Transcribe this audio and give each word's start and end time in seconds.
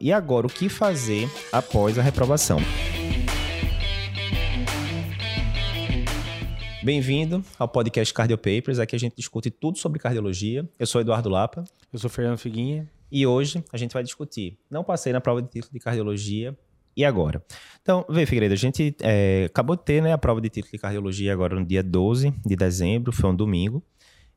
E 0.00 0.12
agora, 0.12 0.46
o 0.46 0.50
que 0.50 0.68
fazer 0.68 1.28
após 1.50 1.98
a 1.98 2.02
reprovação? 2.02 2.60
Bem-vindo 6.84 7.42
ao 7.58 7.66
podcast 7.66 8.14
Cardio 8.14 8.38
Papers. 8.38 8.78
Aqui 8.78 8.94
a 8.94 8.98
gente 8.98 9.16
discute 9.16 9.50
tudo 9.50 9.76
sobre 9.76 9.98
cardiologia. 9.98 10.68
Eu 10.78 10.86
sou 10.86 11.00
Eduardo 11.00 11.28
Lapa. 11.28 11.64
Eu 11.92 11.98
sou 11.98 12.08
Fernando 12.08 12.38
Figuinha. 12.38 12.88
E 13.10 13.26
hoje 13.26 13.64
a 13.72 13.76
gente 13.76 13.92
vai 13.92 14.04
discutir. 14.04 14.56
Não 14.70 14.84
passei 14.84 15.12
na 15.12 15.20
prova 15.20 15.42
de 15.42 15.48
título 15.48 15.72
de 15.72 15.80
cardiologia. 15.80 16.56
E 16.96 17.04
agora? 17.04 17.44
Então, 17.82 18.06
vê, 18.08 18.24
Figueiredo, 18.24 18.54
a 18.54 18.56
gente 18.56 18.94
é, 19.02 19.46
acabou 19.46 19.74
de 19.74 19.82
ter 19.82 20.00
né, 20.00 20.12
a 20.12 20.18
prova 20.18 20.40
de 20.40 20.48
título 20.48 20.70
de 20.70 20.78
cardiologia 20.78 21.32
agora 21.32 21.56
no 21.58 21.66
dia 21.66 21.82
12 21.82 22.32
de 22.46 22.54
dezembro, 22.54 23.10
foi 23.10 23.30
um 23.30 23.34
domingo. 23.34 23.82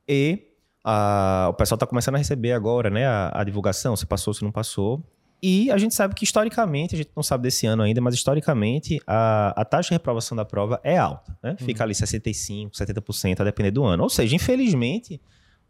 E 0.08 0.40
a, 0.84 1.50
o 1.52 1.54
pessoal 1.54 1.76
está 1.76 1.86
começando 1.86 2.16
a 2.16 2.18
receber 2.18 2.52
agora 2.52 2.90
né, 2.90 3.06
a, 3.06 3.32
a 3.42 3.44
divulgação, 3.44 3.96
se 3.96 4.08
passou, 4.08 4.34
se 4.34 4.44
não 4.44 4.52
passou. 4.52 5.06
E 5.44 5.72
a 5.72 5.78
gente 5.78 5.96
sabe 5.96 6.14
que 6.14 6.24
historicamente, 6.24 6.94
a 6.94 6.98
gente 6.98 7.10
não 7.16 7.24
sabe 7.24 7.44
desse 7.44 7.66
ano 7.66 7.82
ainda, 7.82 8.00
mas 8.00 8.14
historicamente 8.14 9.02
a, 9.08 9.60
a 9.60 9.66
taxa 9.66 9.90
de 9.90 9.96
reprovação 9.96 10.36
da 10.36 10.46
prova 10.46 10.80
é 10.84 10.98
alta. 10.98 11.36
Né? 11.42 11.56
Fica 11.58 11.82
uhum. 11.82 11.86
ali 11.86 11.94
65%, 11.96 12.72
70%, 12.74 13.40
a 13.40 13.44
depender 13.44 13.72
do 13.72 13.84
ano. 13.84 14.04
Ou 14.04 14.10
seja, 14.10 14.36
infelizmente, 14.36 15.20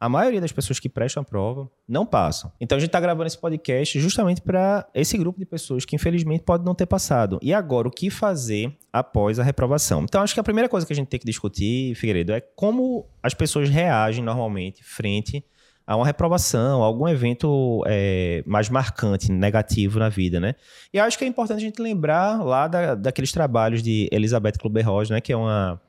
a 0.01 0.09
maioria 0.09 0.41
das 0.41 0.51
pessoas 0.51 0.79
que 0.79 0.89
prestam 0.89 1.21
a 1.21 1.23
prova 1.23 1.69
não 1.87 2.07
passam. 2.07 2.51
Então 2.59 2.75
a 2.75 2.79
gente 2.79 2.89
está 2.89 2.99
gravando 2.99 3.27
esse 3.27 3.37
podcast 3.37 3.99
justamente 3.99 4.41
para 4.41 4.89
esse 4.95 5.15
grupo 5.15 5.37
de 5.37 5.45
pessoas 5.45 5.85
que 5.85 5.95
infelizmente 5.95 6.43
pode 6.43 6.65
não 6.65 6.73
ter 6.73 6.87
passado. 6.87 7.37
E 7.39 7.53
agora, 7.53 7.87
o 7.87 7.91
que 7.91 8.09
fazer 8.09 8.75
após 8.91 9.37
a 9.37 9.43
reprovação? 9.43 10.01
Então 10.03 10.23
acho 10.23 10.33
que 10.33 10.39
a 10.39 10.43
primeira 10.43 10.67
coisa 10.67 10.87
que 10.87 10.91
a 10.91 10.95
gente 10.95 11.07
tem 11.07 11.19
que 11.19 11.25
discutir, 11.25 11.93
Figueiredo, 11.93 12.33
é 12.33 12.41
como 12.41 13.05
as 13.21 13.35
pessoas 13.35 13.69
reagem 13.69 14.23
normalmente 14.23 14.83
frente 14.83 15.45
a 15.85 15.95
uma 15.95 16.05
reprovação, 16.05 16.83
a 16.83 16.85
algum 16.85 17.07
evento 17.07 17.83
é, 17.87 18.43
mais 18.45 18.69
marcante, 18.69 19.31
negativo 19.31 19.99
na 19.99 20.09
vida, 20.09 20.39
né? 20.39 20.55
E 20.93 20.99
acho 20.99 21.17
que 21.17 21.25
é 21.25 21.27
importante 21.27 21.57
a 21.57 21.61
gente 21.61 21.81
lembrar 21.81 22.43
lá 22.43 22.67
da, 22.67 22.95
daqueles 22.95 23.31
trabalhos 23.31 23.81
de 23.81 24.07
Elizabeth 24.11 24.53
Kubler-Ross, 24.59 25.09
né? 25.09 25.19
Que 25.19 25.33
é 25.33 25.37
uma, 25.37 25.81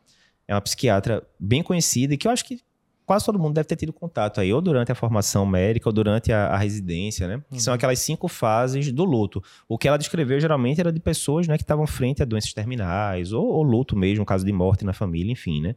é 0.48 0.54
uma 0.54 0.60
psiquiatra 0.60 1.22
bem 1.38 1.62
conhecida 1.62 2.14
e 2.14 2.16
que 2.16 2.26
eu 2.26 2.32
acho 2.32 2.44
que 2.44 2.60
quase 3.04 3.26
todo 3.26 3.38
mundo 3.38 3.54
deve 3.54 3.66
ter 3.66 3.76
tido 3.76 3.92
contato 3.92 4.40
aí, 4.40 4.52
ou 4.52 4.60
durante 4.60 4.90
a 4.90 4.94
formação 4.94 5.44
médica, 5.44 5.88
ou 5.88 5.92
durante 5.92 6.32
a, 6.32 6.46
a 6.46 6.56
residência, 6.56 7.28
né? 7.28 7.42
Que 7.48 7.56
uhum. 7.56 7.60
são 7.60 7.74
aquelas 7.74 7.98
cinco 7.98 8.28
fases 8.28 8.90
do 8.90 9.04
luto. 9.04 9.42
O 9.68 9.76
que 9.76 9.86
ela 9.86 9.98
descreveu 9.98 10.40
geralmente 10.40 10.80
era 10.80 10.92
de 10.92 11.00
pessoas 11.00 11.46
né, 11.46 11.56
que 11.56 11.62
estavam 11.62 11.86
frente 11.86 12.22
a 12.22 12.24
doenças 12.24 12.52
terminais, 12.52 13.32
ou, 13.32 13.44
ou 13.44 13.62
luto 13.62 13.96
mesmo, 13.96 14.24
caso 14.24 14.44
de 14.44 14.52
morte 14.52 14.84
na 14.84 14.92
família, 14.92 15.30
enfim, 15.32 15.60
né? 15.60 15.74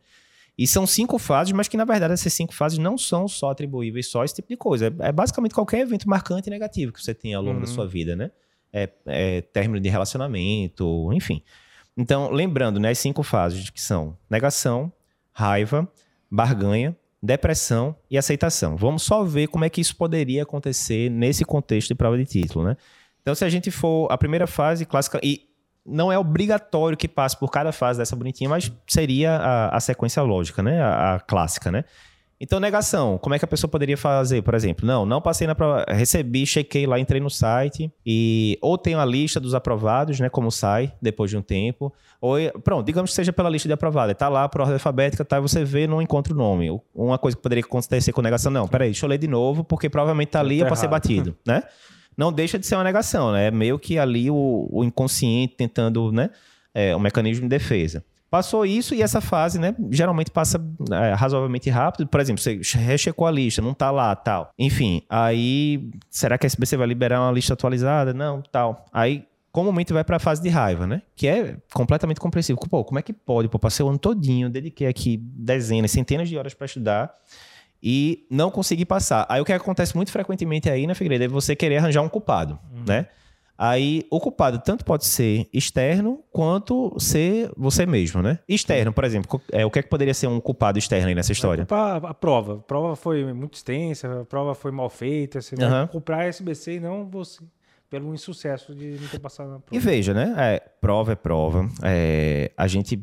E 0.58 0.66
são 0.66 0.88
cinco 0.88 1.17
fases, 1.17 1.52
mas 1.52 1.67
que 1.67 1.75
na 1.75 1.84
verdade 1.84 2.14
essas 2.14 2.34
cinco 2.34 2.53
fases 2.53 2.78
não 2.78 2.98
são 2.98 3.28
só 3.28 3.52
atribuíveis 3.52 4.08
só 4.08 4.22
a 4.22 4.25
esse 4.25 4.36
tipo 4.36 4.48
de 4.48 4.56
coisa. 4.56 4.88
É, 4.88 5.09
é 5.09 5.12
basicamente 5.12 5.53
qualquer 5.53 5.81
evento 5.81 6.08
marcante 6.08 6.47
e 6.47 6.52
negativo 6.52 6.94
que 6.94 7.03
você 7.03 7.14
tem 7.14 7.34
ao 7.34 7.44
longo 7.44 7.56
uhum. 7.56 7.62
da 7.62 7.67
sua 7.67 7.88
vida, 7.88 8.16
né? 8.16 8.31
É, 8.72 8.89
é, 9.06 9.42
término 9.42 9.80
de 9.80 9.89
relacionamento, 9.89 11.12
enfim. 11.14 11.42
Então, 11.97 12.30
lembrando, 12.30 12.80
né, 12.80 12.89
as 12.89 13.00
cinco 13.00 13.23
fases 13.23 13.70
que 13.70 13.81
são 13.81 14.17
negação, 14.30 14.92
raiva, 15.31 15.89
barganha, 16.30 16.95
depressão 17.22 17.95
e 18.09 18.17
aceitação. 18.17 18.75
Vamos 18.75 19.03
só 19.03 19.23
ver 19.23 19.47
como 19.47 19.66
é 19.66 19.69
que 19.69 19.81
isso 19.81 19.95
poderia 19.95 20.44
acontecer 20.44 21.09
nesse 21.09 21.45
contexto 21.45 21.90
de 21.90 21.95
prova 21.95 22.17
de 22.17 22.25
título, 22.25 22.66
né? 22.66 22.78
Então, 23.22 23.34
se 23.34 23.44
a 23.44 23.50
gente 23.50 23.72
for 23.72 24.12
a 24.12 24.17
primeira 24.17 24.45
fase 24.45 24.86
clássica 24.86 25.19
e 25.23 25.50
não 25.86 26.11
é 26.11 26.17
obrigatório 26.17 26.97
que 26.97 27.08
passe 27.08 27.38
por 27.38 27.52
cada 27.52 27.72
fase 27.72 28.00
dessa 28.00 28.16
bonitinha, 28.16 28.50
mas 28.50 28.72
seria 28.88 29.36
a, 29.36 29.78
a 29.78 29.80
sequência 29.80 30.22
lógica, 30.23 30.64
né? 30.64 30.81
A, 30.81 31.16
a, 31.16 31.19
clássica, 31.19 31.72
né? 31.72 31.86
Então, 32.39 32.59
negação. 32.59 33.17
Como 33.17 33.33
é 33.33 33.39
que 33.39 33.45
a 33.45 33.47
pessoa 33.47 33.69
poderia 33.69 33.95
fazer, 33.95 34.41
por 34.41 34.53
exemplo? 34.56 34.86
Não, 34.86 35.06
não 35.06 35.22
passei 35.22 35.47
na 35.47 35.56
prova, 35.56 35.86
recebi, 35.88 36.45
chequei 36.45 36.86
lá, 36.86 37.00
entrei 37.00 37.22
no 37.22 37.30
site 37.30 37.89
e 38.06 38.58
ou 38.61 38.78
tem 38.78 38.94
a 38.94 39.06
lista 39.06 39.39
dos 39.39 39.56
aprovados, 39.56 40.19
né? 40.19 40.28
Como 40.28 40.52
sai 40.52 40.91
depois 41.02 41.30
de 41.31 41.38
um 41.38 41.41
tempo. 41.41 41.94
Ou, 42.19 42.38
pronto, 42.61 42.86
digamos 42.86 43.11
que 43.11 43.16
seja 43.16 43.31
pela 43.31 43.50
lista 43.50 43.69
de 43.69 43.73
aprovados. 43.73 44.16
Tá 44.16 44.28
lá 44.28 44.50
por 44.50 44.61
ordem 44.61 44.73
alfabética, 44.73 45.23
tá? 45.23 45.39
Você 45.39 45.63
vê, 45.63 45.88
não 45.88 46.02
encontra 46.02 46.34
o 46.34 46.35
nome. 46.35 46.69
Uma 46.94 47.18
coisa 47.18 47.38
que 47.38 47.44
poderia 47.44 47.63
acontecer 47.63 48.12
com 48.12 48.22
negação, 48.22 48.51
não, 48.51 48.68
peraí, 48.68 48.90
deixa 48.90 49.06
eu 49.06 49.09
ler 49.09 49.18
de 49.18 49.28
novo, 49.28 49.63
porque 49.63 49.90
provavelmente 49.90 50.29
tá 50.29 50.41
ali 50.41 50.59
tá 50.59 50.66
para 50.66 50.75
ser 50.75 50.88
batido, 50.88 51.38
né? 51.47 51.63
Não 52.18 52.31
deixa 52.31 52.58
de 52.58 52.66
ser 52.66 52.76
uma 52.76 52.84
negação, 52.84 53.31
né? 53.31 53.48
É 53.48 53.52
meio 53.52 53.78
que 53.78 53.98
ali 54.00 54.30
o, 54.30 54.68
o 54.72 54.84
inconsciente 54.84 55.56
tentando, 55.56 56.12
né? 56.12 56.30
É, 56.74 56.96
um 56.96 57.00
mecanismo 57.00 57.44
de 57.44 57.50
defesa. 57.50 58.03
Passou 58.30 58.66
isso 58.66 58.94
e 58.94 59.02
essa 59.02 59.22
fase, 59.22 59.59
né? 59.59 59.74
Geralmente 59.90 60.30
passa 60.30 60.59
é, 60.92 61.14
razoavelmente 61.14 61.70
rápido. 61.70 62.08
Por 62.08 62.20
exemplo, 62.20 62.42
você 62.42 62.59
rechecou 62.78 63.28
a 63.28 63.31
lista, 63.31 63.62
não 63.62 63.74
tá 63.74 63.92
lá, 63.92 64.14
tal. 64.16 64.52
Enfim, 64.59 65.02
aí 65.09 65.90
será 66.09 66.38
que 66.38 66.46
a 66.46 66.48
SBC 66.48 66.75
vai 66.75 66.88
liberar 66.88 67.22
uma 67.22 67.31
lista 67.31 67.54
atualizada? 67.54 68.14
Não, 68.14 68.42
tal. 68.52 68.86
Aí 68.92 69.25
comumente 69.54 69.94
vai 69.94 70.04
para 70.04 70.18
a 70.18 70.20
fase 70.20 70.42
de 70.42 70.50
raiva, 70.50 70.86
né? 70.86 71.02
Que 71.16 71.28
é 71.28 71.58
completamente 71.74 72.20
compreensível. 72.20 72.62
Pô, 72.70 72.84
como 72.84 73.00
é 73.00 73.02
que 73.02 73.14
pode? 73.14 73.48
Pô, 73.48 73.58
passei 73.58 73.86
o 73.86 73.90
ano 73.90 73.98
todinho, 73.98 74.50
dediquei 74.50 74.88
aqui 74.88 75.16
dezenas, 75.18 75.92
centenas 75.92 76.28
de 76.28 76.38
horas 76.38 76.54
para 76.54 76.66
estudar 76.66 77.14
e 77.88 78.25
não 78.31 78.50
conseguir 78.50 78.85
passar. 78.85 79.28
Aí 79.29 79.40
o 79.40 79.46
que 79.46 79.53
acontece 79.53 79.96
muito 79.96 80.12
frequentemente 80.12 80.68
aí, 80.68 80.88
né, 80.88 80.96
Figueiredo, 80.96 81.25
é 81.25 81.28
você 81.28 81.56
querer 81.56 81.78
arranjar 81.78 82.01
um 82.01 82.09
culpado, 82.09 82.57
uhum. 82.73 82.84
né? 82.88 83.06
Aí 83.57 84.06
o 84.09 84.19
culpado 84.19 84.59
tanto 84.59 84.84
pode 84.84 85.06
ser 85.06 85.47
externo 85.53 86.22
quanto 86.29 86.94
ser 87.00 87.50
você 87.56 87.85
mesmo, 87.85 88.22
né? 88.22 88.40
Externo, 88.50 88.91
por 88.91 89.03
exemplo, 89.06 89.40
é, 89.51 89.63
o 89.66 89.69
que 89.69 89.79
é 89.79 89.84
que 89.84 89.88
poderia 89.88 90.13
ser 90.13 90.28
um 90.28 90.41
culpado 90.41 90.78
externo 90.78 91.07
aí 91.07 91.16
nessa 91.16 91.31
história? 91.31 91.66
A, 91.69 91.95
a 91.95 92.13
prova. 92.13 92.56
A 92.56 92.57
prova 92.57 92.95
foi 92.95 93.31
muito 93.31 93.53
extensa, 93.53 94.22
a 94.22 94.25
prova 94.25 94.56
foi 94.56 94.72
mal 94.72 94.90
feita, 94.90 95.40
você 95.40 95.56
uhum. 95.56 95.69
vai 95.69 95.88
comprar 95.88 96.18
a 96.22 96.25
SBC 96.25 96.74
e 96.74 96.79
não 96.79 97.07
você 97.07 97.40
pelo 97.88 98.13
insucesso 98.13 98.74
de 98.74 98.97
não 99.00 99.07
ter 99.07 99.19
passado 99.19 99.51
na 99.51 99.59
prova. 99.59 99.75
E 99.75 99.79
veja, 99.79 100.13
né? 100.13 100.34
É, 100.38 100.59
prova 100.81 101.13
é 101.13 101.16
prova. 101.16 101.69
É, 101.84 102.51
a 102.57 102.68
gente 102.68 103.01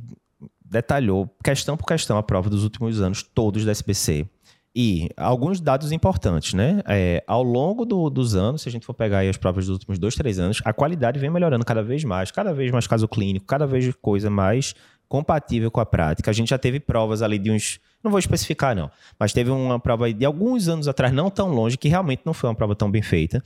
detalhou 0.72 1.30
questão 1.44 1.76
por 1.76 1.86
questão 1.86 2.18
a 2.18 2.22
prova 2.22 2.50
dos 2.50 2.64
últimos 2.64 3.00
anos 3.00 3.22
todos 3.22 3.64
da 3.64 3.70
SBC. 3.70 4.26
E 4.74 5.10
alguns 5.18 5.60
dados 5.60 5.92
importantes, 5.92 6.54
né? 6.54 6.82
É, 6.88 7.22
ao 7.26 7.42
longo 7.42 7.84
do, 7.84 8.08
dos 8.08 8.34
anos, 8.34 8.62
se 8.62 8.68
a 8.68 8.72
gente 8.72 8.86
for 8.86 8.94
pegar 8.94 9.20
as 9.20 9.36
provas 9.36 9.66
dos 9.66 9.74
últimos 9.74 9.98
dois, 9.98 10.14
três 10.14 10.38
anos, 10.38 10.62
a 10.64 10.72
qualidade 10.72 11.18
vem 11.18 11.28
melhorando 11.28 11.64
cada 11.64 11.82
vez 11.82 12.02
mais, 12.04 12.30
cada 12.30 12.54
vez 12.54 12.70
mais 12.70 12.86
caso 12.86 13.06
clínico, 13.06 13.44
cada 13.44 13.66
vez 13.66 13.94
coisa 14.00 14.30
mais 14.30 14.74
compatível 15.12 15.70
com 15.70 15.78
a 15.78 15.84
prática. 15.84 16.30
A 16.30 16.34
gente 16.34 16.48
já 16.48 16.58
teve 16.58 16.80
provas 16.80 17.20
ali 17.20 17.38
de 17.38 17.50
uns. 17.50 17.78
Não 18.02 18.10
vou 18.10 18.18
especificar, 18.18 18.74
não, 18.74 18.90
mas 19.20 19.30
teve 19.30 19.50
uma 19.50 19.78
prova 19.78 20.10
de 20.10 20.24
alguns 20.24 20.68
anos 20.68 20.88
atrás, 20.88 21.12
não 21.12 21.28
tão 21.28 21.50
longe, 21.50 21.76
que 21.76 21.86
realmente 21.86 22.22
não 22.24 22.32
foi 22.32 22.48
uma 22.48 22.56
prova 22.56 22.74
tão 22.74 22.90
bem 22.90 23.02
feita. 23.02 23.42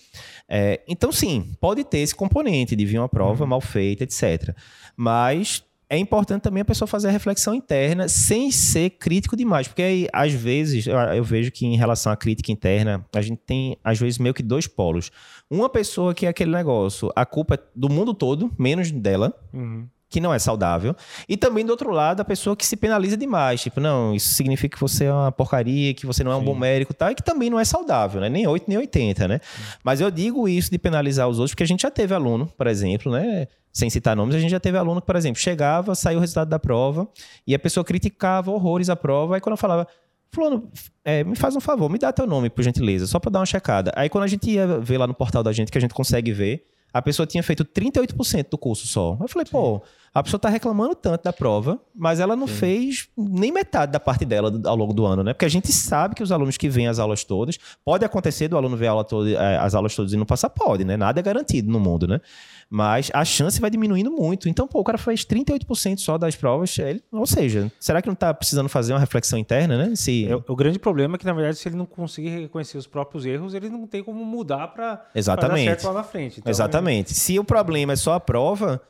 É, 0.48 0.80
então, 0.86 1.10
sim, 1.10 1.52
pode 1.60 1.82
ter 1.82 1.98
esse 1.98 2.14
componente 2.14 2.76
de 2.76 2.86
vir 2.86 2.98
uma 2.98 3.08
prova 3.08 3.42
uhum. 3.42 3.50
mal 3.50 3.60
feita, 3.60 4.04
etc. 4.04 4.56
Mas 4.96 5.65
é 5.88 5.96
importante 5.98 6.42
também 6.42 6.62
a 6.62 6.64
pessoa 6.64 6.88
fazer 6.88 7.08
a 7.08 7.10
reflexão 7.10 7.54
interna 7.54 8.08
sem 8.08 8.50
ser 8.50 8.90
crítico 8.90 9.36
demais, 9.36 9.68
porque 9.68 9.82
aí, 9.82 10.08
às 10.12 10.32
vezes 10.32 10.86
eu, 10.86 11.24
vejo 11.24 11.52
que 11.52 11.64
em 11.66 11.76
relação 11.76 12.12
à 12.12 12.16
crítica 12.16 12.50
interna, 12.50 13.04
a 13.14 13.22
gente 13.22 13.40
tem 13.46 13.78
às 13.82 13.98
vezes 13.98 14.18
meio 14.18 14.34
que 14.34 14.42
dois 14.42 14.66
polos. 14.66 15.10
Uma 15.50 15.68
pessoa 15.68 16.14
que 16.14 16.26
é 16.26 16.28
aquele 16.28 16.50
negócio, 16.50 17.10
a 17.14 17.24
culpa 17.24 17.54
é 17.54 17.58
do 17.74 17.88
mundo 17.88 18.12
todo, 18.12 18.52
menos 18.58 18.90
dela. 18.90 19.32
Uhum 19.52 19.86
que 20.16 20.20
não 20.20 20.32
é 20.32 20.38
saudável. 20.38 20.96
E 21.28 21.36
também, 21.36 21.62
do 21.62 21.68
outro 21.68 21.90
lado, 21.90 22.20
a 22.22 22.24
pessoa 22.24 22.56
que 22.56 22.64
se 22.64 22.74
penaliza 22.74 23.18
demais. 23.18 23.60
Tipo, 23.60 23.80
não, 23.80 24.14
isso 24.14 24.30
significa 24.30 24.74
que 24.74 24.80
você 24.80 25.04
é 25.04 25.12
uma 25.12 25.30
porcaria, 25.30 25.92
que 25.92 26.06
você 26.06 26.24
não 26.24 26.32
é 26.32 26.36
um 26.36 26.38
Sim. 26.38 26.46
bom 26.46 26.54
médico 26.54 26.92
e 26.92 26.94
tal, 26.94 27.10
e 27.10 27.14
que 27.14 27.22
também 27.22 27.50
não 27.50 27.60
é 27.60 27.66
saudável, 27.66 28.18
né? 28.18 28.30
Nem 28.30 28.46
8, 28.46 28.64
nem 28.66 28.78
80, 28.78 29.28
né? 29.28 29.40
Mas 29.84 30.00
eu 30.00 30.10
digo 30.10 30.48
isso 30.48 30.70
de 30.70 30.78
penalizar 30.78 31.28
os 31.28 31.38
outros, 31.38 31.50
porque 31.50 31.64
a 31.64 31.66
gente 31.66 31.82
já 31.82 31.90
teve 31.90 32.14
aluno, 32.14 32.50
por 32.56 32.66
exemplo, 32.66 33.12
né? 33.12 33.46
Sem 33.70 33.90
citar 33.90 34.16
nomes, 34.16 34.34
a 34.34 34.38
gente 34.38 34.50
já 34.50 34.58
teve 34.58 34.78
aluno 34.78 35.02
que, 35.02 35.06
por 35.06 35.16
exemplo, 35.16 35.38
chegava, 35.38 35.94
saiu 35.94 36.16
o 36.16 36.20
resultado 36.22 36.48
da 36.48 36.58
prova, 36.58 37.06
e 37.46 37.54
a 37.54 37.58
pessoa 37.58 37.84
criticava 37.84 38.50
horrores 38.50 38.88
a 38.88 38.96
prova, 38.96 39.36
e 39.36 39.40
quando 39.42 39.52
eu 39.52 39.58
falava, 39.58 39.86
Fulano, 40.30 40.70
é, 41.04 41.22
me 41.24 41.36
faz 41.36 41.54
um 41.56 41.60
favor, 41.60 41.90
me 41.90 41.98
dá 41.98 42.10
teu 42.10 42.26
nome, 42.26 42.48
por 42.48 42.62
gentileza, 42.62 43.06
só 43.06 43.18
para 43.18 43.32
dar 43.32 43.40
uma 43.40 43.46
checada. 43.46 43.92
Aí 43.94 44.08
quando 44.08 44.24
a 44.24 44.28
gente 44.28 44.50
ia 44.50 44.66
ver 44.78 44.96
lá 44.96 45.06
no 45.06 45.12
portal 45.12 45.42
da 45.42 45.52
gente, 45.52 45.70
que 45.70 45.76
a 45.76 45.80
gente 45.80 45.92
consegue 45.92 46.32
ver, 46.32 46.64
a 46.96 47.02
pessoa 47.02 47.26
tinha 47.26 47.42
feito 47.42 47.64
38% 47.64 48.48
do 48.50 48.56
curso 48.56 48.86
só. 48.86 49.18
Eu 49.20 49.28
falei, 49.28 49.46
pô, 49.50 49.82
a 50.14 50.22
pessoa 50.22 50.38
está 50.38 50.48
reclamando 50.48 50.94
tanto 50.94 51.24
da 51.24 51.32
prova, 51.32 51.78
mas 51.94 52.20
ela 52.20 52.34
não 52.34 52.46
Sim. 52.46 52.54
fez 52.54 53.08
nem 53.14 53.52
metade 53.52 53.92
da 53.92 54.00
parte 54.00 54.24
dela 54.24 54.50
ao 54.64 54.74
longo 54.74 54.94
do 54.94 55.04
ano, 55.04 55.22
né? 55.22 55.34
Porque 55.34 55.44
a 55.44 55.48
gente 55.48 55.70
sabe 55.70 56.14
que 56.14 56.22
os 56.22 56.32
alunos 56.32 56.56
que 56.56 56.70
vêm 56.70 56.88
as 56.88 56.98
aulas 56.98 57.22
todas, 57.22 57.58
pode 57.84 58.02
acontecer 58.02 58.48
do 58.48 58.56
aluno 58.56 58.78
ver 58.78 58.86
aula 58.86 59.04
toda, 59.04 59.28
é, 59.30 59.58
as 59.58 59.74
aulas 59.74 59.94
todas 59.94 60.14
e 60.14 60.16
não 60.16 60.24
passar, 60.24 60.48
pode, 60.48 60.84
né? 60.84 60.96
Nada 60.96 61.20
é 61.20 61.22
garantido 61.22 61.70
no 61.70 61.78
mundo, 61.78 62.06
né? 62.06 62.18
Mas 62.68 63.10
a 63.14 63.24
chance 63.24 63.60
vai 63.60 63.70
diminuindo 63.70 64.10
muito. 64.10 64.48
Então, 64.48 64.66
pô, 64.66 64.80
o 64.80 64.84
cara 64.84 64.98
fez 64.98 65.24
38% 65.24 65.98
só 65.98 66.18
das 66.18 66.34
provas, 66.34 66.76
ele, 66.78 67.02
ou 67.12 67.26
seja, 67.26 67.70
será 67.78 68.02
que 68.02 68.08
não 68.08 68.14
está 68.14 68.34
precisando 68.34 68.68
fazer 68.68 68.92
uma 68.92 68.98
reflexão 68.98 69.38
interna, 69.38 69.78
né? 69.78 69.94
Se... 69.94 70.26
É, 70.26 70.34
o 70.34 70.56
grande 70.56 70.78
problema 70.78 71.14
é 71.14 71.18
que, 71.18 71.24
na 71.24 71.32
verdade, 71.32 71.58
se 71.58 71.68
ele 71.68 71.76
não 71.76 71.86
conseguir 71.86 72.30
reconhecer 72.30 72.76
os 72.76 72.86
próprios 72.86 73.24
erros, 73.24 73.54
ele 73.54 73.68
não 73.68 73.86
tem 73.86 74.02
como 74.02 74.24
mudar 74.24 74.68
para 74.68 75.06
dar 75.14 75.56
certo 75.56 75.86
lá 75.86 75.92
na 75.92 76.02
frente. 76.02 76.40
Então, 76.40 76.50
Exatamente. 76.50 77.12
É... 77.12 77.14
Se 77.14 77.38
o 77.38 77.44
problema 77.44 77.92
é 77.92 77.96
só 77.96 78.14
a 78.14 78.20
prova 78.20 78.82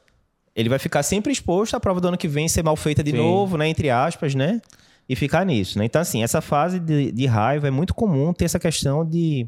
ele 0.57 0.71
vai 0.71 0.79
ficar 0.79 1.03
sempre 1.03 1.31
exposto 1.31 1.77
à 1.77 1.81
prova 1.81 2.01
do 2.01 2.09
ano 2.09 2.17
que 2.17 2.27
vem 2.27 2.49
ser 2.49 2.63
mal 2.63 2.75
feita 2.77 3.05
de 3.05 3.11
Sim. 3.11 3.19
novo, 3.19 3.59
né? 3.59 3.69
Entre 3.69 3.91
aspas, 3.91 4.35
né? 4.35 4.63
E 5.07 5.15
ficar 5.15 5.45
nisso, 5.45 5.79
né? 5.79 5.85
Então, 5.85 6.01
assim, 6.01 6.23
essa 6.23 6.41
fase 6.41 6.81
de, 6.81 7.13
de 7.13 7.27
raiva 7.27 7.69
é 7.69 7.71
muito 7.71 7.95
comum 7.95 8.33
ter 8.33 8.47
essa 8.47 8.59
questão 8.59 9.05
de 9.05 9.47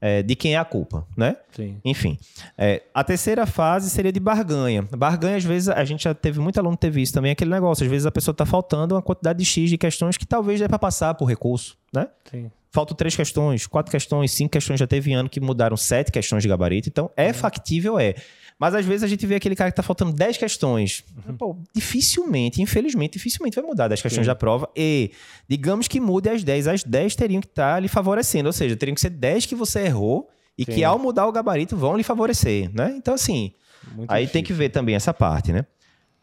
é, 0.00 0.22
de 0.22 0.36
quem 0.36 0.54
é 0.54 0.58
a 0.58 0.64
culpa, 0.64 1.06
né? 1.16 1.36
Sim. 1.52 1.76
Enfim. 1.84 2.18
É, 2.56 2.82
a 2.94 3.02
terceira 3.02 3.46
fase 3.46 3.90
seria 3.90 4.12
de 4.12 4.20
barganha. 4.20 4.82
Barganha, 4.96 5.36
às 5.36 5.44
vezes, 5.44 5.68
a 5.68 5.84
gente 5.84 6.04
já 6.04 6.14
teve 6.14 6.38
muito 6.40 6.58
aluno 6.58 6.76
teve 6.76 7.02
isso 7.02 7.12
também, 7.12 7.32
aquele 7.32 7.50
negócio. 7.50 7.84
Às 7.84 7.90
vezes 7.90 8.06
a 8.06 8.10
pessoa 8.10 8.32
está 8.32 8.46
faltando 8.46 8.94
uma 8.94 9.02
quantidade 9.02 9.38
de 9.38 9.44
X 9.44 9.70
de 9.70 9.78
questões 9.78 10.16
que 10.16 10.26
talvez 10.26 10.60
dê 10.60 10.68
para 10.68 10.78
passar 10.78 11.14
por 11.14 11.26
recurso, 11.26 11.76
né? 11.92 12.08
Sim. 12.30 12.50
Faltam 12.70 12.94
três 12.94 13.16
questões, 13.16 13.66
quatro 13.66 13.90
questões, 13.90 14.30
cinco 14.30 14.50
questões. 14.50 14.78
Já 14.78 14.86
teve 14.86 15.12
ano 15.12 15.28
que 15.28 15.40
mudaram 15.40 15.76
sete 15.76 16.12
questões 16.12 16.42
de 16.42 16.48
gabarito. 16.48 16.88
Então, 16.88 17.10
é 17.16 17.32
factível, 17.32 17.98
é. 17.98 18.14
Mas 18.58 18.74
às 18.74 18.84
vezes 18.84 19.04
a 19.04 19.06
gente 19.06 19.24
vê 19.24 19.36
aquele 19.36 19.54
cara 19.54 19.70
que 19.70 19.76
tá 19.76 19.82
faltando 19.84 20.12
10 20.12 20.36
questões. 20.36 21.04
Uhum. 21.28 21.36
Pô, 21.36 21.56
dificilmente, 21.72 22.60
infelizmente, 22.60 23.12
dificilmente 23.12 23.54
vai 23.54 23.64
mudar 23.64 23.86
10 23.86 24.02
questões 24.02 24.24
Sim. 24.24 24.28
da 24.28 24.34
prova. 24.34 24.68
E 24.76 25.12
digamos 25.48 25.86
que 25.86 26.00
mude 26.00 26.28
as 26.28 26.42
10. 26.42 26.66
As 26.66 26.82
10 26.82 27.14
teriam 27.14 27.40
que 27.40 27.46
estar 27.46 27.74
tá 27.74 27.80
lhe 27.80 27.86
favorecendo. 27.86 28.48
Ou 28.48 28.52
seja, 28.52 28.76
teriam 28.76 28.96
que 28.96 29.00
ser 29.00 29.10
10 29.10 29.46
que 29.46 29.54
você 29.54 29.82
errou 29.82 30.28
e 30.56 30.64
Sim. 30.64 30.72
que 30.72 30.84
ao 30.84 30.98
mudar 30.98 31.28
o 31.28 31.32
gabarito 31.32 31.76
vão 31.76 31.96
lhe 31.96 32.02
favorecer, 32.02 32.68
né? 32.74 32.92
Então, 32.96 33.14
assim, 33.14 33.52
Muito 33.94 34.10
aí 34.10 34.22
difícil. 34.22 34.32
tem 34.32 34.42
que 34.42 34.52
ver 34.52 34.70
também 34.70 34.96
essa 34.96 35.14
parte, 35.14 35.52
né? 35.52 35.64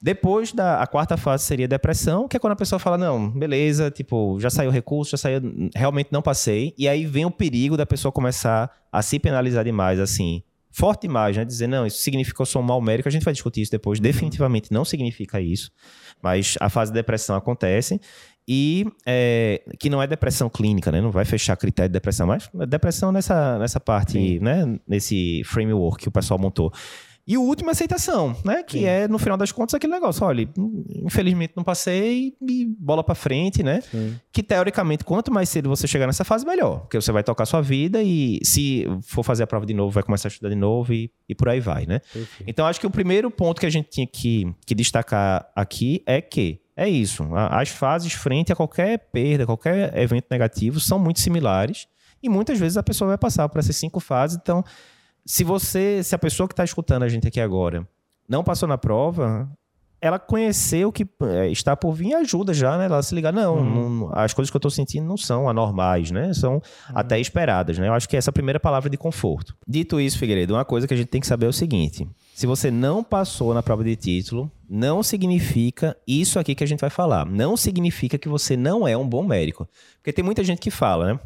Depois 0.01 0.51
da 0.51 0.81
a 0.81 0.85
quarta 0.85 1.15
fase 1.15 1.45
seria 1.45 1.69
depressão, 1.69 2.27
que 2.27 2.35
é 2.35 2.39
quando 2.39 2.51
a 2.51 2.57
pessoa 2.57 2.77
fala: 2.77 2.97
não, 2.97 3.29
beleza, 3.29 3.89
tipo, 3.89 4.37
já 4.41 4.49
saiu 4.49 4.69
o 4.69 4.73
recurso, 4.73 5.11
já 5.11 5.17
saiu, 5.17 5.41
realmente 5.73 6.09
não 6.11 6.21
passei. 6.21 6.73
E 6.77 6.85
aí 6.89 7.05
vem 7.05 7.25
o 7.25 7.31
perigo 7.31 7.77
da 7.77 7.85
pessoa 7.85 8.11
começar 8.11 8.69
a 8.91 9.01
se 9.01 9.17
penalizar 9.19 9.63
demais, 9.63 10.01
assim 10.01 10.43
forte 10.75 11.03
demais, 11.03 11.37
né? 11.37 11.45
Dizer, 11.45 11.67
não, 11.67 11.85
isso 11.85 11.99
significa 11.99 12.35
que 12.35 12.41
eu 12.41 12.45
sou 12.45 12.61
um 12.61 12.65
mau 12.65 12.81
médico. 12.81 13.07
A 13.07 13.11
gente 13.11 13.23
vai 13.23 13.33
discutir 13.33 13.61
isso 13.61 13.71
depois. 13.71 13.99
Definitivamente 13.99 14.73
não 14.73 14.83
significa 14.83 15.39
isso. 15.39 15.71
Mas 16.21 16.55
a 16.59 16.69
fase 16.69 16.91
de 16.91 16.95
depressão 16.95 17.35
acontece. 17.35 17.99
E 18.47 18.85
é, 19.05 19.63
que 19.79 19.89
não 19.89 20.01
é 20.01 20.05
depressão 20.05 20.49
clínica, 20.49 20.91
né? 20.91 20.99
Não 21.01 21.11
vai 21.11 21.25
fechar 21.25 21.55
critério 21.55 21.89
de 21.89 21.93
depressão, 21.93 22.27
mas 22.27 22.49
depressão 22.67 23.11
nessa, 23.11 23.57
nessa 23.57 23.79
parte, 23.79 24.13
Sim. 24.13 24.39
né? 24.39 24.77
Nesse 24.87 25.41
framework 25.45 26.03
que 26.03 26.09
o 26.09 26.11
pessoal 26.11 26.37
montou. 26.37 26.71
E 27.27 27.37
o 27.37 27.41
último 27.41 27.69
é 27.69 27.71
aceitação, 27.71 28.35
né? 28.45 28.61
Que 28.61 28.79
Sim. 28.79 28.85
é, 28.85 29.07
no 29.07 29.17
final 29.17 29.35
das 29.35 29.51
contas, 29.51 29.73
aquele 29.73 29.93
negócio. 29.93 30.23
Olha, 30.23 30.47
infelizmente 31.03 31.53
não 31.55 31.63
passei 31.63 32.35
e 32.39 32.65
bola 32.65 33.03
para 33.03 33.15
frente, 33.15 33.63
né? 33.63 33.81
Sim. 33.81 34.19
Que 34.31 34.43
teoricamente, 34.43 35.03
quanto 35.03 35.33
mais 35.33 35.49
cedo 35.49 35.67
você 35.67 35.87
chegar 35.87 36.05
nessa 36.05 36.23
fase, 36.23 36.45
melhor. 36.45 36.81
Porque 36.81 37.01
você 37.01 37.11
vai 37.11 37.23
tocar 37.23 37.47
sua 37.47 37.61
vida 37.61 38.03
e 38.03 38.39
se 38.43 38.85
for 39.01 39.23
fazer 39.23 39.43
a 39.43 39.47
prova 39.47 39.65
de 39.65 39.73
novo, 39.73 39.91
vai 39.91 40.03
começar 40.03 40.27
a 40.27 40.29
estudar 40.29 40.49
de 40.49 40.55
novo 40.55 40.93
e, 40.93 41.11
e 41.27 41.33
por 41.33 41.49
aí 41.49 41.59
vai, 41.59 41.87
né? 41.87 41.99
Perfeito. 41.99 42.43
Então, 42.45 42.67
acho 42.67 42.79
que 42.79 42.85
o 42.85 42.91
primeiro 42.91 43.31
ponto 43.31 43.59
que 43.59 43.65
a 43.65 43.71
gente 43.71 43.89
tinha 43.89 44.05
que, 44.05 44.53
que 44.63 44.75
destacar 44.75 45.49
aqui 45.55 46.03
é 46.05 46.21
que 46.21 46.61
é 46.77 46.87
isso. 46.87 47.23
As 47.33 47.69
fases 47.69 48.13
frente 48.13 48.51
a 48.51 48.55
qualquer 48.55 48.99
perda, 49.11 49.47
qualquer 49.47 49.97
evento 49.97 50.25
negativo 50.29 50.79
são 50.79 50.99
muito 50.99 51.19
similares. 51.21 51.87
E 52.21 52.29
muitas 52.29 52.59
vezes 52.59 52.77
a 52.77 52.83
pessoa 52.83 53.09
vai 53.09 53.17
passar 53.17 53.47
por 53.49 53.59
essas 53.59 53.75
cinco 53.75 53.99
fases. 53.99 54.37
Então, 54.39 54.63
se 55.25 55.43
você, 55.43 56.03
se 56.03 56.13
a 56.13 56.19
pessoa 56.19 56.47
que 56.47 56.53
está 56.53 56.63
escutando 56.63 57.03
a 57.03 57.09
gente 57.09 57.27
aqui 57.27 57.39
agora 57.39 57.87
não 58.27 58.43
passou 58.43 58.67
na 58.67 58.77
prova, 58.77 59.49
ela 59.99 60.19
conhecer 60.19 60.85
o 60.85 60.91
que 60.91 61.07
é, 61.21 61.49
está 61.49 61.75
por 61.75 61.93
vir 61.93 62.13
ajuda 62.13 62.53
já, 62.53 62.77
né? 62.77 62.85
Ela 62.85 63.01
se 63.01 63.15
ligar, 63.15 63.33
não, 63.33 63.55
uhum. 63.55 63.89
não 63.89 64.11
as 64.13 64.33
coisas 64.33 64.51
que 64.51 64.55
eu 64.55 64.59
estou 64.59 64.69
sentindo 64.69 65.05
não 65.05 65.17
são 65.17 65.49
anormais, 65.49 66.11
né? 66.11 66.33
São 66.33 66.55
uhum. 66.55 66.61
até 66.93 67.19
esperadas, 67.19 67.77
né? 67.79 67.87
Eu 67.87 67.93
acho 67.93 68.07
que 68.07 68.15
essa 68.15 68.29
é 68.29 68.31
a 68.31 68.33
primeira 68.33 68.59
palavra 68.59 68.89
de 68.89 68.97
conforto. 68.97 69.55
Dito 69.67 69.99
isso, 69.99 70.19
Figueiredo, 70.19 70.53
uma 70.53 70.65
coisa 70.65 70.87
que 70.87 70.93
a 70.93 70.97
gente 70.97 71.07
tem 71.07 71.21
que 71.21 71.27
saber 71.27 71.47
é 71.47 71.49
o 71.49 71.53
seguinte: 71.53 72.07
se 72.35 72.45
você 72.45 72.69
não 72.69 73.03
passou 73.03 73.53
na 73.53 73.63
prova 73.63 73.83
de 73.83 73.95
título, 73.95 74.51
não 74.69 75.01
significa 75.01 75.97
isso 76.07 76.37
aqui 76.37 76.53
que 76.53 76.63
a 76.63 76.67
gente 76.67 76.81
vai 76.81 76.89
falar. 76.89 77.25
Não 77.25 77.57
significa 77.57 78.17
que 78.17 78.29
você 78.29 78.55
não 78.55 78.87
é 78.87 78.95
um 78.95 79.07
bom 79.07 79.23
médico. 79.23 79.67
Porque 79.97 80.13
tem 80.13 80.23
muita 80.23 80.43
gente 80.43 80.59
que 80.59 80.69
fala, 80.69 81.13
né? 81.13 81.19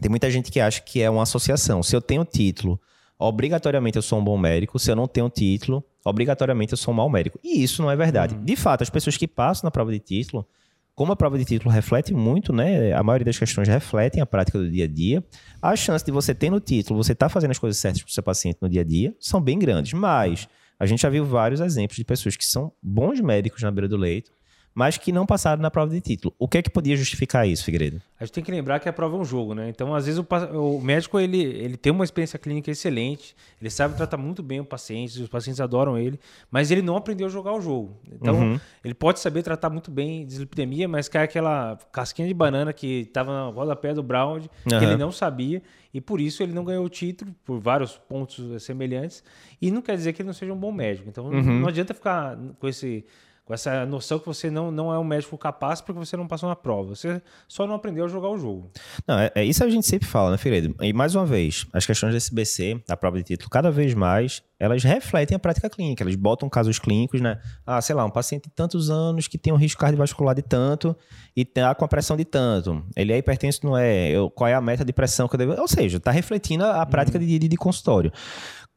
Tem 0.00 0.10
muita 0.10 0.30
gente 0.30 0.50
que 0.50 0.60
acha 0.60 0.80
que 0.80 1.00
é 1.00 1.08
uma 1.08 1.22
associação. 1.22 1.82
Se 1.82 1.94
eu 1.94 2.00
tenho 2.00 2.24
título 2.24 2.80
obrigatoriamente 3.20 3.96
eu 3.96 4.02
sou 4.02 4.18
um 4.18 4.24
bom 4.24 4.38
médico, 4.38 4.78
se 4.78 4.90
eu 4.90 4.96
não 4.96 5.06
tenho 5.06 5.28
título, 5.28 5.84
obrigatoriamente 6.04 6.72
eu 6.72 6.78
sou 6.78 6.92
um 6.92 6.96
mau 6.96 7.08
médico. 7.08 7.38
E 7.44 7.62
isso 7.62 7.82
não 7.82 7.90
é 7.90 7.94
verdade. 7.94 8.34
Uhum. 8.34 8.44
De 8.44 8.56
fato, 8.56 8.82
as 8.82 8.88
pessoas 8.88 9.16
que 9.16 9.28
passam 9.28 9.66
na 9.66 9.70
prova 9.70 9.92
de 9.92 9.98
título, 9.98 10.46
como 10.94 11.12
a 11.12 11.16
prova 11.16 11.38
de 11.38 11.44
título 11.44 11.70
reflete 11.70 12.14
muito, 12.14 12.52
né? 12.52 12.92
A 12.94 13.02
maioria 13.02 13.26
das 13.26 13.38
questões 13.38 13.68
refletem 13.68 14.22
a 14.22 14.26
prática 14.26 14.58
do 14.58 14.70
dia 14.70 14.84
a 14.84 14.88
dia. 14.88 15.22
A 15.60 15.76
chance 15.76 16.04
de 16.04 16.10
você 16.10 16.34
ter 16.34 16.50
no 16.50 16.60
título, 16.60 17.02
você 17.02 17.12
estar 17.12 17.26
tá 17.26 17.30
fazendo 17.30 17.50
as 17.50 17.58
coisas 17.58 17.78
certas 17.78 18.02
para 18.02 18.08
o 18.08 18.12
seu 18.12 18.22
paciente 18.22 18.58
no 18.60 18.68
dia 18.68 18.80
a 18.80 18.84
dia, 18.84 19.14
são 19.20 19.40
bem 19.40 19.58
grandes. 19.58 19.92
Mas 19.92 20.48
a 20.78 20.86
gente 20.86 21.02
já 21.02 21.10
viu 21.10 21.24
vários 21.24 21.60
exemplos 21.60 21.96
de 21.96 22.04
pessoas 22.04 22.36
que 22.36 22.44
são 22.44 22.72
bons 22.82 23.20
médicos 23.20 23.62
na 23.62 23.70
beira 23.70 23.86
do 23.86 23.98
leito, 23.98 24.32
mas 24.74 24.96
que 24.96 25.10
não 25.10 25.26
passaram 25.26 25.60
na 25.60 25.70
prova 25.70 25.92
de 25.92 26.00
título. 26.00 26.34
O 26.38 26.46
que 26.46 26.58
é 26.58 26.62
que 26.62 26.70
podia 26.70 26.96
justificar 26.96 27.46
isso, 27.46 27.64
Figueiredo? 27.64 28.00
A 28.18 28.24
gente 28.24 28.34
tem 28.34 28.44
que 28.44 28.50
lembrar 28.50 28.78
que 28.78 28.88
a 28.88 28.92
prova 28.92 29.16
é 29.16 29.20
um 29.20 29.24
jogo, 29.24 29.54
né? 29.54 29.68
Então, 29.68 29.94
às 29.94 30.06
vezes, 30.06 30.20
o, 30.20 30.26
o, 30.58 30.80
médico 30.80 31.18
ele, 31.18 31.42
ele 31.42 31.76
tem 31.76 31.92
uma 31.92 32.04
experiência 32.04 32.38
clínica 32.38 32.70
excelente, 32.70 33.34
ele 33.60 33.70
sabe 33.70 33.96
tratar 33.96 34.16
muito 34.16 34.42
bem 34.42 34.60
o 34.60 34.64
paciente, 34.64 35.20
os 35.20 35.28
pacientes 35.28 35.60
adoram 35.60 35.98
ele, 35.98 36.20
mas 36.50 36.70
ele 36.70 36.82
não 36.82 36.96
aprendeu 36.96 37.26
a 37.26 37.30
jogar 37.30 37.52
o 37.52 37.60
jogo. 37.60 37.96
Então, 38.12 38.34
uhum. 38.34 38.60
ele 38.84 38.94
pode 38.94 39.20
saber 39.20 39.42
tratar 39.42 39.70
muito 39.70 39.90
bem 39.90 40.24
dislipidemia, 40.24 40.86
mas 40.86 41.08
cai 41.08 41.24
aquela 41.24 41.78
casquinha 41.90 42.28
de 42.28 42.34
banana 42.34 42.72
que 42.72 43.00
estava 43.00 43.32
na 43.32 43.44
rodapé 43.46 43.92
do 43.92 44.02
Brown, 44.02 44.40
que 44.40 44.74
uhum. 44.74 44.82
ele 44.82 44.96
não 44.96 45.10
sabia, 45.10 45.62
e 45.92 46.00
por 46.00 46.20
isso 46.20 46.42
ele 46.42 46.52
não 46.52 46.64
ganhou 46.64 46.84
o 46.84 46.88
título, 46.88 47.34
por 47.44 47.58
vários 47.58 47.96
pontos 47.96 48.62
semelhantes, 48.62 49.24
e 49.60 49.70
não 49.70 49.82
quer 49.82 49.96
dizer 49.96 50.12
que 50.12 50.22
ele 50.22 50.28
não 50.28 50.34
seja 50.34 50.52
um 50.52 50.58
bom 50.58 50.70
médico. 50.70 51.08
Então, 51.08 51.24
uhum. 51.26 51.60
não 51.60 51.68
adianta 51.68 51.92
ficar 51.92 52.38
com 52.58 52.68
esse 52.68 53.04
com 53.50 53.54
essa 53.54 53.84
noção 53.84 54.20
que 54.20 54.26
você 54.26 54.48
não, 54.48 54.70
não 54.70 54.94
é 54.94 54.98
um 55.00 55.02
médico 55.02 55.36
capaz 55.36 55.80
porque 55.80 55.98
você 55.98 56.16
não 56.16 56.28
passou 56.28 56.48
na 56.48 56.54
prova. 56.54 56.94
Você 56.94 57.20
só 57.48 57.66
não 57.66 57.74
aprendeu 57.74 58.04
a 58.04 58.08
jogar 58.08 58.28
o 58.28 58.38
jogo. 58.38 58.70
Não, 59.04 59.18
é, 59.18 59.32
é 59.34 59.44
isso 59.44 59.64
a 59.64 59.68
gente 59.68 59.84
sempre 59.88 60.06
fala, 60.06 60.30
né, 60.30 60.38
Figueiredo? 60.38 60.76
E 60.80 60.92
mais 60.92 61.16
uma 61.16 61.26
vez, 61.26 61.66
as 61.72 61.84
questões 61.84 62.12
do 62.12 62.16
SBC, 62.16 62.80
da 62.86 62.96
prova 62.96 63.16
de 63.18 63.24
título, 63.24 63.50
cada 63.50 63.68
vez 63.68 63.92
mais, 63.92 64.40
elas 64.60 64.84
refletem 64.84 65.34
a 65.34 65.38
prática 65.38 65.68
clínica. 65.68 66.04
Elas 66.04 66.14
botam 66.14 66.48
casos 66.48 66.78
clínicos, 66.78 67.20
né? 67.20 67.40
Ah, 67.66 67.80
sei 67.80 67.96
lá, 67.96 68.04
um 68.04 68.10
paciente 68.10 68.44
de 68.44 68.50
tantos 68.50 68.88
anos 68.88 69.26
que 69.26 69.36
tem 69.36 69.52
um 69.52 69.56
risco 69.56 69.80
cardiovascular 69.80 70.36
de 70.36 70.42
tanto 70.42 70.94
e 71.34 71.44
tá 71.44 71.74
com 71.74 71.84
a 71.84 71.88
pressão 71.88 72.16
de 72.16 72.24
tanto. 72.24 72.84
Ele 72.94 73.12
é 73.12 73.18
hipertenso, 73.18 73.64
não 73.64 73.76
é? 73.76 74.10
Eu, 74.10 74.30
qual 74.30 74.46
é 74.46 74.54
a 74.54 74.60
meta 74.60 74.84
de 74.84 74.92
pressão 74.92 75.26
que 75.26 75.34
eu 75.34 75.38
devo... 75.38 75.60
Ou 75.60 75.66
seja, 75.66 75.96
está 75.96 76.12
refletindo 76.12 76.64
a 76.64 76.86
prática 76.86 77.18
uhum. 77.18 77.26
de, 77.26 77.38
de, 77.38 77.48
de 77.48 77.56
consultório. 77.56 78.12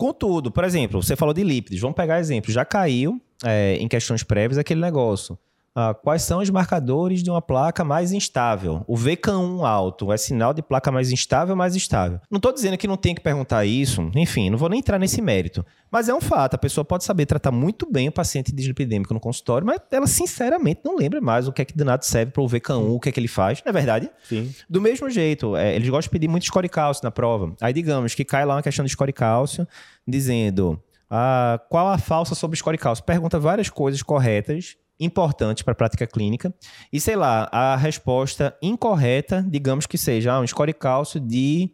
Contudo, 0.03 0.51
por 0.51 0.65
exemplo, 0.65 1.01
você 1.01 1.15
falou 1.15 1.33
de 1.33 1.45
lípidos. 1.45 1.79
Vamos 1.79 1.95
pegar 1.95 2.19
exemplo. 2.19 2.51
Já 2.51 2.65
caiu 2.65 3.21
é, 3.41 3.77
em 3.77 3.87
questões 3.87 4.21
prévias 4.21 4.57
aquele 4.57 4.81
negócio. 4.81 5.39
Ah, 5.75 5.93
quais 5.93 6.21
são 6.21 6.39
os 6.39 6.49
marcadores 6.51 7.23
de 7.23 7.31
uma 7.31 7.41
placa 7.41 7.83
mais 7.83 8.11
instável? 8.11 8.83
O 8.87 8.95
VK1 8.95 9.65
alto 9.65 10.11
é 10.13 10.17
sinal 10.17 10.53
de 10.53 10.61
placa 10.61 10.91
mais 10.91 11.11
instável 11.11 11.53
ou 11.53 11.57
mais 11.57 11.75
estável? 11.75 12.19
Não 12.29 12.37
estou 12.37 12.53
dizendo 12.53 12.77
que 12.77 12.87
não 12.87 12.95
tem 12.95 13.15
que 13.15 13.21
perguntar 13.21 13.65
isso, 13.65 14.11
enfim, 14.15 14.51
não 14.51 14.57
vou 14.57 14.69
nem 14.69 14.79
entrar 14.79 14.99
nesse 14.99 15.19
mérito. 15.19 15.65
Mas 15.89 16.09
é 16.09 16.13
um 16.13 16.21
fato, 16.21 16.53
a 16.53 16.57
pessoa 16.59 16.85
pode 16.85 17.03
saber 17.03 17.25
tratar 17.25 17.51
muito 17.51 17.91
bem 17.91 18.07
o 18.07 18.11
paciente 18.11 18.53
dislipidêmico 18.53 19.15
no 19.15 19.19
consultório, 19.19 19.65
mas 19.65 19.79
ela 19.91 20.05
sinceramente 20.05 20.81
não 20.85 20.95
lembra 20.95 21.19
mais 21.19 21.47
o 21.47 21.51
que 21.51 21.63
é 21.63 21.65
que 21.65 21.75
de 21.75 21.83
nada 21.83 22.03
serve 22.03 22.31
para 22.31 22.43
o 22.43 22.47
VK1, 22.47 22.95
o 22.95 22.99
que 22.99 23.09
é 23.09 23.11
que 23.11 23.19
ele 23.19 23.27
faz, 23.27 23.63
não 23.65 23.71
é 23.71 23.73
verdade? 23.73 24.11
Sim. 24.29 24.53
Do 24.69 24.79
mesmo 24.79 25.09
jeito, 25.09 25.55
é, 25.55 25.75
eles 25.75 25.89
gostam 25.89 26.09
de 26.09 26.11
pedir 26.11 26.27
muito 26.27 26.45
score 26.45 26.69
cálcio 26.69 27.03
na 27.03 27.09
prova. 27.09 27.55
Aí 27.59 27.73
digamos 27.73 28.13
que 28.13 28.23
cai 28.23 28.45
lá 28.45 28.55
uma 28.55 28.61
questão 28.63 28.85
de 28.85 28.91
score 28.91 29.11
cálcio, 29.11 29.67
dizendo 30.07 30.79
ah, 31.09 31.59
qual 31.69 31.87
a 31.87 31.97
falsa 31.97 32.35
sobre 32.35 32.57
score 32.57 32.77
cálcio? 32.77 33.03
Pergunta 33.03 33.39
várias 33.39 33.69
coisas 33.69 34.01
corretas, 34.01 34.75
importantes 34.99 35.63
para 35.63 35.73
a 35.73 35.75
prática 35.75 36.07
clínica. 36.07 36.53
E 36.91 36.99
sei 36.99 37.15
lá, 37.15 37.49
a 37.51 37.75
resposta 37.75 38.55
incorreta, 38.61 39.45
digamos 39.47 39.85
que 39.85 39.97
seja 39.97 40.33
ah, 40.33 40.39
um 40.39 40.47
score 40.47 40.73
cálcio 40.73 41.19
de, 41.19 41.71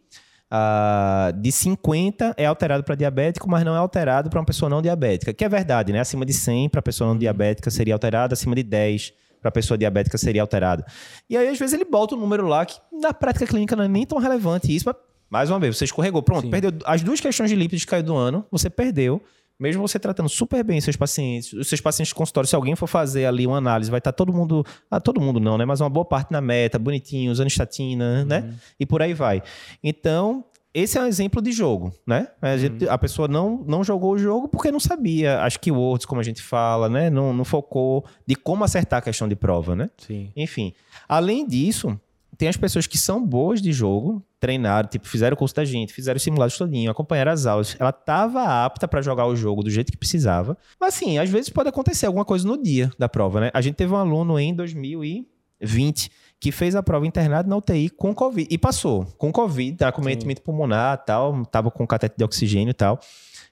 uh, 0.50 1.32
de 1.40 1.52
50 1.52 2.34
é 2.36 2.46
alterado 2.46 2.84
para 2.84 2.94
diabético, 2.94 3.48
mas 3.48 3.64
não 3.64 3.74
é 3.74 3.78
alterado 3.78 4.30
para 4.30 4.40
uma 4.40 4.46
pessoa 4.46 4.68
não 4.68 4.82
diabética. 4.82 5.32
Que 5.32 5.44
é 5.44 5.48
verdade, 5.48 5.92
né? 5.92 6.00
Acima 6.00 6.24
de 6.24 6.32
100 6.32 6.68
para 6.68 6.82
pessoa 6.82 7.08
não 7.10 7.18
diabética 7.18 7.70
seria 7.70 7.94
alterado, 7.94 8.32
acima 8.32 8.54
de 8.54 8.62
10 8.62 9.12
para 9.40 9.50
pessoa 9.50 9.78
diabética 9.78 10.18
seria 10.18 10.42
alterado. 10.42 10.84
E 11.28 11.36
aí, 11.36 11.48
às 11.48 11.58
vezes, 11.58 11.72
ele 11.72 11.84
bota 11.84 12.14
um 12.14 12.18
número 12.18 12.46
lá 12.46 12.66
que 12.66 12.78
na 12.92 13.14
prática 13.14 13.46
clínica 13.46 13.74
não 13.74 13.84
é 13.84 13.88
nem 13.88 14.04
tão 14.04 14.18
relevante 14.18 14.74
isso, 14.74 14.84
mas 14.86 14.96
mais 15.30 15.48
uma 15.48 15.60
vez, 15.60 15.78
você 15.78 15.84
escorregou. 15.84 16.22
Pronto, 16.22 16.42
Sim. 16.42 16.50
perdeu 16.50 16.72
as 16.84 17.02
duas 17.02 17.20
questões 17.20 17.48
de 17.48 17.54
lípidos 17.54 17.84
que 17.84 17.90
caiu 17.90 18.02
do 18.02 18.16
ano, 18.16 18.44
você 18.50 18.68
perdeu. 18.68 19.22
Mesmo 19.60 19.86
você 19.86 19.98
tratando 19.98 20.28
super 20.28 20.64
bem 20.64 20.80
seus 20.80 20.96
pacientes, 20.96 21.52
os 21.52 21.68
seus 21.68 21.82
pacientes 21.82 22.08
de 22.08 22.14
consultório, 22.14 22.48
se 22.48 22.56
alguém 22.56 22.74
for 22.74 22.86
fazer 22.86 23.26
ali 23.26 23.46
uma 23.46 23.58
análise, 23.58 23.90
vai 23.90 23.98
estar 23.98 24.10
todo 24.10 24.32
mundo, 24.32 24.64
ah, 24.90 24.98
todo 24.98 25.20
mundo 25.20 25.38
não, 25.38 25.58
né? 25.58 25.66
Mas 25.66 25.82
uma 25.82 25.90
boa 25.90 26.04
parte 26.04 26.32
na 26.32 26.40
meta, 26.40 26.78
bonitinho, 26.78 27.30
usando 27.30 27.48
estatina, 27.48 28.24
né? 28.24 28.40
uhum. 28.40 28.46
né? 28.46 28.54
E 28.78 28.86
por 28.86 29.02
aí 29.02 29.12
vai. 29.12 29.42
Então, 29.84 30.44
esse 30.72 30.96
é 30.96 31.02
um 31.02 31.06
exemplo 31.06 31.42
de 31.42 31.52
jogo, 31.52 31.92
né? 32.06 32.28
A, 32.40 32.56
gente, 32.56 32.84
uhum. 32.86 32.90
a, 32.90 32.96
pessoa 32.96 33.28
não, 33.28 33.62
não 33.66 33.84
jogou 33.84 34.12
o 34.12 34.18
jogo 34.18 34.48
porque 34.48 34.70
não 34.70 34.80
sabia 34.80 35.42
as 35.42 35.56
keywords, 35.56 36.06
como 36.06 36.20
a 36.20 36.24
gente 36.24 36.40
fala, 36.40 36.88
né? 36.88 37.10
Não, 37.10 37.34
não 37.34 37.44
focou 37.44 38.04
de 38.26 38.36
como 38.36 38.64
acertar 38.64 39.00
a 39.00 39.02
questão 39.02 39.28
de 39.28 39.36
prova, 39.36 39.76
né? 39.76 39.90
Sim. 39.98 40.32
Enfim, 40.34 40.72
além 41.06 41.46
disso, 41.46 42.00
tem 42.40 42.48
as 42.48 42.56
pessoas 42.56 42.86
que 42.86 42.96
são 42.96 43.22
boas 43.22 43.60
de 43.60 43.70
jogo, 43.70 44.24
treinaram, 44.40 44.88
tipo, 44.88 45.06
fizeram 45.06 45.34
o 45.34 45.36
curso 45.36 45.54
da 45.54 45.62
gente, 45.62 45.92
fizeram 45.92 46.16
o 46.16 46.20
simulado 46.20 46.50
todinho, 46.56 46.90
acompanharam 46.90 47.32
as 47.32 47.44
aulas. 47.44 47.76
Ela 47.78 47.90
estava 47.90 48.64
apta 48.64 48.88
para 48.88 49.02
jogar 49.02 49.26
o 49.26 49.36
jogo 49.36 49.62
do 49.62 49.68
jeito 49.68 49.92
que 49.92 49.98
precisava. 49.98 50.56
Mas 50.80 50.94
assim, 50.94 51.18
às 51.18 51.28
vezes 51.28 51.50
pode 51.50 51.68
acontecer 51.68 52.06
alguma 52.06 52.24
coisa 52.24 52.48
no 52.48 52.56
dia 52.56 52.90
da 52.98 53.10
prova, 53.10 53.42
né? 53.42 53.50
A 53.52 53.60
gente 53.60 53.74
teve 53.74 53.92
um 53.92 53.96
aluno 53.96 54.40
em 54.40 54.54
2000 54.54 55.04
e 55.04 55.28
20, 55.60 56.10
que 56.40 56.50
fez 56.50 56.74
a 56.74 56.82
prova 56.82 57.06
internado 57.06 57.46
na 57.46 57.58
UTI 57.58 57.90
com 57.90 58.14
Covid. 58.14 58.48
E 58.50 58.56
passou, 58.56 59.04
com 59.18 59.30
Covid, 59.30 59.76
tá, 59.76 59.88
acometimento 59.88 60.40
pulmonar 60.40 61.04
tal, 61.04 61.44
tava 61.44 61.70
com 61.70 61.86
catete 61.86 62.14
de 62.16 62.24
oxigênio 62.24 62.70
e 62.70 62.74
tal. 62.74 62.98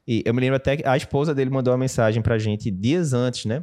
E 0.06 0.22
eu 0.24 0.32
me 0.32 0.40
lembro 0.40 0.56
até 0.56 0.78
que 0.78 0.88
a 0.88 0.96
esposa 0.96 1.34
dele 1.34 1.50
mandou 1.50 1.74
uma 1.74 1.78
mensagem 1.78 2.22
pra 2.22 2.38
gente 2.38 2.70
dias 2.70 3.12
antes, 3.12 3.44
né? 3.44 3.62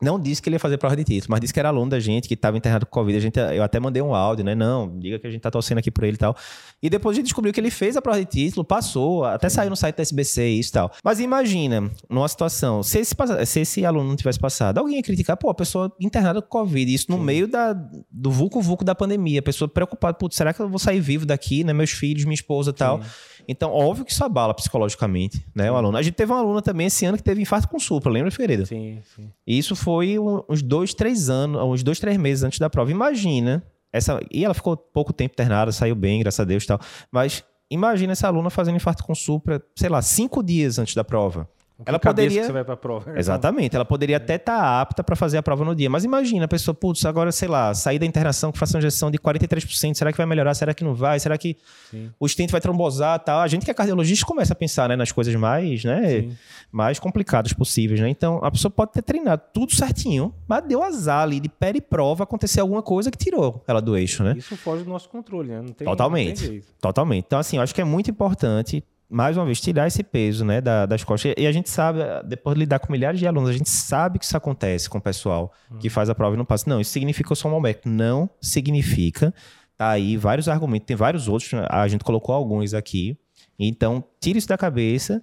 Não 0.00 0.18
disse 0.18 0.40
que 0.40 0.48
ele 0.48 0.56
ia 0.56 0.60
fazer 0.60 0.78
prova 0.78 0.96
de 0.96 1.04
título, 1.04 1.30
mas 1.30 1.40
disse 1.40 1.52
que 1.52 1.60
era 1.60 1.68
aluno 1.68 1.90
da 1.90 2.00
gente, 2.00 2.26
que 2.26 2.34
estava 2.34 2.56
internado 2.56 2.86
com 2.86 2.92
Covid. 2.92 3.18
A 3.18 3.20
gente, 3.20 3.38
eu 3.38 3.62
até 3.62 3.78
mandei 3.78 4.00
um 4.00 4.14
áudio, 4.14 4.44
né? 4.44 4.54
Não, 4.54 4.98
diga 4.98 5.18
que 5.18 5.26
a 5.26 5.30
gente 5.30 5.40
tá 5.40 5.50
torcendo 5.50 5.78
aqui 5.78 5.90
por 5.90 6.04
ele 6.04 6.14
e 6.14 6.18
tal. 6.18 6.34
E 6.82 6.88
depois 6.88 7.14
a 7.14 7.16
gente 7.16 7.26
descobriu 7.26 7.52
que 7.52 7.60
ele 7.60 7.70
fez 7.70 7.96
a 7.96 8.02
prova 8.02 8.18
de 8.18 8.24
título, 8.24 8.64
passou, 8.64 9.24
até 9.24 9.48
Sim. 9.48 9.56
saiu 9.56 9.70
no 9.70 9.76
site 9.76 9.96
da 9.96 10.02
SBC 10.02 10.48
e 10.48 10.60
isso 10.60 10.70
e 10.70 10.72
tal. 10.72 10.92
Mas 11.04 11.20
imagina, 11.20 11.90
numa 12.08 12.28
situação, 12.28 12.82
se 12.82 12.98
esse, 12.98 13.14
se 13.46 13.60
esse 13.60 13.84
aluno 13.84 14.08
não 14.08 14.16
tivesse 14.16 14.38
passado, 14.38 14.78
alguém 14.78 14.96
ia 14.96 15.02
criticar, 15.02 15.36
pô, 15.36 15.50
a 15.50 15.54
pessoa 15.54 15.92
internada 16.00 16.40
com 16.40 16.48
Covid, 16.48 16.92
isso 16.92 17.06
no 17.10 17.18
Sim. 17.18 17.24
meio 17.24 17.46
da, 17.46 17.72
do 18.10 18.30
vulco-vulco 18.30 18.84
da 18.84 18.94
pandemia, 18.94 19.40
a 19.40 19.42
pessoa 19.42 19.68
preocupada, 19.68 20.14
putz, 20.14 20.36
será 20.36 20.54
que 20.54 20.60
eu 20.60 20.68
vou 20.68 20.78
sair 20.78 21.00
vivo 21.00 21.26
daqui, 21.26 21.62
né? 21.62 21.72
Meus 21.72 21.90
filhos, 21.90 22.24
minha 22.24 22.34
esposa 22.34 22.70
e 22.70 22.74
tal. 22.74 23.00
Então, 23.48 23.70
óbvio 23.70 24.04
que 24.04 24.12
isso 24.12 24.24
abala 24.24 24.54
psicologicamente, 24.54 25.44
né, 25.54 25.70
o 25.70 25.76
aluno. 25.76 25.96
A 25.96 26.02
gente 26.02 26.14
teve 26.14 26.32
uma 26.32 26.40
aluna 26.40 26.62
também 26.62 26.86
esse 26.86 27.04
ano 27.04 27.16
que 27.16 27.22
teve 27.22 27.42
infarto 27.42 27.68
com 27.68 27.78
supra, 27.78 28.10
lembra, 28.10 28.30
Figueiredo? 28.30 28.66
Sim, 28.66 29.00
sim. 29.14 29.30
E 29.46 29.58
isso 29.58 29.74
foi 29.74 30.16
uns 30.18 30.62
dois, 30.62 30.94
três 30.94 31.30
anos, 31.30 31.60
uns 31.62 31.82
dois, 31.82 31.98
três 31.98 32.16
meses 32.16 32.44
antes 32.44 32.58
da 32.58 32.70
prova. 32.70 32.90
Imagina, 32.90 33.62
essa, 33.92 34.20
e 34.30 34.44
ela 34.44 34.54
ficou 34.54 34.76
pouco 34.76 35.12
tempo 35.12 35.32
internada, 35.34 35.72
saiu 35.72 35.94
bem, 35.94 36.20
graças 36.20 36.40
a 36.40 36.44
Deus 36.44 36.64
e 36.64 36.66
tal. 36.66 36.80
Mas 37.10 37.44
imagina 37.70 38.12
essa 38.12 38.26
aluna 38.26 38.50
fazendo 38.50 38.76
infarto 38.76 39.04
com 39.04 39.14
supra, 39.14 39.62
sei 39.76 39.88
lá, 39.88 40.00
cinco 40.02 40.42
dias 40.42 40.78
antes 40.78 40.94
da 40.94 41.04
prova 41.04 41.48
ela 41.86 41.98
poderia. 41.98 42.44
você 42.44 42.52
vai 42.52 42.64
para 42.64 42.74
a 42.74 42.76
prova. 42.76 43.18
Exatamente. 43.18 43.74
Ela 43.74 43.84
poderia 43.84 44.16
até 44.16 44.36
estar 44.36 44.58
tá 44.58 44.80
apta 44.80 45.02
para 45.02 45.16
fazer 45.16 45.38
a 45.38 45.42
prova 45.42 45.64
no 45.64 45.74
dia. 45.74 45.88
Mas 45.88 46.04
imagina 46.04 46.44
a 46.44 46.48
pessoa, 46.48 46.74
putz, 46.74 47.04
agora, 47.04 47.32
sei 47.32 47.48
lá, 47.48 47.72
sair 47.74 47.98
da 47.98 48.06
internação 48.06 48.50
com 48.50 48.58
fração 48.58 48.80
de 48.80 48.86
injeção 48.86 49.10
de 49.10 49.18
43%. 49.18 49.94
Será 49.94 50.12
que 50.12 50.18
vai 50.18 50.26
melhorar? 50.26 50.54
Será 50.54 50.74
que 50.74 50.84
não 50.84 50.94
vai? 50.94 51.18
Será 51.20 51.36
que 51.38 51.56
Sim. 51.90 52.10
o 52.18 52.26
estente 52.26 52.52
vai 52.52 52.60
trombosar 52.60 53.18
tal? 53.20 53.40
A 53.40 53.46
gente 53.46 53.64
que 53.64 53.70
é 53.70 53.74
cardiologista 53.74 54.26
começa 54.26 54.52
a 54.52 54.56
pensar 54.56 54.88
né, 54.88 54.96
nas 54.96 55.12
coisas 55.12 55.34
mais, 55.34 55.84
né, 55.84 56.28
mais 56.70 56.98
complicadas 56.98 57.52
possíveis. 57.52 58.00
Né? 58.00 58.08
Então, 58.08 58.40
a 58.42 58.50
pessoa 58.50 58.70
pode 58.70 58.92
ter 58.92 59.02
treinado 59.02 59.42
tudo 59.52 59.74
certinho, 59.74 60.34
mas 60.46 60.64
deu 60.64 60.82
azar 60.82 61.22
ali 61.22 61.40
de 61.40 61.48
peri-prova 61.48 62.24
acontecer 62.24 62.60
alguma 62.60 62.82
coisa 62.82 63.10
que 63.10 63.18
tirou 63.18 63.62
ela 63.66 63.80
do 63.80 63.96
eixo, 63.96 64.22
né? 64.22 64.34
Isso 64.36 64.56
foge 64.56 64.84
do 64.84 64.90
nosso 64.90 65.08
controle, 65.08 65.48
né? 65.48 65.60
Não 65.60 65.72
tem, 65.72 65.86
Totalmente. 65.86 66.42
Não 66.42 66.50
tem 66.50 66.62
Totalmente. 66.80 67.24
Então, 67.26 67.38
assim, 67.38 67.56
eu 67.56 67.62
acho 67.62 67.74
que 67.74 67.80
é 67.80 67.84
muito 67.84 68.10
importante 68.10 68.82
mais 69.10 69.36
uma 69.36 69.44
vez, 69.44 69.60
tirar 69.60 69.88
esse 69.88 70.04
peso 70.04 70.44
né, 70.44 70.60
da, 70.60 70.86
das 70.86 71.02
costas. 71.02 71.34
E 71.36 71.46
a 71.46 71.52
gente 71.52 71.68
sabe, 71.68 71.98
depois 72.24 72.54
de 72.54 72.60
lidar 72.60 72.78
com 72.78 72.92
milhares 72.92 73.18
de 73.18 73.26
alunos, 73.26 73.50
a 73.50 73.52
gente 73.52 73.68
sabe 73.68 74.18
que 74.18 74.24
isso 74.24 74.36
acontece 74.36 74.88
com 74.88 74.98
o 74.98 75.00
pessoal 75.00 75.52
que 75.80 75.88
uhum. 75.88 75.92
faz 75.92 76.08
a 76.08 76.14
prova 76.14 76.36
e 76.36 76.38
não 76.38 76.44
passa. 76.44 76.70
Não, 76.70 76.80
isso 76.80 76.92
significa 76.92 77.34
só 77.34 77.48
um 77.48 77.50
momento. 77.50 77.88
Não 77.88 78.30
significa. 78.40 79.34
Tá 79.76 79.88
aí 79.88 80.16
vários 80.16 80.48
argumentos, 80.48 80.86
tem 80.86 80.96
vários 80.96 81.26
outros, 81.26 81.50
a 81.68 81.88
gente 81.88 82.04
colocou 82.04 82.34
alguns 82.34 82.72
aqui. 82.72 83.18
Então, 83.58 84.04
tire 84.20 84.38
isso 84.38 84.48
da 84.48 84.56
cabeça. 84.56 85.22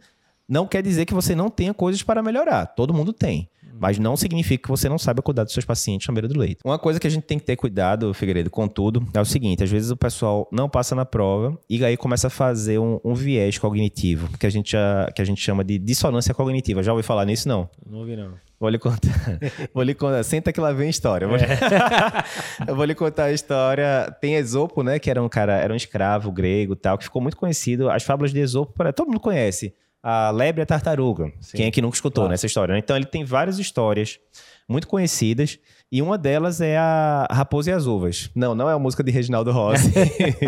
Não 0.50 0.68
quer 0.68 0.82
dizer 0.82 1.06
que 1.06 1.14
você 1.14 1.36
não 1.36 1.50
tenha 1.50 1.74
coisas 1.74 2.04
para 2.04 2.22
melhorar. 2.24 2.66
Todo 2.66 2.94
mundo 2.94 3.14
tem. 3.14 3.50
Mas 3.80 4.00
não 4.00 4.16
significa 4.16 4.64
que 4.64 4.70
você 4.70 4.90
não 4.90 4.98
saiba 4.98 5.22
cuidar 5.22 5.44
dos 5.44 5.54
seus 5.54 5.66
pacientes 5.66 6.08
na 6.08 6.14
beira 6.14 6.28
do 6.28 6.38
leito. 6.38 6.62
Uma 6.66 6.80
coisa 6.80 7.00
que 7.00 7.08
a 7.08 7.10
gente 7.10 7.24
tem 7.24 7.40
que 7.40 7.46
ter 7.46 7.56
cuidado, 7.56 8.14
Figueiredo, 8.14 8.50
com 8.50 8.68
tudo, 8.68 9.06
é 9.14 9.22
o 9.22 9.26
seguinte: 9.26 9.64
às 9.64 9.70
vezes 9.70 9.92
o 9.92 9.98
pessoal 9.98 10.48
não 10.52 10.70
passa 10.70 10.96
na 10.96 11.06
prova 11.06 11.58
e 11.70 11.84
aí 11.84 11.98
começa 11.98 12.28
a 12.28 12.30
fazer 12.30 12.80
um, 12.80 13.00
um 13.04 13.14
viés 13.14 13.58
cognitivo, 13.58 14.30
que 14.38 14.46
a, 14.46 14.50
gente 14.50 14.72
já, 14.72 15.10
que 15.16 15.22
a 15.22 15.26
gente 15.26 15.42
chama 15.42 15.64
de 15.64 15.78
dissonância 15.78 16.34
cognitiva. 16.34 16.84
Já 16.84 16.92
ouviu 16.92 17.04
falar 17.04 17.26
nisso, 17.26 17.48
não? 17.48 17.70
Não 17.86 18.00
ouvi, 18.00 18.16
não. 18.16 18.34
Vou 18.60 18.70
lhe 18.70 18.80
contar. 18.80 19.40
vou 19.72 19.84
lhe 19.84 19.94
contar. 19.94 20.24
Senta 20.24 20.52
que 20.52 20.60
lá 20.60 20.72
vem 20.72 20.88
a 20.88 20.90
história. 20.90 21.26
Eu 21.26 21.30
vou, 21.30 21.38
é. 21.38 21.46
eu 22.68 22.76
vou 22.76 22.86
lhe 22.86 22.96
contar 22.96 23.26
a 23.26 23.32
história. 23.32 24.12
Tem 24.20 24.36
Esopo, 24.36 24.82
né? 24.82 24.98
Que 24.98 25.12
era 25.12 25.22
um 25.22 25.30
cara, 25.30 25.58
era 25.58 25.72
um 25.72 25.76
escravo 25.76 26.32
grego 26.32 26.76
tal, 26.76 26.98
que 26.98 27.04
ficou 27.04 27.22
muito 27.22 27.38
conhecido. 27.38 27.90
As 27.90 28.04
fábulas 28.04 28.34
de 28.34 28.40
Esopo, 28.40 28.74
todo 28.94 29.08
mundo 29.08 29.20
conhece 29.20 29.74
a 30.10 30.32
lebre 30.32 30.62
e 30.62 30.64
a 30.64 30.66
tartaruga. 30.66 31.34
Sim. 31.42 31.58
Quem 31.58 31.66
é 31.66 31.72
que 31.72 31.82
nunca 31.82 31.96
escutou 31.96 32.22
claro. 32.22 32.32
nessa 32.32 32.46
história? 32.46 32.72
Né? 32.72 32.80
Então 32.80 32.96
ele 32.96 33.06
tem 33.06 33.26
várias 33.26 33.60
histórias 33.60 34.18
muito 34.66 34.88
conhecidas 34.88 35.60
e 35.92 36.02
uma 36.02 36.18
delas 36.18 36.62
é 36.62 36.78
a 36.78 37.28
Raposa 37.30 37.72
e 37.72 37.74
as 37.74 37.88
Uvas. 37.88 38.30
Não, 38.34 38.56
não 38.56 38.70
é 38.70 38.74
a 38.74 38.80
música 38.80 39.04
de 39.04 39.12
Reginaldo 39.12 39.52
Rossi. 39.52 39.92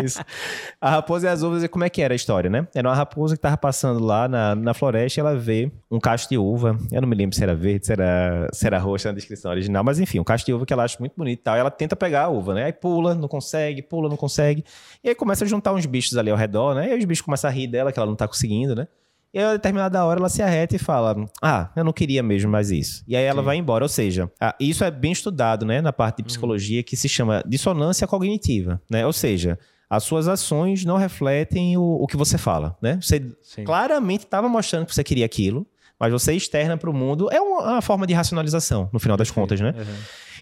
a 0.80 0.90
Raposa 0.90 1.26
e 1.26 1.30
as 1.30 1.42
Uvas, 1.42 1.66
como 1.68 1.84
é 1.84 1.90
que 1.90 2.00
era 2.00 2.14
a 2.14 2.16
história, 2.16 2.48
né? 2.48 2.66
Era 2.74 2.88
uma 2.88 2.94
raposa 2.94 3.34
que 3.34 3.38
estava 3.38 3.58
passando 3.58 4.02
lá 4.02 4.26
na, 4.28 4.54
na 4.54 4.72
floresta 4.72 5.18
e 5.18 5.20
ela 5.20 5.36
vê 5.36 5.70
um 5.90 6.00
cacho 6.00 6.26
de 6.26 6.38
uva. 6.38 6.78
Eu 6.90 7.02
não 7.02 7.08
me 7.08 7.14
lembro 7.14 7.36
se 7.36 7.42
era 7.42 7.54
verde, 7.54 7.84
se 7.84 7.92
era, 7.92 8.48
se 8.54 8.66
era 8.66 8.78
roxa 8.78 9.10
na 9.10 9.14
descrição 9.14 9.50
original, 9.50 9.84
mas 9.84 10.00
enfim, 10.00 10.20
um 10.20 10.24
cacho 10.24 10.46
de 10.46 10.54
uva 10.54 10.64
que 10.64 10.72
ela 10.72 10.84
acha 10.84 10.96
muito 10.98 11.12
bonito 11.14 11.38
e 11.38 11.42
tal. 11.42 11.56
E 11.56 11.60
ela 11.60 11.70
tenta 11.70 11.94
pegar 11.94 12.24
a 12.24 12.28
uva, 12.30 12.54
né? 12.54 12.64
Aí 12.64 12.72
pula, 12.72 13.14
não 13.14 13.28
consegue, 13.28 13.82
pula, 13.82 14.08
não 14.08 14.16
consegue. 14.16 14.64
E 15.04 15.10
aí 15.10 15.14
começa 15.14 15.44
a 15.44 15.48
juntar 15.48 15.74
uns 15.74 15.84
bichos 15.84 16.16
ali 16.16 16.30
ao 16.30 16.36
redor, 16.36 16.74
né? 16.74 16.88
E 16.88 16.92
aí 16.92 16.98
os 16.98 17.04
bichos 17.04 17.22
começam 17.22 17.50
a 17.50 17.52
rir 17.52 17.66
dela, 17.66 17.92
que 17.92 17.98
ela 17.98 18.06
não 18.06 18.16
tá 18.16 18.26
conseguindo, 18.26 18.74
né? 18.74 18.88
E 19.32 19.38
aí, 19.38 19.44
a 19.44 19.52
determinada 19.52 20.04
hora, 20.04 20.18
ela 20.18 20.28
se 20.28 20.42
arreta 20.42 20.74
e 20.74 20.78
fala: 20.78 21.14
Ah, 21.40 21.70
eu 21.76 21.84
não 21.84 21.92
queria 21.92 22.22
mesmo 22.22 22.50
mais 22.50 22.70
isso. 22.70 23.04
E 23.06 23.16
aí 23.16 23.24
ela 23.24 23.40
Sim. 23.40 23.46
vai 23.46 23.56
embora. 23.56 23.84
Ou 23.84 23.88
seja, 23.88 24.30
isso 24.58 24.82
é 24.82 24.90
bem 24.90 25.12
estudado, 25.12 25.64
né, 25.64 25.80
na 25.80 25.92
parte 25.92 26.18
de 26.18 26.24
psicologia, 26.24 26.82
que 26.82 26.96
se 26.96 27.08
chama 27.08 27.42
dissonância 27.46 28.06
cognitiva, 28.06 28.80
né? 28.90 29.06
Ou 29.06 29.12
seja, 29.12 29.58
as 29.88 30.04
suas 30.04 30.28
ações 30.28 30.84
não 30.84 30.96
refletem 30.96 31.76
o, 31.76 31.82
o 31.82 32.06
que 32.06 32.16
você 32.16 32.38
fala, 32.38 32.76
né? 32.82 32.98
Você 33.02 33.24
Sim. 33.42 33.64
claramente 33.64 34.24
estava 34.24 34.48
mostrando 34.48 34.86
que 34.86 34.94
você 34.94 35.04
queria 35.04 35.26
aquilo, 35.26 35.66
mas 35.98 36.12
você 36.12 36.32
externa 36.32 36.76
para 36.76 36.88
o 36.88 36.94
mundo. 36.94 37.28
É 37.30 37.40
uma, 37.40 37.72
uma, 37.72 37.82
forma 37.82 38.06
de 38.06 38.14
racionalização, 38.14 38.88
no 38.92 38.98
final 38.98 39.16
das 39.16 39.30
contas, 39.30 39.60
né? 39.60 39.74
Uhum. 39.76 39.94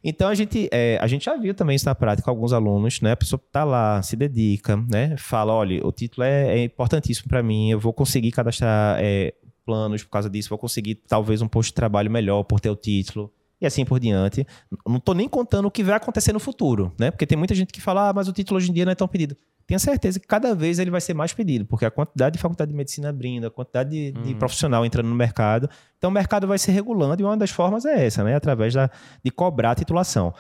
Então 0.03 0.29
a 0.29 0.35
gente, 0.35 0.69
é, 0.73 0.99
a 1.01 1.07
gente 1.07 1.25
já 1.25 1.37
viu 1.37 1.55
também 1.55 1.77
isso 1.77 1.87
na 1.87 1.95
prática 1.95 2.31
alguns 2.31 2.53
alunos, 2.53 3.01
né? 3.01 3.13
A 3.13 3.17
pessoa 3.17 3.41
tá 3.51 3.65
lá, 3.65 4.01
se 4.03 4.17
dedica, 4.17 4.77
né? 4.77 5.17
Fala, 5.17 5.53
olha, 5.53 5.85
o 5.87 5.93
título 5.93 6.25
é, 6.25 6.59
é 6.59 6.65
importantíssimo 6.65 7.29
para 7.29 7.43
mim, 7.43 7.71
eu 7.71 7.81
vou 7.81 7.93
conseguir 7.93 8.31
cadastrar 8.31 8.99
é, 9.01 9.35
planos 9.65 10.03
por 10.03 10.11
causa 10.11 10.31
disso, 10.31 10.49
vou 10.49 10.59
conseguir 10.59 10.95
talvez 10.95 11.43
um 11.43 11.49
posto 11.49 11.69
de 11.69 11.75
trabalho 11.75 12.11
melhor 12.11 12.43
por 12.45 12.61
ter 12.61 12.71
o 12.71 12.77
título 12.77 13.33
e 13.61 13.67
assim 13.67 13.85
por 13.85 13.99
diante. 13.99 14.47
Não 14.87 14.97
estou 14.97 15.15
nem 15.15 15.29
contando 15.29 15.67
o 15.67 15.71
que 15.71 15.83
vai 15.83 15.97
acontecer 15.97 16.33
no 16.33 16.41
futuro, 16.41 16.93
né? 16.99 17.11
Porque 17.11 17.27
tem 17.27 17.37
muita 17.37 17.55
gente 17.55 17.73
que 17.73 17.81
fala, 17.81 18.09
ah, 18.09 18.13
mas 18.13 18.29
o 18.29 18.33
título 18.33 18.57
hoje 18.57 18.71
em 18.71 18.75
dia 18.75 18.85
não 18.85 18.93
é 18.93 18.95
tão 18.95 19.09
pedido 19.09 19.37
tenho 19.69 19.79
certeza 19.79 20.19
que 20.19 20.27
cada 20.27 20.55
vez 20.55 20.79
ele 20.79 20.91
vai 20.91 21.01
ser 21.01 21.13
mais 21.13 21.35
pedido, 21.35 21.67
porque 21.67 21.85
a 21.85 21.91
quantidade 21.91 22.37
de 22.37 22.39
faculdade 22.41 22.71
de 22.71 22.77
medicina 22.77 23.11
abrindo, 23.11 23.47
a 23.47 23.51
quantidade 23.51 23.91
de, 23.91 24.19
uhum. 24.19 24.25
de 24.25 24.35
profissional 24.35 24.85
entrando 24.87 25.11
no 25.11 25.15
mercado, 25.15 25.69
então 25.99 26.09
o 26.09 26.13
mercado 26.13 26.47
vai 26.47 26.59
se 26.59 26.71
regulando 26.71 27.23
e 27.23 27.25
uma 27.25 27.37
das 27.37 27.51
formas 27.51 27.85
é 27.85 28.07
essa, 28.07 28.25
né? 28.25 28.35
Através 28.35 28.73
da, 28.73 28.91
de 29.23 29.31
cobrar 29.31 29.73
a 29.73 29.75
titulação. 29.75 30.33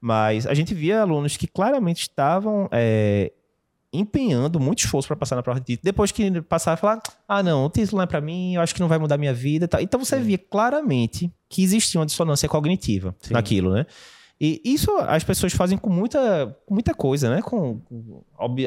Mas 0.00 0.46
a 0.46 0.54
gente 0.54 0.72
via 0.72 1.02
alunos 1.02 1.36
que 1.36 1.46
claramente 1.46 2.00
estavam 2.00 2.70
é, 2.72 3.30
empenhando 3.92 4.58
muito 4.58 4.78
esforço 4.78 5.06
para 5.08 5.16
passar 5.16 5.36
na 5.36 5.42
prova 5.42 5.60
de 5.60 5.66
título. 5.66 5.84
Depois 5.84 6.10
que 6.10 6.40
passaram, 6.40 6.78
falar: 6.78 7.02
ah, 7.28 7.42
não, 7.42 7.66
o 7.66 7.68
título 7.68 7.98
não 7.98 8.04
é 8.04 8.06
para 8.06 8.22
mim, 8.22 8.54
eu 8.54 8.62
acho 8.62 8.74
que 8.74 8.80
não 8.80 8.88
vai 8.88 8.98
mudar 8.98 9.18
minha 9.18 9.34
vida. 9.34 9.68
Então 9.82 10.02
você 10.02 10.18
via 10.18 10.38
claramente 10.38 11.30
que 11.50 11.62
existia 11.62 12.00
uma 12.00 12.06
dissonância 12.06 12.48
cognitiva 12.48 13.14
Sim. 13.20 13.34
naquilo, 13.34 13.74
né? 13.74 13.84
E 14.40 14.62
isso 14.64 14.90
as 15.00 15.22
pessoas 15.22 15.52
fazem 15.52 15.76
com 15.76 15.90
muita, 15.90 16.56
muita 16.68 16.94
coisa, 16.94 17.28
né? 17.28 17.42
Com, 17.42 17.82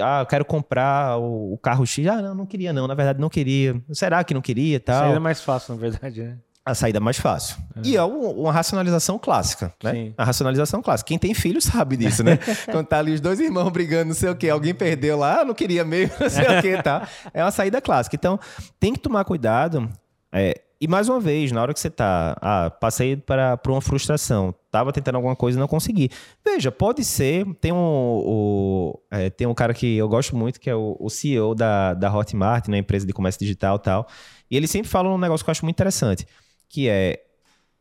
ah, 0.03 0.19
eu 0.21 0.25
quero 0.27 0.45
comprar 0.45 1.17
o, 1.17 1.57
carro 1.57 1.83
X. 1.83 2.05
Ah, 2.05 2.21
não, 2.21 2.35
não 2.35 2.45
queria 2.45 2.71
não. 2.71 2.87
Na 2.87 2.93
verdade, 2.93 3.19
não 3.19 3.29
queria. 3.29 3.81
Será 3.91 4.23
que 4.23 4.35
não 4.35 4.41
queria 4.41 4.79
tal? 4.79 4.95
A 4.95 4.99
saída 4.99 5.15
é 5.15 5.19
mais 5.19 5.41
fácil, 5.41 5.73
na 5.73 5.81
verdade, 5.81 6.21
né? 6.21 6.37
A 6.63 6.75
saída 6.75 6.97
é 6.97 6.99
mais 6.99 7.17
fácil. 7.17 7.57
É. 7.75 7.81
E 7.83 7.97
é 7.97 8.03
uma 8.03 8.51
racionalização 8.51 9.17
clássica, 9.17 9.73
né? 9.83 9.91
Sim. 9.91 10.13
A 10.15 10.23
racionalização 10.23 10.81
clássica. 10.81 11.07
Quem 11.07 11.17
tem 11.17 11.33
filho 11.33 11.59
sabe 11.59 11.97
disso, 11.97 12.23
né? 12.23 12.37
Quando 12.71 12.85
tá 12.85 12.99
ali 12.99 13.11
os 13.11 13.19
dois 13.19 13.39
irmãos 13.39 13.69
brigando, 13.69 14.09
não 14.09 14.15
sei 14.15 14.29
o 14.29 14.35
quê, 14.35 14.49
alguém 14.49 14.75
perdeu 14.75 15.17
lá, 15.17 15.41
ah, 15.41 15.45
não 15.45 15.55
queria 15.55 15.83
mesmo, 15.83 16.15
não 16.21 16.29
sei 16.29 16.45
o 16.45 16.61
quê, 16.61 16.81
tá? 16.81 17.07
É 17.33 17.43
uma 17.43 17.51
saída 17.51 17.81
clássica. 17.81 18.15
Então, 18.15 18.39
tem 18.79 18.93
que 18.93 18.99
tomar 18.99 19.25
cuidado. 19.25 19.89
É, 20.31 20.61
e 20.83 20.87
mais 20.87 21.07
uma 21.07 21.17
vez, 21.17 21.49
na 21.49 21.61
hora 21.61 21.73
que 21.73 21.79
você 21.79 21.89
tá, 21.89 22.37
ah, 22.41 22.69
passei 22.69 23.15
para 23.15 23.57
uma 23.69 23.79
frustração, 23.79 24.53
tava 24.69 24.91
tentando 24.91 25.15
alguma 25.15 25.33
coisa 25.33 25.57
e 25.57 25.61
não 25.61 25.65
consegui. 25.65 26.09
Veja, 26.43 26.73
pode 26.73 27.05
ser, 27.05 27.45
tem 27.61 27.71
um, 27.71 27.77
o, 27.77 28.99
é, 29.09 29.29
tem 29.29 29.47
um 29.47 29.53
cara 29.53 29.73
que 29.73 29.95
eu 29.95 30.09
gosto 30.09 30.35
muito, 30.35 30.59
que 30.59 30.69
é 30.69 30.75
o, 30.75 30.97
o 30.99 31.09
CEO 31.09 31.55
da, 31.55 31.93
da 31.93 32.13
Hotmart, 32.13 32.67
na 32.67 32.73
né, 32.73 32.77
empresa 32.79 33.07
de 33.07 33.13
comércio 33.13 33.39
digital 33.39 33.77
e 33.77 33.79
tal, 33.79 34.07
e 34.51 34.57
ele 34.57 34.67
sempre 34.67 34.89
fala 34.89 35.09
um 35.09 35.17
negócio 35.17 35.45
que 35.45 35.49
eu 35.49 35.53
acho 35.53 35.63
muito 35.63 35.77
interessante, 35.77 36.27
que 36.67 36.89
é, 36.89 37.17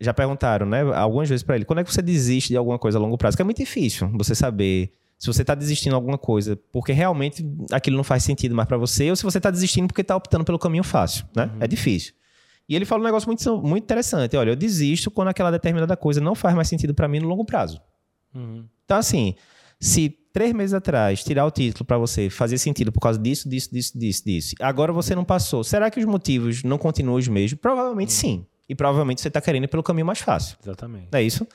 já 0.01 0.15
perguntaram, 0.15 0.65
né, 0.65 0.83
algumas 0.95 1.29
vezes 1.29 1.43
para 1.43 1.57
ele, 1.57 1.65
quando 1.65 1.81
é 1.81 1.85
que 1.85 1.93
você 1.93 2.03
desiste 2.03 2.51
de 2.51 2.57
alguma 2.57 2.79
coisa 2.79 2.99
a 2.99 3.01
longo 3.01 3.19
prazo? 3.19 3.37
Que 3.37 3.43
é 3.43 3.45
muito 3.45 3.59
difícil 3.59 4.09
você 4.15 4.33
saber 4.33 4.93
se 5.19 5.27
você 5.27 5.43
está 5.43 5.57
desistindo 5.57 5.91
de 5.91 5.97
alguma 5.97 6.19
coisa 6.19 6.57
porque 6.71 6.93
realmente 6.93 7.45
aquilo 7.73 7.97
não 7.97 8.05
faz 8.05 8.23
sentido 8.23 8.55
mais 8.55 8.69
para 8.69 8.77
você, 8.77 9.11
ou 9.11 9.17
se 9.17 9.25
você 9.25 9.39
está 9.39 9.51
desistindo 9.51 9.89
porque 9.89 10.03
está 10.03 10.15
optando 10.15 10.45
pelo 10.45 10.59
caminho 10.59 10.85
fácil, 10.85 11.27
né? 11.35 11.47
Uhum. 11.47 11.59
É 11.59 11.67
difícil. 11.67 12.15
E 12.69 12.77
ele 12.77 12.85
fala 12.85 13.01
um 13.03 13.05
negócio 13.05 13.29
muito, 13.29 13.63
muito 13.63 13.85
interessante. 13.85 14.37
Olha, 14.37 14.51
eu 14.51 14.57
desisto 14.57 15.11
quando 15.11 15.29
aquela 15.29 15.51
determinada 15.51 15.97
coisa 15.97 16.21
não 16.21 16.35
faz 16.35 16.55
mais 16.55 16.69
sentido 16.69 16.95
para 16.95 17.09
mim 17.09 17.21
no 17.21 17.29
longo 17.29 17.45
prazo. 17.45 17.81
Uhum. 18.35 18.65
Então, 18.85 18.97
assim, 18.97 19.35
se 19.81 20.09
três 20.33 20.53
meses 20.53 20.73
atrás 20.73 21.23
tirar 21.23 21.45
o 21.45 21.51
título 21.51 21.85
para 21.85 21.99
você 21.99 22.31
fazia 22.31 22.57
sentido 22.57 22.91
por 22.91 23.01
causa 23.01 23.19
disso, 23.19 23.49
disso, 23.49 23.71
disso, 23.73 23.99
disso, 23.99 24.25
disso, 24.25 24.55
agora 24.61 24.93
você 24.93 25.15
não 25.15 25.25
passou, 25.25 25.63
será 25.63 25.91
que 25.91 26.01
os 26.01 26.07
motivos 26.07 26.63
não 26.63 26.79
continuam 26.79 27.19
os 27.19 27.29
mesmos? 27.29 27.61
Provavelmente 27.61 28.11
uhum. 28.11 28.21
sim. 28.21 28.47
E 28.69 28.75
provavelmente 28.75 29.21
você 29.21 29.29
está 29.29 29.41
querendo 29.41 29.65
ir 29.65 29.69
pelo 29.69 29.83
caminho 29.83 30.07
mais 30.07 30.21
fácil. 30.21 30.57
Exatamente. 30.63 31.09
É 31.13 31.23
isso? 31.23 31.47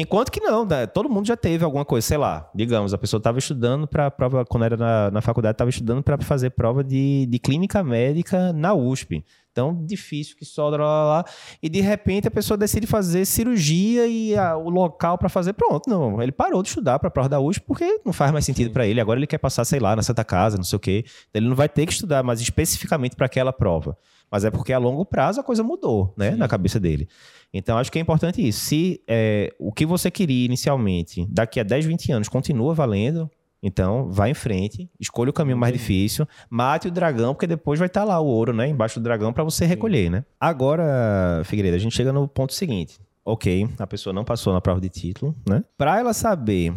Enquanto 0.00 0.30
que 0.30 0.38
não, 0.38 0.64
né? 0.64 0.86
todo 0.86 1.08
mundo 1.08 1.26
já 1.26 1.36
teve 1.36 1.64
alguma 1.64 1.84
coisa, 1.84 2.06
sei 2.06 2.16
lá, 2.16 2.48
digamos, 2.54 2.94
a 2.94 2.98
pessoa 2.98 3.18
estava 3.18 3.36
estudando 3.36 3.84
para 3.84 4.08
prova, 4.12 4.44
quando 4.44 4.62
era 4.62 4.76
na, 4.76 5.10
na 5.10 5.20
faculdade, 5.20 5.54
estava 5.54 5.70
estudando 5.70 6.04
para 6.04 6.16
fazer 6.18 6.50
prova 6.50 6.84
de, 6.84 7.26
de 7.26 7.38
clínica 7.40 7.82
médica 7.82 8.52
na 8.52 8.72
USP. 8.72 9.24
Tão 9.52 9.84
difícil 9.84 10.36
que 10.36 10.44
só 10.44 10.68
lá, 10.68 10.76
lá, 10.76 11.04
lá, 11.04 11.24
e 11.60 11.68
de 11.68 11.80
repente 11.80 12.28
a 12.28 12.30
pessoa 12.30 12.56
decide 12.56 12.86
fazer 12.86 13.24
cirurgia 13.24 14.06
e 14.06 14.36
a, 14.36 14.56
o 14.56 14.70
local 14.70 15.18
para 15.18 15.28
fazer, 15.28 15.52
pronto, 15.54 15.90
não, 15.90 16.22
ele 16.22 16.30
parou 16.30 16.62
de 16.62 16.68
estudar 16.68 17.00
para 17.00 17.08
a 17.08 17.10
prova 17.10 17.28
da 17.28 17.40
USP 17.40 17.64
porque 17.66 18.00
não 18.06 18.12
faz 18.12 18.30
mais 18.30 18.44
sentido 18.44 18.70
para 18.70 18.86
ele, 18.86 19.00
agora 19.00 19.18
ele 19.18 19.26
quer 19.26 19.38
passar, 19.38 19.64
sei 19.64 19.80
lá, 19.80 19.96
na 19.96 20.02
Santa 20.04 20.22
Casa, 20.22 20.56
não 20.56 20.62
sei 20.62 20.76
o 20.76 20.80
quê. 20.80 21.04
Então, 21.28 21.40
ele 21.40 21.48
não 21.48 21.56
vai 21.56 21.68
ter 21.68 21.84
que 21.86 21.92
estudar 21.92 22.22
mais 22.22 22.40
especificamente 22.40 23.16
para 23.16 23.26
aquela 23.26 23.52
prova. 23.52 23.98
Mas 24.30 24.44
é 24.44 24.50
porque 24.50 24.72
a 24.72 24.78
longo 24.78 25.04
prazo 25.04 25.40
a 25.40 25.44
coisa 25.44 25.62
mudou, 25.62 26.12
né, 26.16 26.32
Sim. 26.32 26.36
na 26.36 26.48
cabeça 26.48 26.78
dele. 26.78 27.08
Então, 27.52 27.78
acho 27.78 27.90
que 27.90 27.98
é 27.98 28.02
importante 28.02 28.46
isso. 28.46 28.60
Se 28.60 29.02
é, 29.06 29.54
o 29.58 29.72
que 29.72 29.86
você 29.86 30.10
queria 30.10 30.44
inicialmente, 30.44 31.26
daqui 31.30 31.58
a 31.58 31.62
10, 31.62 31.86
20 31.86 32.12
anos, 32.12 32.28
continua 32.28 32.74
valendo, 32.74 33.30
então 33.62 34.08
vá 34.10 34.28
em 34.28 34.34
frente, 34.34 34.88
escolha 35.00 35.30
o 35.30 35.32
caminho 35.32 35.56
mais 35.56 35.72
difícil, 35.72 36.26
mate 36.48 36.88
o 36.88 36.90
dragão, 36.90 37.34
porque 37.34 37.46
depois 37.46 37.78
vai 37.78 37.86
estar 37.86 38.02
tá 38.02 38.06
lá 38.06 38.20
o 38.20 38.26
ouro, 38.26 38.52
né, 38.52 38.68
embaixo 38.68 39.00
do 39.00 39.02
dragão 39.02 39.32
para 39.32 39.44
você 39.44 39.66
recolher, 39.66 40.04
Sim. 40.04 40.10
né? 40.10 40.24
Agora, 40.38 41.42
Figueiredo, 41.44 41.76
a 41.76 41.80
gente 41.80 41.96
chega 41.96 42.12
no 42.12 42.28
ponto 42.28 42.52
seguinte. 42.52 42.98
Ok, 43.24 43.68
a 43.78 43.86
pessoa 43.86 44.12
não 44.12 44.24
passou 44.24 44.54
na 44.54 44.60
prova 44.60 44.80
de 44.80 44.88
título, 44.88 45.34
né? 45.46 45.62
Para 45.76 45.98
ela 45.98 46.14
saber 46.14 46.72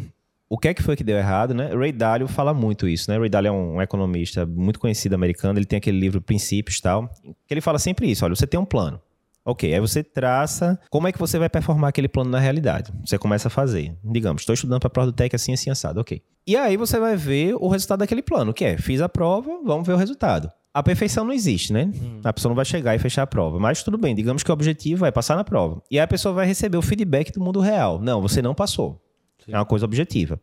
o 0.52 0.58
que 0.58 0.68
é 0.68 0.74
que 0.74 0.84
foi 0.84 0.98
que 0.98 1.04
deu 1.04 1.18
errado, 1.18 1.54
né? 1.54 1.74
Ray 1.74 1.94
Dalio 1.94 2.28
fala 2.28 2.54
muito 2.54 2.86
isso, 2.86 3.10
né? 3.10 3.18
Ray 3.18 3.30
Dalio 3.30 3.48
é 3.48 3.52
um 3.54 3.82
economista 3.82 4.46
muito 4.46 4.82
conhecido 4.82 5.16
americano, 5.16 5.58
ele 5.58 5.66
tem 5.66 5.78
aquele 5.78 5.98
livro 5.98 6.22
Princípios 6.22 6.78
e 6.78 6.82
tal, 6.82 7.10
que 7.48 7.54
ele 7.54 7.62
fala 7.62 7.80
sempre 7.80 8.12
isso, 8.12 8.26
olha, 8.26 8.36
você 8.36 8.46
tem 8.46 8.60
um 8.60 8.66
plano. 8.66 9.00
Ok, 9.46 9.74
aí 9.74 9.80
você 9.80 10.04
traça 10.04 10.78
como 10.90 11.08
é 11.08 11.14
que 11.14 11.18
você 11.18 11.40
vai 11.40 11.48
performar 11.48 11.88
aquele 11.88 12.10
plano 12.10 12.30
na 12.30 12.38
realidade. 12.38 12.92
Você 13.06 13.18
começa 13.18 13.48
a 13.48 13.52
fazer. 13.52 13.98
Digamos, 14.04 14.42
estou 14.42 14.54
estudando 14.54 14.82
para 14.82 14.88
a 14.88 14.92
prova 14.92 15.10
do 15.10 15.16
TEC 15.16 15.34
assim, 15.34 15.54
assim, 15.54 15.70
assado. 15.70 16.02
Ok. 16.02 16.22
E 16.46 16.58
aí 16.58 16.76
você 16.76 17.00
vai 17.00 17.16
ver 17.16 17.56
o 17.56 17.70
resultado 17.70 18.00
daquele 18.00 18.22
plano, 18.22 18.54
que 18.54 18.66
é, 18.66 18.78
fiz 18.78 19.00
a 19.00 19.08
prova, 19.08 19.62
vamos 19.64 19.88
ver 19.88 19.94
o 19.94 19.98
resultado. 19.98 20.52
A 20.74 20.84
perfeição 20.84 21.24
não 21.24 21.34
existe, 21.34 21.72
né? 21.72 21.90
Hum. 21.96 22.20
A 22.26 22.34
pessoa 22.34 22.50
não 22.50 22.58
vai 22.58 22.66
chegar 22.66 22.94
e 22.94 23.00
fechar 23.00 23.24
a 23.24 23.28
prova. 23.28 23.58
Mas 23.58 23.82
tudo 23.84 23.98
bem, 23.98 24.14
digamos 24.14 24.44
que 24.44 24.52
o 24.52 24.54
objetivo 24.54 25.06
é 25.06 25.12
passar 25.12 25.38
na 25.38 25.46
prova. 25.46 25.82
E 25.90 25.98
aí 25.98 26.04
a 26.04 26.08
pessoa 26.08 26.34
vai 26.34 26.46
receber 26.46 26.78
o 26.78 26.82
feedback 26.82 27.32
do 27.32 27.40
mundo 27.40 27.62
real. 27.62 28.02
Não, 28.02 28.22
você 28.22 28.42
não 28.42 28.54
passou. 28.54 29.02
Sim. 29.46 29.54
É 29.54 29.58
uma 29.58 29.66
coisa 29.66 29.86
objetiva. 29.86 30.40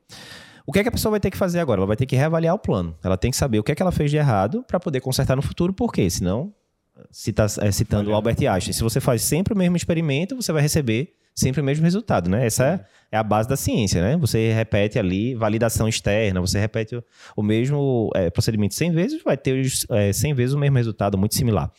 O 0.67 0.73
que 0.73 0.81
é 0.81 0.83
que 0.83 0.89
a 0.89 0.93
pessoa 0.93 1.11
vai 1.13 1.21
ter 1.21 1.31
que 1.31 1.37
fazer 1.37 1.61
agora? 1.61 1.81
Ela 1.81 1.87
vai 1.87 1.97
ter 1.97 2.05
que 2.05 2.15
reavaliar 2.15 2.55
o 2.55 2.59
plano. 2.59 2.95
Ela 3.03 3.17
tem 3.17 3.31
que 3.31 3.37
saber 3.37 3.59
o 3.59 3.63
que 3.63 3.73
é 3.73 3.75
que 3.75 3.81
ela 3.81 3.93
fez 3.93 4.11
de 4.11 4.19
errado 4.19 4.63
para 4.67 4.79
poder 4.79 5.01
consertar 5.01 5.35
no 5.35 5.43
futuro, 5.43 5.73
por 5.73 5.93
quê? 5.93 6.11
Senão 6.11 6.53
cita, 7.11 7.47
é, 7.61 7.71
citando 7.71 8.11
o 8.11 8.15
Albert 8.15 8.37
Einstein, 8.41 8.73
se 8.73 8.83
você 8.83 9.01
faz 9.01 9.23
sempre 9.23 9.55
o 9.55 9.57
mesmo 9.57 9.77
experimento, 9.77 10.37
você 10.37 10.53
vai 10.53 10.63
receber 10.63 11.15
sempre 11.35 11.61
o 11.61 11.65
mesmo 11.65 11.85
resultado, 11.85 12.29
né? 12.29 12.45
Essa 12.45 12.67
é, 12.67 13.17
é 13.17 13.17
a 13.17 13.23
base 13.23 13.49
da 13.49 13.57
ciência, 13.57 14.03
né? 14.03 14.17
Você 14.17 14.53
repete 14.53 14.99
ali 14.99 15.35
validação 15.35 15.89
externa, 15.89 16.41
você 16.41 16.59
repete 16.59 16.97
o, 16.97 17.05
o 17.37 17.43
mesmo 17.43 18.11
é, 18.15 18.29
procedimento 18.29 18.75
100 18.75 18.93
vezes, 18.93 19.23
vai 19.23 19.37
ter 19.37 19.65
é, 19.91 20.13
100 20.13 20.35
vezes 20.35 20.55
o 20.55 20.59
mesmo 20.59 20.77
resultado, 20.77 21.17
muito 21.17 21.37
similar. 21.37 21.71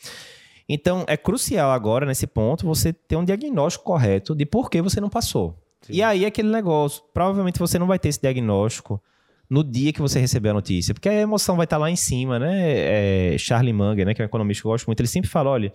Então, 0.68 1.04
é 1.08 1.18
crucial 1.18 1.72
agora, 1.72 2.06
nesse 2.06 2.28
ponto, 2.28 2.66
você 2.66 2.94
ter 2.94 3.16
um 3.16 3.26
diagnóstico 3.26 3.84
correto 3.84 4.36
de 4.36 4.46
por 4.46 4.70
que 4.70 4.82
você 4.82 5.02
não 5.02 5.10
passou. 5.10 5.58
Sim. 5.82 5.94
E 5.94 6.04
aí, 6.04 6.26
aquele 6.26 6.50
negócio, 6.50 7.04
provavelmente 7.14 7.60
você 7.60 7.80
não 7.80 7.88
vai 7.88 7.98
ter 8.00 8.10
esse 8.10 8.22
diagnóstico 8.22 9.02
no 9.50 9.64
dia 9.64 9.92
que 9.92 10.02
você 10.02 10.20
receber 10.20 10.50
a 10.50 10.54
notícia. 10.54 10.94
Porque 10.94 11.10
a 11.10 11.14
emoção 11.14 11.56
vai 11.56 11.64
estar 11.64 11.78
lá 11.78 11.90
em 11.90 11.96
cima, 11.96 12.38
né? 12.38 13.34
É, 13.34 13.38
Charlie 13.38 13.74
Munger, 13.74 14.06
né, 14.06 14.14
que 14.14 14.22
é 14.22 14.26
um 14.26 14.28
economista 14.28 14.62
que 14.62 14.68
eu 14.68 14.72
gosto 14.72 14.86
muito, 14.86 15.00
ele 15.00 15.08
sempre 15.08 15.30
fala, 15.30 15.50
olha, 15.50 15.74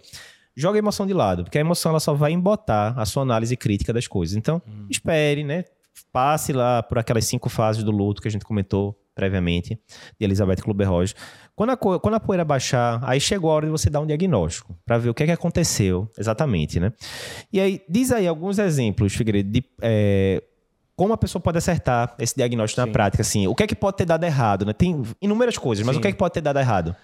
joga 0.57 0.79
a 0.79 0.81
emoção 0.81 1.07
de 1.07 1.13
lado, 1.13 1.45
porque 1.45 1.59
a 1.59 1.61
emoção 1.61 1.91
ela 1.91 2.01
só 2.01 2.15
vai 2.15 2.33
embotar 2.33 2.99
a 2.99 3.05
sua 3.05 3.23
análise 3.23 3.57
crítica 3.57 3.93
das 3.93 4.07
coisas. 4.07 4.37
Então, 4.37 4.63
hum. 4.67 4.87
espere, 4.89 5.43
né? 5.43 5.65
Passe 6.13 6.53
lá 6.53 6.83
por 6.83 6.99
aquelas 6.99 7.25
cinco 7.25 7.49
fases 7.49 7.83
do 7.83 7.91
luto 7.91 8.23
que 8.23 8.29
a 8.29 8.31
gente 8.31 8.45
comentou 8.45 8.99
previamente, 9.15 9.79
de 10.19 10.27
Elizabeth 10.27 10.57
Kluber-Roger. 10.57 11.15
Quando 11.57 11.71
a, 11.71 11.77
quando 11.77 12.15
a 12.15 12.21
poeira 12.21 12.45
baixar, 12.45 13.01
aí 13.05 13.21
chegou 13.21 13.51
a 13.51 13.55
hora 13.55 13.67
de 13.67 13.71
você 13.71 13.89
dar 13.89 14.01
um 14.01 14.07
diagnóstico, 14.07 14.77
para 14.85 14.99
ver 14.99 15.11
o 15.11 15.15
que 15.15 15.23
é 15.23 15.27
que 15.27 15.33
aconteceu 15.33 16.11
exatamente, 16.19 16.81
né? 16.81 16.93
E 17.53 17.61
aí, 17.61 17.81
diz 17.89 18.11
aí 18.11 18.27
alguns 18.27 18.59
exemplos, 18.59 19.15
Figueiredo, 19.15 19.51
de 19.51 19.65
é, 19.81 20.43
como 20.97 21.13
a 21.13 21.17
pessoa 21.17 21.41
pode 21.41 21.59
acertar 21.59 22.15
esse 22.19 22.35
diagnóstico 22.35 22.81
Sim. 22.81 22.87
na 22.87 22.93
prática? 22.93 23.23
Assim, 23.23 23.47
o 23.47 23.55
que 23.55 23.63
é 23.63 23.67
que 23.67 23.75
pode 23.75 23.97
ter 23.97 24.05
dado 24.05 24.25
errado? 24.25 24.65
Né? 24.65 24.73
Tem 24.73 25.01
inúmeras 25.21 25.57
coisas, 25.57 25.85
mas 25.85 25.95
Sim. 25.95 25.99
o 25.99 26.03
que 26.03 26.09
é 26.09 26.13
que 26.13 26.19
pode 26.19 26.35
ter 26.35 26.41
dado 26.41 26.59
errado? 26.59 26.95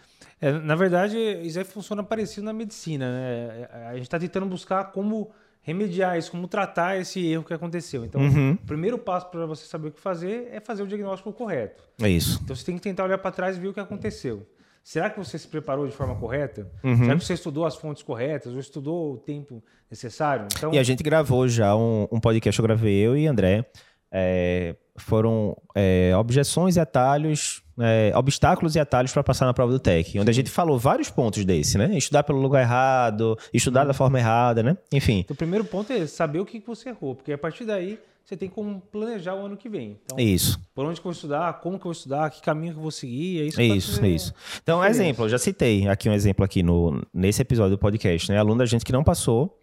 É, 0.41 0.53
na 0.53 0.75
verdade, 0.75 1.17
isso 1.43 1.59
aí 1.59 1.65
funciona 1.65 2.03
parecido 2.03 2.45
na 2.45 2.53
medicina. 2.53 3.11
Né? 3.13 3.69
A 3.89 3.95
gente 3.95 4.05
está 4.05 4.19
tentando 4.19 4.47
buscar 4.47 4.85
como 4.93 5.31
remediar 5.63 6.19
isso, 6.19 6.31
como 6.31 6.49
tratar 6.49 6.99
esse 6.99 7.25
erro 7.27 7.45
que 7.45 7.53
aconteceu. 7.53 8.05
Então, 8.05 8.21
uhum. 8.21 8.53
o 8.53 8.67
primeiro 8.67 8.99
passo 8.99 9.31
para 9.31 9.47
você 9.47 9.67
saber 9.67 9.89
o 9.89 9.93
que 9.93 10.01
fazer 10.01 10.49
é 10.53 10.61
fazer 10.61 10.83
o 10.83 10.87
diagnóstico 10.87 11.33
correto. 11.33 11.83
É 12.01 12.09
isso. 12.09 12.41
Então, 12.43 12.57
você 12.57 12.65
tem 12.65 12.77
que 12.77 12.83
tentar 12.83 13.05
olhar 13.05 13.19
para 13.19 13.31
trás 13.31 13.57
e 13.57 13.61
ver 13.61 13.69
o 13.69 13.75
que 13.75 13.81
aconteceu. 13.81 14.47
Será 14.83 15.11
que 15.11 15.19
você 15.19 15.39
se 15.39 15.47
preparou 15.47 15.87
de 15.87 15.95
forma 15.95 16.17
correta? 16.17 16.71
Uhum. 16.83 16.97
Será 16.97 17.17
que 17.17 17.25
você 17.25 17.35
estudou 17.35 17.67
as 17.67 17.77
fontes 17.77 18.03
corretas? 18.03 18.53
Ou 18.53 18.59
estudou 18.59 19.13
o 19.13 19.17
tempo 19.19 19.63
necessário? 19.91 20.47
Então... 20.57 20.73
E 20.73 20.79
a 20.79 20.83
gente 20.83 21.03
gravou 21.03 21.47
já 21.47 21.77
um, 21.77 22.09
um 22.11 22.19
podcast, 22.19 22.59
eu 22.59 22.63
gravei 22.63 22.95
eu 22.95 23.17
e 23.17 23.27
André. 23.27 23.67
É, 24.13 24.75
foram 24.97 25.57
é, 25.75 26.13
objeções 26.17 26.77
e 26.77 26.81
atalhos, 26.81 27.63
é, 27.79 28.13
obstáculos 28.15 28.77
e 28.77 28.81
atalhos 28.81 29.13
para 29.13 29.23
passar 29.23 29.47
na 29.47 29.55
prova 29.55 29.73
do 29.73 29.79
TEC, 29.79 30.19
onde 30.19 30.31
a 30.31 30.35
gente 30.35 30.51
falou 30.51 30.79
vários 30.79 31.11
pontos 31.11 31.45
desse, 31.45 31.79
né? 31.79 31.97
Estudar 31.97 32.23
pelo 32.23 32.41
lugar 32.41 32.61
errado, 32.61 33.39
estudar 33.53 33.85
da 33.85 33.95
forma 33.95 34.19
errada, 34.19 34.63
né? 34.63 34.77
Enfim. 34.93 35.25
O 35.29 35.35
primeiro 35.35 35.65
ponto 35.65 35.93
é 35.93 36.07
saber 36.07 36.41
o 36.41 36.45
que 36.45 36.63
você 36.65 36.91
errou, 36.91 37.15
porque 37.15 37.33
a 37.33 37.39
partir 37.39 37.65
daí 37.65 37.99
você 38.25 38.37
tem 38.37 38.49
como 38.49 38.81
planejar 38.93 39.35
o 39.35 39.47
ano 39.47 39.57
que 39.57 39.69
vem. 39.69 39.99
Então, 40.05 40.19
isso. 40.19 40.61
Por 40.73 40.85
onde 40.85 41.01
que 41.01 41.07
eu 41.07 41.11
vou 41.11 41.13
estudar, 41.13 41.53
como 41.55 41.77
que 41.79 41.81
eu 41.81 41.85
vou 41.85 41.93
estudar, 41.93 42.31
que 42.31 42.41
caminho 42.41 42.75
que 42.75 42.79
eu 42.79 42.83
vou 42.83 42.91
seguir, 42.93 43.41
é 43.41 43.45
isso. 43.47 43.61
Isso, 43.61 44.07
isso. 44.07 44.35
Então, 44.63 44.85
exemplo, 44.85 45.25
eu 45.25 45.29
já 45.29 45.39
citei 45.39 45.89
aqui 45.89 46.09
um 46.09 46.13
exemplo 46.13 46.45
aqui 46.45 46.63
no, 46.63 47.03
nesse 47.13 47.43
episódio 47.43 47.73
do 47.73 47.79
podcast, 47.79 48.31
né? 48.31 48.39
Aluno 48.39 48.59
da 48.59 48.67
gente 48.67 48.85
que 48.85 48.93
não 48.93 49.03
passou, 49.03 49.59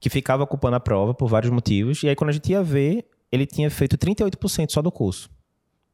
que 0.00 0.08
ficava 0.08 0.44
ocupando 0.44 0.76
a 0.76 0.80
prova 0.80 1.12
por 1.12 1.28
vários 1.28 1.52
motivos, 1.52 2.02
e 2.02 2.08
aí 2.08 2.16
quando 2.16 2.30
a 2.30 2.32
gente 2.32 2.50
ia 2.50 2.62
ver, 2.62 3.04
ele 3.36 3.46
tinha 3.46 3.70
feito 3.70 3.96
38% 3.96 4.70
só 4.70 4.82
do 4.82 4.90
curso. 4.90 5.30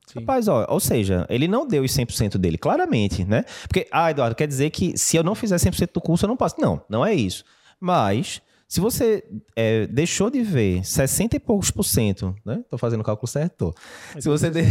Sim. 0.07 0.21
Rapaz, 0.21 0.49
ó, 0.49 0.67
ou 0.69 0.81
seja, 0.81 1.27
ele 1.29 1.47
não 1.47 1.67
deu 1.67 1.83
os 1.83 1.93
100% 1.93 2.37
dele, 2.37 2.59
claramente, 2.59 3.25
né? 3.25 3.45
Porque, 3.63 3.87
ah, 3.91 4.11
Eduardo, 4.11 4.35
quer 4.35 4.49
dizer 4.49 4.71
que 4.71 4.97
se 4.97 5.17
eu 5.17 5.23
não 5.23 5.35
fizer 5.35 5.57
100% 5.57 5.91
do 5.93 6.01
curso, 6.01 6.25
eu 6.25 6.29
não 6.29 6.37
passo. 6.37 6.57
Não, 6.59 6.83
não 6.89 7.05
é 7.05 7.15
isso. 7.15 7.45
Mas 7.81 8.43
se 8.73 8.81
você 8.81 9.23
é, 9.55 9.87
deixou 9.87 10.31
de 10.31 10.43
ver 10.43 10.83
60 10.83 11.37
e 11.37 11.39
poucos 11.39 11.71
por 11.71 11.83
cento, 11.83 12.35
né? 12.43 12.65
Tô 12.71 12.79
fazendo 12.79 13.03
o 13.03 13.05
cálculo 13.05 13.29
certo? 13.29 13.55
Tô. 13.71 13.75
Se 14.19 14.29
você, 14.31 14.49
de... 14.49 14.63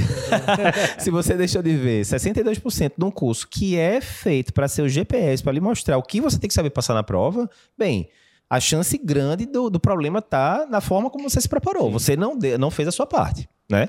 se 0.98 1.12
você 1.12 1.36
deixou 1.36 1.62
de 1.62 1.76
ver 1.76 2.04
62% 2.04 2.94
de 2.98 3.06
um 3.06 3.12
curso 3.12 3.48
que 3.48 3.78
é 3.78 4.02
feito 4.02 4.54
para 4.54 4.68
ser 4.68 4.82
o 4.82 4.90
GPS, 4.90 5.44
para 5.44 5.54
lhe 5.54 5.62
mostrar 5.62 6.00
o 6.00 6.02
que 6.02 6.20
você 6.20 6.40
tem 6.40 6.48
que 6.48 6.54
saber 6.54 6.72
passar 6.72 6.96
na 6.96 7.04
prova, 7.04 7.48
bem, 7.78 8.10
a 8.52 8.60
chance 8.60 8.98
grande 8.98 9.46
do, 9.46 9.70
do 9.70 9.80
problema 9.80 10.22
tá 10.22 10.68
na 10.70 10.82
forma 10.82 11.10
como 11.10 11.30
você 11.30 11.40
se 11.40 11.48
preparou. 11.48 11.86
Sim. 11.86 11.92
Você 11.94 12.16
não, 12.18 12.38
de, 12.38 12.58
não 12.58 12.70
fez 12.70 12.86
a 12.86 12.92
sua 12.92 13.08
parte, 13.08 13.48
né? 13.70 13.88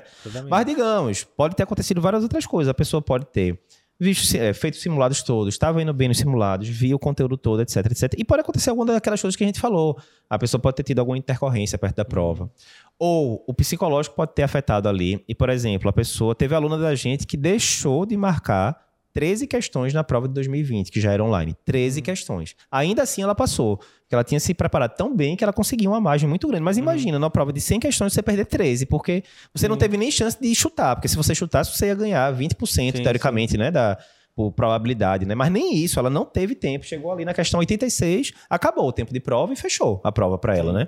Mas 0.49 0.65
digamos, 0.65 1.25
pode 1.25 1.53
ter 1.53 1.63
acontecido 1.63 1.99
várias 1.99 2.23
outras 2.23 2.45
coisas. 2.45 2.71
A 2.71 2.73
pessoa 2.73 3.01
pode 3.01 3.25
ter 3.25 3.59
visto, 3.99 4.33
é, 4.37 4.53
feito 4.53 4.77
simulados 4.77 5.21
todos, 5.21 5.53
estava 5.53 5.81
indo 5.81 5.93
bem 5.93 6.07
nos 6.07 6.17
simulados, 6.17 6.69
via 6.69 6.95
o 6.95 6.99
conteúdo 6.99 7.35
todo, 7.35 7.61
etc, 7.61 7.87
etc. 7.91 8.13
E 8.17 8.23
pode 8.23 8.39
acontecer 8.39 8.69
alguma 8.69 8.85
daquelas 8.93 9.21
coisas 9.21 9.35
que 9.35 9.43
a 9.43 9.47
gente 9.47 9.59
falou. 9.59 9.99
A 10.29 10.39
pessoa 10.39 10.61
pode 10.61 10.77
ter 10.77 10.83
tido 10.83 10.99
alguma 10.99 11.17
intercorrência 11.17 11.77
perto 11.77 11.97
da 11.97 12.05
prova. 12.05 12.49
Ou 12.97 13.43
o 13.45 13.53
psicológico 13.53 14.15
pode 14.15 14.33
ter 14.33 14.43
afetado 14.43 14.87
ali. 14.87 15.21
E, 15.27 15.35
por 15.35 15.49
exemplo, 15.49 15.89
a 15.89 15.93
pessoa 15.93 16.33
teve 16.33 16.55
aluna 16.55 16.77
da 16.77 16.95
gente 16.95 17.27
que 17.27 17.35
deixou 17.35 18.05
de 18.05 18.15
marcar 18.15 18.81
13 19.13 19.45
questões 19.47 19.93
na 19.93 20.03
prova 20.03 20.27
de 20.27 20.33
2020, 20.33 20.91
que 20.91 20.99
já 20.99 21.11
era 21.11 21.23
online. 21.23 21.55
13 21.65 21.99
uhum. 21.99 22.03
questões. 22.03 22.55
Ainda 22.71 23.03
assim, 23.03 23.21
ela 23.21 23.35
passou. 23.35 23.77
Porque 23.77 24.15
ela 24.15 24.23
tinha 24.23 24.39
se 24.39 24.53
preparado 24.53 24.95
tão 24.95 25.15
bem 25.15 25.35
que 25.35 25.43
ela 25.43 25.53
conseguiu 25.53 25.91
uma 25.91 26.01
margem 26.01 26.27
muito 26.27 26.47
grande. 26.47 26.63
Mas 26.63 26.77
uhum. 26.77 26.83
imagina, 26.83 27.19
numa 27.19 27.29
prova 27.29 27.53
de 27.53 27.61
100 27.61 27.79
questões, 27.79 28.13
você 28.13 28.23
perder 28.23 28.45
13, 28.45 28.87
porque 28.87 29.23
você 29.53 29.67
não 29.67 29.77
teve 29.77 29.97
nem 29.97 30.09
chance 30.09 30.37
de 30.39 30.53
chutar. 30.55 30.95
Porque 30.95 31.07
se 31.07 31.15
você 31.15 31.35
chutasse, 31.35 31.77
você 31.77 31.87
ia 31.87 31.95
ganhar 31.95 32.33
20%, 32.33 32.67
sim, 32.67 32.91
teoricamente, 32.91 33.51
sim. 33.51 33.57
né? 33.57 33.69
Da, 33.69 33.97
por 34.35 34.51
probabilidade, 34.51 35.25
né? 35.25 35.35
Mas 35.35 35.51
nem 35.51 35.75
isso, 35.75 35.99
ela 35.99 36.09
não 36.09 36.25
teve 36.25 36.55
tempo. 36.55 36.85
Chegou 36.85 37.11
ali 37.11 37.23
na 37.23 37.33
questão 37.33 37.59
86, 37.59 38.33
acabou 38.49 38.87
o 38.87 38.91
tempo 38.91 39.13
de 39.13 39.19
prova 39.19 39.53
e 39.53 39.55
fechou 39.55 40.01
a 40.03 40.11
prova 40.11 40.37
para 40.37 40.57
ela, 40.57 40.73
né? 40.73 40.87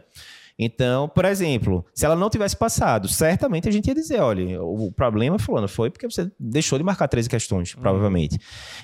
Então, 0.57 1.09
por 1.09 1.25
exemplo, 1.25 1.85
se 1.93 2.05
ela 2.05 2.15
não 2.15 2.29
tivesse 2.29 2.55
passado, 2.55 3.07
certamente 3.07 3.67
a 3.67 3.71
gente 3.71 3.87
ia 3.87 3.95
dizer, 3.95 4.21
olha, 4.21 4.61
o 4.63 4.91
problema, 4.91 5.37
fulano, 5.37 5.67
foi 5.67 5.89
porque 5.89 6.09
você 6.09 6.31
deixou 6.39 6.77
de 6.77 6.83
marcar 6.83 7.07
13 7.07 7.29
questões, 7.29 7.73
uhum. 7.73 7.81
provavelmente. 7.81 8.39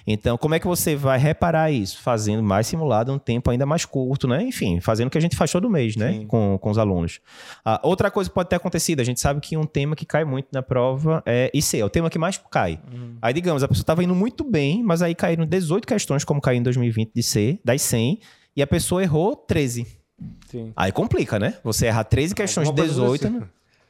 Então, 0.05 0.37
como 0.37 0.53
é 0.53 0.59
que 0.59 0.67
você 0.67 0.95
vai 0.95 1.17
reparar 1.17 1.71
isso? 1.71 2.01
Fazendo 2.01 2.43
mais 2.43 2.67
simulado 2.67 3.13
um 3.13 3.17
tempo 3.17 3.49
ainda 3.49 3.65
mais 3.65 3.85
curto, 3.85 4.27
né? 4.27 4.43
Enfim, 4.43 4.81
fazendo 4.81 5.07
o 5.07 5.09
que 5.09 5.17
a 5.17 5.21
gente 5.21 5.35
faz 5.35 5.51
todo 5.51 5.69
mês, 5.69 5.95
né? 5.95 6.25
Com, 6.27 6.57
com 6.59 6.69
os 6.69 6.77
alunos. 6.77 7.21
Ah, 7.63 7.79
outra 7.83 8.11
coisa 8.11 8.29
que 8.29 8.33
pode 8.33 8.49
ter 8.49 8.57
acontecido, 8.57 8.99
a 8.99 9.03
gente 9.03 9.21
sabe 9.21 9.39
que 9.39 9.55
um 9.55 9.65
tema 9.65 9.95
que 9.95 10.05
cai 10.05 10.25
muito 10.25 10.47
na 10.51 10.61
prova 10.61 11.23
é 11.25 11.49
IC, 11.53 11.79
é 11.79 11.85
o 11.85 11.89
tema 11.89 12.09
que 12.09 12.19
mais 12.19 12.37
cai. 12.49 12.79
Uhum. 12.91 13.17
Aí, 13.21 13.33
digamos, 13.33 13.63
a 13.63 13.67
pessoa 13.67 13.83
estava 13.83 14.03
indo 14.03 14.13
muito 14.13 14.43
bem, 14.43 14.83
mas 14.83 15.01
aí 15.01 15.15
caíram 15.15 15.45
18 15.45 15.87
questões, 15.87 16.25
como 16.25 16.41
caiu 16.41 16.59
em 16.59 16.63
2020 16.63 17.11
de 17.13 17.23
C, 17.23 17.59
das 17.63 17.81
100, 17.81 18.19
e 18.55 18.61
a 18.61 18.67
pessoa 18.67 19.01
errou 19.01 19.35
13. 19.35 20.00
Sim. 20.47 20.73
Aí 20.75 20.91
complica, 20.91 21.39
né? 21.39 21.55
Você 21.63 21.87
errar 21.87 22.03
13 22.03 22.35
questões 22.35 22.69
de 22.69 22.75
18. 22.75 23.29
Né? 23.29 23.43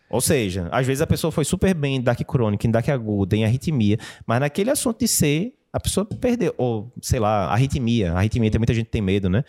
Ou 0.10 0.22
seja, 0.22 0.68
às 0.72 0.86
vezes 0.86 1.02
a 1.02 1.08
pessoa 1.08 1.32
foi 1.32 1.46
super 1.46 1.74
bem 1.74 1.96
em 1.96 2.02
DAC 2.02 2.24
crônico, 2.26 2.68
em 2.68 2.72
DAC 2.72 2.90
aguda, 2.92 3.36
em 3.36 3.46
arritmia, 3.46 3.98
mas 4.26 4.40
naquele 4.42 4.70
assunto 4.70 5.00
de 5.00 5.08
C, 5.08 5.54
a 5.72 5.80
pessoa 5.80 6.06
perdeu, 6.06 6.54
ou 6.58 6.92
sei 7.02 7.20
lá, 7.20 7.46
arritmia. 7.46 8.14
Arritmia 8.14 8.52
tem 8.52 8.60
muita 8.60 8.74
gente 8.74 8.86
que 8.86 8.92
tem 8.92 9.02
medo, 9.02 9.30
né? 9.30 9.44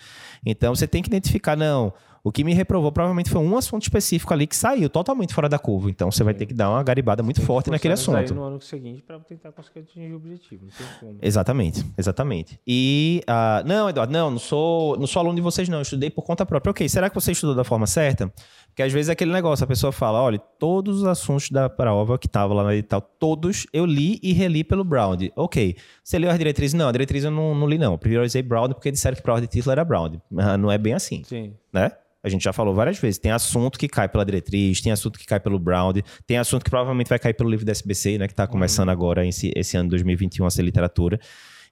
Então 0.46 0.74
você 0.74 0.86
tem 0.86 1.02
que 1.02 1.08
identificar, 1.08 1.56
não. 1.56 1.92
O 2.24 2.30
que 2.30 2.44
me 2.44 2.54
reprovou 2.54 2.92
provavelmente 2.92 3.28
foi 3.28 3.40
um 3.40 3.56
assunto 3.56 3.82
específico 3.82 4.32
ali 4.32 4.46
que 4.46 4.54
saiu 4.54 4.88
totalmente 4.88 5.34
fora 5.34 5.48
da 5.48 5.58
curva. 5.58 5.90
Então 5.90 6.08
você 6.08 6.22
vai 6.22 6.32
ter 6.32 6.46
que 6.46 6.54
dar 6.54 6.70
uma 6.70 6.80
garibada 6.80 7.20
muito 7.20 7.42
forte 7.42 7.68
naquele 7.68 7.94
assunto. 7.94 8.32
no 8.32 8.44
ano 8.44 8.60
seguinte 8.60 9.02
para 9.02 9.18
tentar 9.18 9.50
conseguir 9.50 9.80
atingir 9.80 10.12
o 10.12 10.16
objetivo. 10.16 10.64
Não 10.64 10.70
tem 10.70 10.86
como. 11.00 11.18
Exatamente, 11.20 11.84
exatamente. 11.98 12.60
E 12.64 13.22
uh, 13.28 13.66
não, 13.66 13.90
Eduardo, 13.90 14.12
não, 14.12 14.30
não 14.30 14.38
sou, 14.38 14.96
não 14.98 15.06
sou 15.06 15.18
aluno 15.18 15.34
de 15.34 15.40
vocês 15.40 15.68
não, 15.68 15.78
eu 15.78 15.82
estudei 15.82 16.10
por 16.10 16.22
conta 16.22 16.46
própria. 16.46 16.70
OK, 16.70 16.88
será 16.88 17.10
que 17.10 17.14
você 17.16 17.32
estudou 17.32 17.56
da 17.56 17.64
forma 17.64 17.88
certa? 17.88 18.32
Porque 18.68 18.84
às 18.84 18.92
vezes 18.92 19.08
é 19.08 19.12
aquele 19.12 19.32
negócio, 19.32 19.64
a 19.64 19.66
pessoa 19.66 19.90
fala, 19.90 20.22
olha, 20.22 20.38
todos 20.38 21.00
os 21.00 21.04
assuntos 21.04 21.50
da 21.50 21.68
prova 21.68 22.16
que 22.18 22.28
estavam 22.28 22.56
lá 22.56 22.62
no 22.62 22.72
edital, 22.72 23.00
todos 23.00 23.66
eu 23.72 23.84
li 23.84 24.20
e 24.22 24.32
reli 24.32 24.62
pelo 24.62 24.84
Brown. 24.84 25.16
OK. 25.34 25.76
Você 26.04 26.20
leu 26.20 26.30
as 26.30 26.38
diretrizes? 26.38 26.74
Não, 26.74 26.88
a 26.88 26.92
diretriz 26.92 27.24
eu 27.24 27.32
não, 27.32 27.52
não 27.52 27.66
li 27.66 27.78
não. 27.78 27.92
Eu 27.92 27.98
priorizei 27.98 28.42
Brown 28.42 28.68
porque 28.68 28.92
disseram 28.92 29.16
que 29.16 29.22
prova 29.22 29.40
de 29.40 29.48
título 29.48 29.72
era 29.72 29.84
Brown. 29.84 30.20
Uh, 30.30 30.56
não 30.56 30.70
é 30.70 30.78
bem 30.78 30.94
assim. 30.94 31.24
Sim. 31.24 31.54
Né? 31.72 31.90
A 32.22 32.28
gente 32.28 32.44
já 32.44 32.52
falou 32.52 32.74
várias 32.74 32.98
vezes. 32.98 33.18
Tem 33.18 33.32
assunto 33.32 33.78
que 33.78 33.88
cai 33.88 34.08
pela 34.08 34.24
diretriz, 34.24 34.80
tem 34.80 34.92
assunto 34.92 35.18
que 35.18 35.26
cai 35.26 35.40
pelo 35.40 35.58
Brown, 35.58 35.92
tem 36.26 36.38
assunto 36.38 36.64
que 36.64 36.70
provavelmente 36.70 37.08
vai 37.08 37.18
cair 37.18 37.34
pelo 37.34 37.50
livro 37.50 37.66
da 37.66 37.72
SBC, 37.72 38.18
né? 38.18 38.26
Que 38.26 38.32
está 38.32 38.46
começando 38.46 38.88
uhum. 38.88 38.92
agora 38.92 39.26
esse, 39.26 39.52
esse 39.56 39.76
ano 39.76 39.90
2021 39.90 40.46
a 40.46 40.50
ser 40.50 40.62
literatura. 40.62 41.18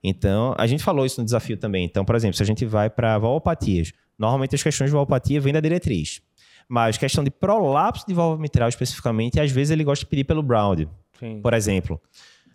Então, 0.02 0.54
a 0.58 0.66
gente 0.66 0.82
falou 0.82 1.04
isso 1.06 1.20
no 1.20 1.24
desafio 1.24 1.56
também. 1.56 1.84
Então, 1.84 2.04
por 2.04 2.16
exemplo, 2.16 2.36
se 2.36 2.42
a 2.42 2.46
gente 2.46 2.64
vai 2.64 2.90
para 2.90 3.18
valopatias, 3.18 3.92
normalmente 4.18 4.54
as 4.54 4.62
questões 4.62 4.90
de 4.90 4.94
valopatia 4.94 5.40
vêm 5.40 5.52
da 5.52 5.60
diretriz. 5.60 6.20
Mas 6.68 6.96
questão 6.96 7.22
de 7.22 7.30
prolapso 7.30 8.04
de 8.06 8.14
válvula 8.14 8.40
mitral 8.40 8.68
especificamente, 8.68 9.40
às 9.40 9.50
vezes 9.50 9.70
ele 9.70 9.84
gosta 9.84 10.04
de 10.04 10.08
pedir 10.08 10.24
pelo 10.24 10.42
Brown. 10.42 10.76
Por 11.42 11.52
exemplo. 11.52 12.00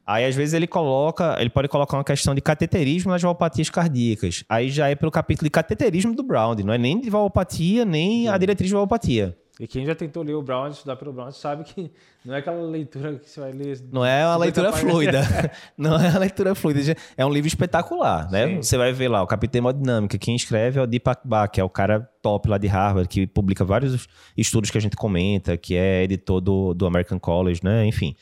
Aí, 0.06 0.26
às 0.26 0.36
vezes, 0.36 0.54
ele 0.54 0.68
coloca, 0.68 1.36
ele 1.39 1.50
pode 1.50 1.68
colocar 1.68 1.98
uma 1.98 2.04
questão 2.04 2.36
de 2.36 2.41
cateterismo 2.41 3.12
nas 3.12 3.22
valopatias 3.22 3.70
cardíacas. 3.70 4.44
Aí 4.48 4.70
já 4.70 4.88
é 4.88 4.96
pelo 4.96 5.12
capítulo 5.12 5.46
de 5.46 5.52
cateterismo 5.52 6.13
do 6.13 6.22
Brown, 6.22 6.56
não 6.63 6.74
é 6.74 6.78
nem 6.78 7.00
de 7.00 7.10
valopatia, 7.10 7.84
nem 7.84 8.24
Sim. 8.24 8.28
a 8.28 8.38
diretriz 8.38 8.70
de 8.70 8.74
valopatia. 8.74 9.36
E 9.58 9.65
quem 9.65 9.86
já 9.86 9.96
tentou 9.96 10.22
ler 10.22 10.34
o 10.34 10.41
Brown, 10.41 10.68
estudar 10.68 10.98
pelo 10.98 11.13
Brown, 11.13 11.32
sabe 11.32 11.63
que 11.63 11.89
não 12.26 12.36
é 12.36 12.39
aquela 12.39 12.62
leitura 12.62 13.15
que 13.15 13.30
você 13.30 13.39
vai 13.39 13.54
ler. 13.54 13.80
Não 13.89 14.06
é 14.06 14.26
uma 14.26 14.36
leitura 14.44 14.74
fluida. 14.74 15.52
não 15.78 15.96
é 15.96 16.10
uma 16.10 16.20
leitura 16.20 16.54
fluida. 16.54 16.96
É 17.15 17.26
um 17.26 17.30
livro 17.30 17.48
espetacular, 17.48 18.30
né? 18.30 18.48
Sim. 18.48 18.56
Você 18.58 18.78
vai 18.78 18.91
ver 18.91 19.08
lá 19.08 19.24
o 19.24 19.28
capítulo 19.28 19.60
hemodinâmica. 19.60 20.18
Quem 20.18 20.36
escreve 20.36 20.78
é 20.78 20.84
o 20.84 20.88
Deepak 20.88 21.26
Bach, 21.26 21.50
que 21.50 21.62
é 21.62 21.63
o 21.63 21.70
cara 21.70 22.02
top 22.22 22.50
lá 22.50 22.58
de 22.58 22.68
Harvard, 22.68 23.08
que 23.08 23.26
publica 23.26 23.63
vários 23.63 24.08
estudos 24.36 24.70
que 24.70 24.78
a 24.78 24.82
gente 24.82 24.98
comenta, 24.98 25.56
que 25.56 25.76
é 25.76 26.04
editor 26.04 26.41
do, 26.41 26.74
do 26.74 26.86
American 26.86 27.18
College, 27.18 27.62
né? 27.63 27.86
Enfim. 27.86 28.13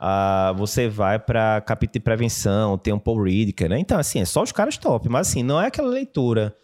Uh, 0.00 0.54
você 0.56 0.88
vai 0.88 1.18
para 1.18 1.60
capítulo 1.60 1.94
de 1.94 2.00
prevenção, 2.00 2.76
tem 2.76 2.92
um 2.92 2.98
Paul 2.98 3.22
Ridker, 3.22 3.68
né? 3.68 3.78
Então, 3.78 3.98
assim, 3.98 4.20
é 4.20 4.24
só 4.24 4.42
os 4.42 4.52
caras 4.52 4.76
top, 4.76 5.08
mas 5.08 5.28
assim, 5.28 5.42
não 5.42 5.60
é 5.60 5.68
aquela 5.68 5.88
leitura 5.88 6.54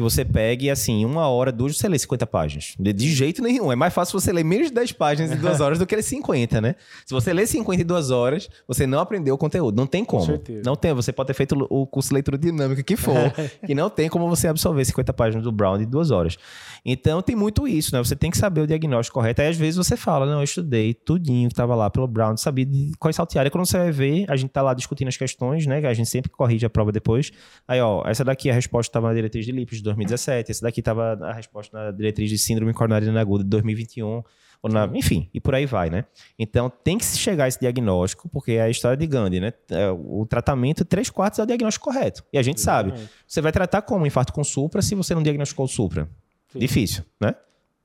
que 0.00 0.02
você 0.02 0.24
pegue 0.24 0.66
e, 0.66 0.70
assim, 0.70 1.04
uma 1.04 1.28
hora, 1.28 1.52
duas, 1.52 1.76
você 1.76 1.86
lê 1.86 1.98
50 1.98 2.26
páginas. 2.26 2.74
De, 2.78 2.92
de, 2.92 3.12
jeito 3.14 3.42
nenhum. 3.42 3.70
É 3.70 3.76
mais 3.76 3.92
fácil 3.92 4.18
você 4.18 4.32
ler 4.32 4.44
menos 4.44 4.68
de 4.68 4.74
10 4.74 4.92
páginas 4.92 5.32
em 5.32 5.36
duas 5.36 5.60
horas 5.60 5.78
do 5.78 5.86
que 5.86 5.94
ler 5.94 6.02
50, 6.02 6.58
né? 6.58 6.74
Se 7.04 7.12
você 7.12 7.34
ler 7.34 7.46
50 7.46 7.82
em 7.82 7.84
duas 7.84 8.10
horas, 8.10 8.48
você 8.66 8.86
não 8.86 8.98
aprendeu 9.00 9.34
o 9.34 9.38
conteúdo. 9.38 9.76
Não 9.76 9.86
tem 9.86 10.02
como. 10.02 10.22
Com 10.22 10.26
certeza. 10.26 10.62
Não 10.64 10.74
tem. 10.74 10.94
Você 10.94 11.12
pode 11.12 11.26
ter 11.26 11.34
feito 11.34 11.66
o 11.68 11.86
curso 11.86 12.08
de 12.08 12.14
leitura 12.14 12.38
dinâmica 12.38 12.82
que 12.82 12.96
for, 12.96 13.32
que 13.66 13.74
não 13.74 13.90
tem 13.90 14.08
como 14.08 14.26
você 14.26 14.48
absorver 14.48 14.84
50 14.84 15.12
páginas 15.12 15.44
do 15.44 15.52
Brown 15.52 15.78
em 15.78 15.86
duas 15.86 16.10
horas. 16.10 16.38
Então, 16.84 17.20
tem 17.22 17.36
muito 17.36 17.66
isso, 17.66 17.94
né? 17.94 18.02
Você 18.02 18.16
tem 18.16 18.30
que 18.30 18.38
saber 18.38 18.60
o 18.60 18.66
diagnóstico 18.66 19.18
correto. 19.18 19.42
Aí, 19.42 19.48
às 19.48 19.56
vezes, 19.56 19.76
você 19.76 19.96
fala, 19.96 20.26
não, 20.26 20.38
eu 20.38 20.44
estudei 20.44 20.94
tudinho 20.94 21.48
que 21.48 21.52
estava 21.52 21.74
lá 21.74 21.90
pelo 21.90 22.06
Brown, 22.06 22.36
sabia 22.36 22.66
de 22.66 22.92
qual 22.98 23.10
é 23.10 23.12
saltear. 23.12 23.50
quando 23.50 23.66
você 23.66 23.78
vai 23.78 23.92
ver, 23.92 24.24
a 24.28 24.36
gente 24.36 24.50
tá 24.50 24.62
lá 24.62 24.74
discutindo 24.74 25.08
as 25.08 25.16
questões, 25.16 25.66
né? 25.66 25.78
A 25.86 25.94
gente 25.94 26.08
sempre 26.08 26.30
corrige 26.30 26.64
a 26.64 26.70
prova 26.70 26.92
depois. 26.92 27.30
Aí, 27.66 27.80
ó, 27.80 28.02
essa 28.06 28.24
daqui, 28.24 28.50
a 28.50 28.54
resposta 28.54 28.90
estava 28.90 29.08
na 29.08 29.14
diretriz 29.14 29.44
de 29.44 29.52
Lips 29.52 29.78
de 29.78 29.84
2017. 29.84 30.50
Essa 30.50 30.62
daqui 30.62 30.80
estava 30.80 31.18
a 31.20 31.32
resposta 31.32 31.76
na 31.76 31.90
diretriz 31.90 32.30
de 32.30 32.38
síndrome 32.38 32.72
coronariana 32.72 33.20
aguda 33.20 33.44
de 33.44 33.50
2021. 33.50 34.22
Ou 34.62 34.70
na, 34.70 34.90
enfim, 34.94 35.30
e 35.32 35.40
por 35.40 35.54
aí 35.54 35.64
vai, 35.64 35.88
né? 35.88 36.04
Então 36.38 36.70
tem 36.70 36.98
que 36.98 37.04
chegar 37.04 37.44
a 37.44 37.48
esse 37.48 37.58
diagnóstico, 37.58 38.28
porque 38.28 38.52
é 38.52 38.62
a 38.62 38.70
história 38.70 38.96
de 38.96 39.06
Gandhi, 39.06 39.40
né? 39.40 39.52
É, 39.70 39.90
o 39.90 40.26
tratamento, 40.28 40.84
três 40.84 41.08
quartos 41.08 41.38
é 41.38 41.42
o 41.42 41.46
diagnóstico 41.46 41.86
correto. 41.86 42.22
E 42.30 42.38
a 42.38 42.42
gente 42.42 42.58
Exatamente. 42.58 42.98
sabe. 42.98 43.10
Você 43.26 43.40
vai 43.40 43.52
tratar 43.52 43.82
como 43.82 44.06
infarto 44.06 44.32
com 44.32 44.44
supra 44.44 44.82
se 44.82 44.94
você 44.94 45.14
não 45.14 45.22
diagnosticou 45.22 45.64
o 45.64 45.68
supra? 45.68 46.08
Sim. 46.52 46.58
Difícil, 46.58 47.04
né? 47.20 47.34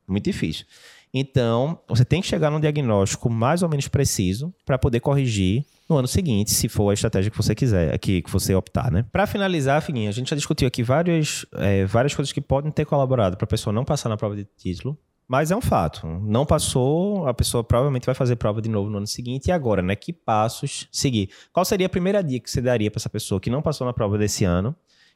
Muito 0.08 0.26
difícil. 0.26 0.66
Então, 1.14 1.80
você 1.88 2.04
tem 2.04 2.22
que 2.22 2.28
chegar 2.28 2.52
num 2.52 2.60
diagnóstico 2.60 3.30
mais 3.30 3.64
ou 3.64 3.70
menos 3.70 3.88
preciso 3.88 4.54
para 4.66 4.78
poder 4.78 5.00
corrigir 5.00 5.66
no 5.88 5.98
ano 5.98 6.08
seguinte, 6.08 6.52
se 6.52 6.68
for 6.68 6.90
a 6.90 6.94
estratégia 6.94 7.32
que 7.32 7.38
você 7.38 7.54
quiser, 7.54 7.98
que, 8.00 8.22
que 8.22 8.30
você 8.30 8.54
optar, 8.56 8.92
né? 8.92 9.06
Para 9.12 9.26
finalizar, 9.28 9.82
Figuinha, 9.82 10.10
a 10.10 10.12
gente 10.12 10.30
já 10.30 10.36
discutiu 10.36 10.68
aqui 10.68 10.84
várias, 10.84 11.46
é, 11.54 11.86
várias 11.86 12.14
coisas 12.14 12.34
que 12.34 12.42
podem 12.42 12.72
ter 12.72 12.86
colaborado 12.86 13.38
para 13.38 13.46
a 13.46 13.48
pessoa 13.48 13.72
não 13.72 13.86
passar 13.86 14.10
na 14.10 14.18
prova 14.18 14.36
de 14.36 14.46
título, 14.58 14.98
mas 15.28 15.52
é 15.52 15.56
um 15.56 15.62
fato. 15.62 16.06
Não 16.06 16.46
passou, 16.46 17.28
a 17.28 17.34
pessoa 17.34 17.64
provavelmente 17.64 18.06
vai 18.06 18.16
fazer 18.16 18.36
prova 18.36 18.62
de 18.62 18.70
novo 18.70 18.90
no 18.90 18.98
ano 18.98 19.08
seguinte. 19.08 19.48
E 19.48 19.52
agora, 19.52 19.82
né? 19.82 19.96
Que 19.96 20.12
passos 20.12 20.88
seguir? 20.92 21.30
Qual 21.54 21.66
seria 21.66 21.88
a 21.88 21.90
primeira 21.90 22.22
dica 22.24 22.44
que 22.44 22.52
você 22.52 22.62
daria 22.62 22.92
para 22.92 23.00
essa 23.00 23.10
pessoa 23.10 23.40
que 23.40 23.50
não 23.50 23.62
passou 23.62 23.88
na 23.88 23.94
prova 23.94 24.18
desse 24.18 24.44
ano 24.44 24.76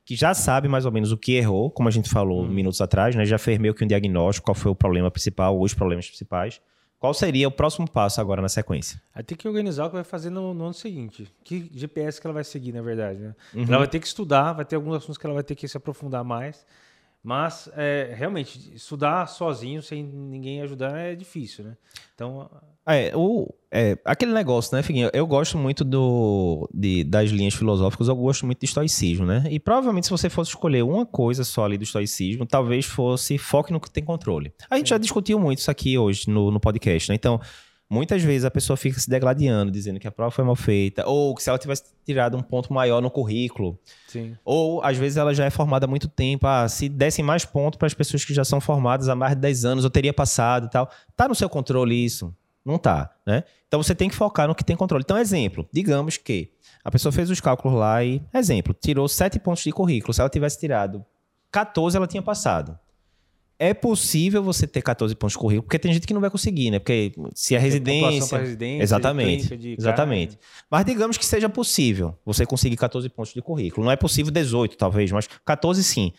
que 0.09 0.15
já 0.15 0.33
sabe 0.33 0.67
mais 0.67 0.87
ou 0.87 0.91
menos 0.91 1.11
o 1.11 1.17
que 1.17 1.33
errou, 1.33 1.69
como 1.69 1.87
a 1.87 1.91
gente 1.91 2.09
falou 2.09 2.41
hum. 2.41 2.47
minutos 2.47 2.81
atrás, 2.81 3.15
né? 3.15 3.23
Já 3.25 3.37
fez 3.37 3.59
meio 3.59 3.75
que 3.75 3.83
um 3.83 3.87
diagnóstico, 3.87 4.45
qual 4.45 4.55
foi 4.55 4.71
o 4.71 4.73
problema 4.75 5.11
principal, 5.11 5.61
os 5.61 5.75
problemas 5.75 6.07
principais. 6.07 6.59
Qual 6.97 7.13
seria 7.13 7.47
o 7.47 7.51
próximo 7.51 7.87
passo 7.87 8.19
agora 8.19 8.41
na 8.41 8.49
sequência? 8.49 8.99
Aí 9.13 9.21
tem 9.21 9.37
que 9.37 9.47
organizar 9.47 9.85
o 9.85 9.89
que 9.89 9.95
vai 9.97 10.03
fazer 10.03 10.31
no, 10.31 10.51
no 10.51 10.63
ano 10.63 10.73
seguinte. 10.73 11.31
Que 11.43 11.69
GPS 11.75 12.19
que 12.19 12.25
ela 12.25 12.33
vai 12.33 12.43
seguir, 12.43 12.73
na 12.73 12.81
verdade, 12.81 13.19
né? 13.19 13.35
Uhum. 13.53 13.65
Ela 13.67 13.77
vai 13.77 13.87
ter 13.87 13.99
que 13.99 14.07
estudar, 14.07 14.53
vai 14.53 14.65
ter 14.65 14.77
alguns 14.77 14.95
assuntos 14.95 15.15
que 15.15 15.27
ela 15.27 15.35
vai 15.35 15.43
ter 15.43 15.53
que 15.53 15.67
se 15.67 15.77
aprofundar 15.77 16.23
mais. 16.23 16.65
Mas, 17.21 17.69
é, 17.75 18.13
realmente, 18.15 18.73
estudar 18.73 19.27
sozinho, 19.27 19.81
sem 19.81 20.03
ninguém 20.03 20.61
ajudar, 20.61 20.97
é 20.97 21.15
difícil, 21.15 21.65
né? 21.65 21.77
Então... 22.15 22.49
É, 22.87 23.11
o, 23.15 23.53
é, 23.71 23.97
aquele 24.03 24.31
negócio, 24.33 24.75
né, 24.75 24.81
Figuinho? 24.81 25.11
Eu 25.13 25.27
gosto 25.27 25.57
muito 25.57 25.83
do, 25.83 26.67
de, 26.73 27.03
das 27.03 27.29
linhas 27.29 27.53
filosóficas, 27.53 28.07
eu 28.07 28.15
gosto 28.15 28.45
muito 28.47 28.59
de 28.59 28.65
estoicismo, 28.65 29.25
né? 29.27 29.43
E 29.51 29.59
provavelmente 29.59 30.07
se 30.07 30.11
você 30.11 30.27
fosse 30.27 30.49
escolher 30.51 30.83
uma 30.83 31.05
coisa 31.05 31.43
só 31.43 31.65
ali 31.65 31.77
do 31.77 31.83
estoicismo, 31.83 32.47
talvez 32.47 32.85
fosse 32.85 33.37
foque 33.37 33.71
no 33.71 33.79
que 33.79 33.91
tem 33.91 34.03
controle. 34.03 34.51
A 34.69 34.77
gente 34.77 34.89
já 34.89 34.97
discutiu 34.97 35.39
muito 35.39 35.59
isso 35.59 35.69
aqui 35.69 35.99
hoje 35.99 36.29
no, 36.29 36.49
no 36.49 36.59
podcast, 36.59 37.09
né? 37.09 37.15
Então, 37.15 37.39
muitas 37.89 38.21
vezes 38.21 38.45
a 38.45 38.51
pessoa 38.51 38.77
fica 38.77 38.99
se 38.99 39.09
degladiando, 39.09 39.71
dizendo 39.71 39.99
que 39.99 40.07
a 40.07 40.11
prova 40.11 40.31
foi 40.31 40.43
mal 40.43 40.55
feita, 40.55 41.07
ou 41.07 41.33
que 41.33 41.41
se 41.41 41.49
ela 41.49 41.57
tivesse 41.57 41.83
tirado 42.05 42.37
um 42.37 42.41
ponto 42.41 42.71
maior 42.71 43.01
no 43.01 43.09
currículo. 43.09 43.79
Sim. 44.07 44.37
Ou 44.45 44.83
às 44.83 44.95
vezes 44.97 45.17
ela 45.17 45.33
já 45.33 45.45
é 45.45 45.49
formada 45.49 45.85
há 45.85 45.89
muito 45.89 46.07
tempo. 46.07 46.45
Ah, 46.45 46.67
se 46.69 46.87
dessem 46.87 47.25
mais 47.25 47.43
pontos 47.45 47.77
para 47.77 47.87
as 47.87 47.93
pessoas 47.93 48.23
que 48.23 48.33
já 48.33 48.45
são 48.45 48.61
formadas 48.61 49.09
há 49.09 49.15
mais 49.15 49.33
de 49.33 49.41
10 49.41 49.65
anos, 49.65 49.83
eu 49.83 49.89
teria 49.89 50.13
passado 50.13 50.67
e 50.67 50.69
tal. 50.69 50.89
Tá 51.15 51.27
no 51.27 51.35
seu 51.35 51.49
controle 51.49 51.95
isso. 51.95 52.33
Não 52.63 52.77
tá, 52.77 53.15
né? 53.25 53.43
Então 53.67 53.81
você 53.81 53.95
tem 53.95 54.09
que 54.09 54.15
focar 54.15 54.47
no 54.47 54.53
que 54.53 54.63
tem 54.63 54.75
controle. 54.75 55.03
Então, 55.03 55.17
exemplo, 55.17 55.67
digamos 55.71 56.17
que 56.17 56.51
a 56.83 56.91
pessoa 56.91 57.11
fez 57.11 57.29
os 57.29 57.41
cálculos 57.41 57.77
lá 57.77 58.03
e, 58.03 58.21
exemplo, 58.33 58.73
tirou 58.73 59.07
7 59.07 59.39
pontos 59.39 59.63
de 59.63 59.71
currículo. 59.71 60.13
Se 60.13 60.21
ela 60.21 60.29
tivesse 60.29 60.59
tirado 60.59 61.03
14, 61.51 61.97
ela 61.97 62.07
tinha 62.07 62.21
passado. 62.21 62.77
É 63.61 63.73
possível 63.73 64.41
você 64.41 64.65
ter 64.65 64.81
14 64.81 65.13
pontos 65.15 65.33
de 65.33 65.39
currículo, 65.39 65.63
porque 65.63 65.77
tem 65.77 65.91
gente 65.91 66.07
que 66.07 66.13
não 66.13 66.21
vai 66.21 66.29
conseguir, 66.29 66.71
né? 66.71 66.79
Porque 66.79 67.11
se 67.35 67.57
a 67.57 67.59
residência. 67.59 68.37
residência 68.37 68.83
exatamente. 68.83 69.57
De 69.57 69.75
exatamente. 69.77 70.39
Mas 70.71 70.85
digamos 70.85 71.17
que 71.17 71.25
seja 71.25 71.49
possível 71.49 72.17
você 72.25 72.45
conseguir 72.45 72.77
14 72.77 73.09
pontos 73.09 73.33
de 73.33 73.41
currículo. 73.41 73.83
Não 73.83 73.91
é 73.91 73.97
possível 73.97 74.31
18, 74.31 74.77
talvez, 74.77 75.11
mas 75.11 75.27
14 75.45 75.83
sim. 75.83 76.13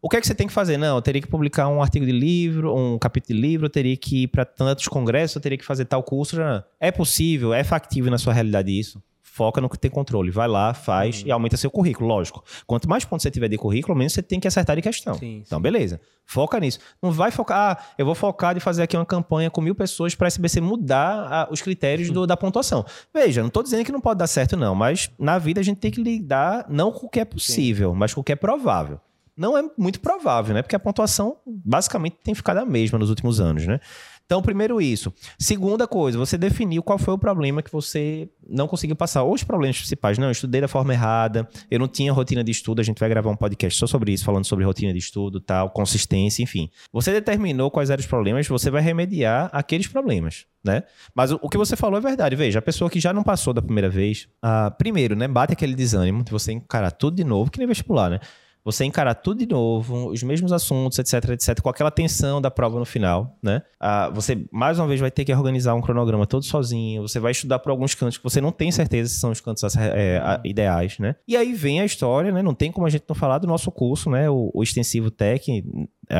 O 0.00 0.08
que 0.08 0.16
é 0.16 0.20
que 0.20 0.26
você 0.28 0.34
tem 0.36 0.46
que 0.46 0.52
fazer? 0.52 0.76
Não, 0.76 0.94
eu 0.94 1.02
teria 1.02 1.20
que 1.20 1.26
publicar 1.26 1.66
um 1.66 1.82
artigo 1.82 2.06
de 2.06 2.12
livro, 2.12 2.72
um 2.72 2.96
capítulo 2.96 3.34
de 3.34 3.40
livro, 3.44 3.66
eu 3.66 3.70
teria 3.70 3.96
que 3.96 4.22
ir 4.22 4.28
para 4.28 4.44
tantos 4.44 4.86
congressos, 4.86 5.34
eu 5.34 5.42
teria 5.42 5.58
que 5.58 5.64
fazer 5.64 5.86
tal 5.86 6.04
curso. 6.04 6.36
É 6.78 6.92
possível, 6.92 7.52
é 7.52 7.64
factível 7.64 8.12
na 8.12 8.18
sua 8.18 8.32
realidade 8.32 8.70
isso? 8.70 9.02
Foca 9.36 9.60
no 9.60 9.68
que 9.68 9.78
tem 9.78 9.90
controle. 9.90 10.30
Vai 10.30 10.48
lá, 10.48 10.72
faz 10.72 11.20
uhum. 11.20 11.28
e 11.28 11.30
aumenta 11.30 11.58
seu 11.58 11.70
currículo, 11.70 12.08
lógico. 12.08 12.42
Quanto 12.66 12.88
mais 12.88 13.04
pontos 13.04 13.22
você 13.22 13.30
tiver 13.30 13.48
de 13.48 13.58
currículo, 13.58 13.94
menos 13.94 14.14
você 14.14 14.22
tem 14.22 14.40
que 14.40 14.48
acertar 14.48 14.74
de 14.76 14.80
questão. 14.80 15.12
Sim, 15.12 15.42
então, 15.46 15.60
beleza. 15.60 16.00
Foca 16.24 16.58
nisso. 16.58 16.78
Não 17.02 17.12
vai 17.12 17.30
focar, 17.30 17.76
ah, 17.78 17.84
eu 17.98 18.06
vou 18.06 18.14
focar 18.14 18.54
de 18.54 18.60
fazer 18.60 18.84
aqui 18.84 18.96
uma 18.96 19.04
campanha 19.04 19.50
com 19.50 19.60
mil 19.60 19.74
pessoas 19.74 20.14
para 20.14 20.26
a 20.26 20.28
SBC 20.28 20.62
mudar 20.62 21.30
a, 21.30 21.48
os 21.52 21.60
critérios 21.60 22.08
do, 22.08 22.24
da 22.26 22.34
pontuação. 22.34 22.82
Veja, 23.12 23.42
não 23.42 23.48
estou 23.48 23.62
dizendo 23.62 23.84
que 23.84 23.92
não 23.92 24.00
pode 24.00 24.16
dar 24.16 24.26
certo, 24.26 24.56
não, 24.56 24.74
mas 24.74 25.10
na 25.18 25.36
vida 25.36 25.60
a 25.60 25.62
gente 25.62 25.80
tem 25.80 25.90
que 25.90 26.02
lidar 26.02 26.64
não 26.70 26.90
com 26.90 27.06
o 27.06 27.10
que 27.10 27.20
é 27.20 27.24
possível, 27.26 27.92
Sim. 27.92 27.98
mas 27.98 28.14
com 28.14 28.22
o 28.22 28.24
que 28.24 28.32
é 28.32 28.36
provável 28.36 28.98
não 29.36 29.56
é 29.56 29.62
muito 29.76 30.00
provável, 30.00 30.54
né? 30.54 30.62
Porque 30.62 30.74
a 30.74 30.78
pontuação 30.78 31.36
basicamente 31.46 32.16
tem 32.24 32.34
ficado 32.34 32.56
a 32.56 32.64
mesma 32.64 32.98
nos 32.98 33.10
últimos 33.10 33.38
anos, 33.38 33.66
né? 33.66 33.78
Então, 34.26 34.42
primeiro 34.42 34.80
isso. 34.80 35.12
Segunda 35.38 35.86
coisa, 35.86 36.18
você 36.18 36.36
definiu 36.36 36.82
qual 36.82 36.98
foi 36.98 37.14
o 37.14 37.18
problema 37.18 37.62
que 37.62 37.70
você 37.70 38.28
não 38.48 38.66
conseguiu 38.68 38.96
passar. 38.96 39.24
Os 39.24 39.42
problemas 39.42 39.78
principais. 39.78 40.18
Não, 40.18 40.26
eu 40.26 40.32
estudei 40.32 40.60
da 40.60 40.68
forma 40.68 40.92
errada, 40.92 41.48
eu 41.70 41.78
não 41.78 41.88
tinha 41.88 42.12
rotina 42.12 42.42
de 42.42 42.50
estudo. 42.50 42.80
A 42.80 42.84
gente 42.84 42.98
vai 42.98 43.08
gravar 43.08 43.30
um 43.30 43.36
podcast 43.36 43.78
só 43.78 43.86
sobre 43.86 44.12
isso, 44.12 44.24
falando 44.24 44.44
sobre 44.44 44.64
rotina 44.64 44.92
de 44.92 44.98
estudo, 44.98 45.40
tal, 45.40 45.70
consistência, 45.70 46.42
enfim. 46.42 46.70
Você 46.92 47.12
determinou 47.12 47.70
quais 47.70 47.90
eram 47.90 48.00
os 48.00 48.06
problemas, 48.06 48.46
você 48.46 48.70
vai 48.70 48.82
remediar 48.82 49.50
aqueles 49.52 49.86
problemas. 49.86 50.46
Né? 50.64 50.82
Mas 51.14 51.30
o, 51.30 51.38
o 51.42 51.48
que 51.48 51.56
você 51.56 51.76
falou 51.76 51.98
é 51.98 52.02
verdade. 52.02 52.34
Veja, 52.34 52.58
a 52.58 52.62
pessoa 52.62 52.90
que 52.90 52.98
já 52.98 53.12
não 53.12 53.22
passou 53.22 53.54
da 53.54 53.62
primeira 53.62 53.88
vez, 53.88 54.28
ah, 54.42 54.70
primeiro, 54.70 55.14
né, 55.14 55.28
bate 55.28 55.52
aquele 55.52 55.74
desânimo 55.74 56.24
de 56.24 56.32
você 56.32 56.52
encarar 56.52 56.90
tudo 56.90 57.16
de 57.16 57.22
novo, 57.22 57.50
que 57.50 57.58
nem 57.58 57.68
vestibular, 57.68 58.10
né? 58.10 58.20
Você 58.66 58.84
encarar 58.84 59.14
tudo 59.14 59.38
de 59.38 59.46
novo, 59.46 60.08
os 60.10 60.24
mesmos 60.24 60.52
assuntos, 60.52 60.98
etc, 60.98 61.30
etc, 61.30 61.60
com 61.60 61.68
aquela 61.68 61.88
tensão 61.88 62.42
da 62.42 62.50
prova 62.50 62.80
no 62.80 62.84
final, 62.84 63.38
né? 63.40 63.62
Ah, 63.78 64.10
você, 64.12 64.44
mais 64.50 64.76
uma 64.76 64.88
vez, 64.88 64.98
vai 64.98 65.08
ter 65.08 65.24
que 65.24 65.32
organizar 65.32 65.72
um 65.76 65.80
cronograma 65.80 66.26
todo 66.26 66.44
sozinho, 66.44 67.02
você 67.02 67.20
vai 67.20 67.30
estudar 67.30 67.60
por 67.60 67.70
alguns 67.70 67.94
cantos 67.94 68.18
que 68.18 68.24
você 68.24 68.40
não 68.40 68.50
tem 68.50 68.72
certeza 68.72 69.08
se 69.08 69.20
são 69.20 69.30
os 69.30 69.40
cantos 69.40 69.62
é, 69.76 70.40
ideais, 70.44 70.98
né? 70.98 71.14
E 71.28 71.36
aí 71.36 71.54
vem 71.54 71.80
a 71.80 71.84
história, 71.84 72.32
né? 72.32 72.42
Não 72.42 72.54
tem 72.54 72.72
como 72.72 72.88
a 72.88 72.90
gente 72.90 73.04
não 73.08 73.14
falar 73.14 73.38
do 73.38 73.46
nosso 73.46 73.70
curso, 73.70 74.10
né? 74.10 74.28
O, 74.28 74.50
o 74.52 74.64
Extensivo 74.64 75.12
Tech, 75.12 75.64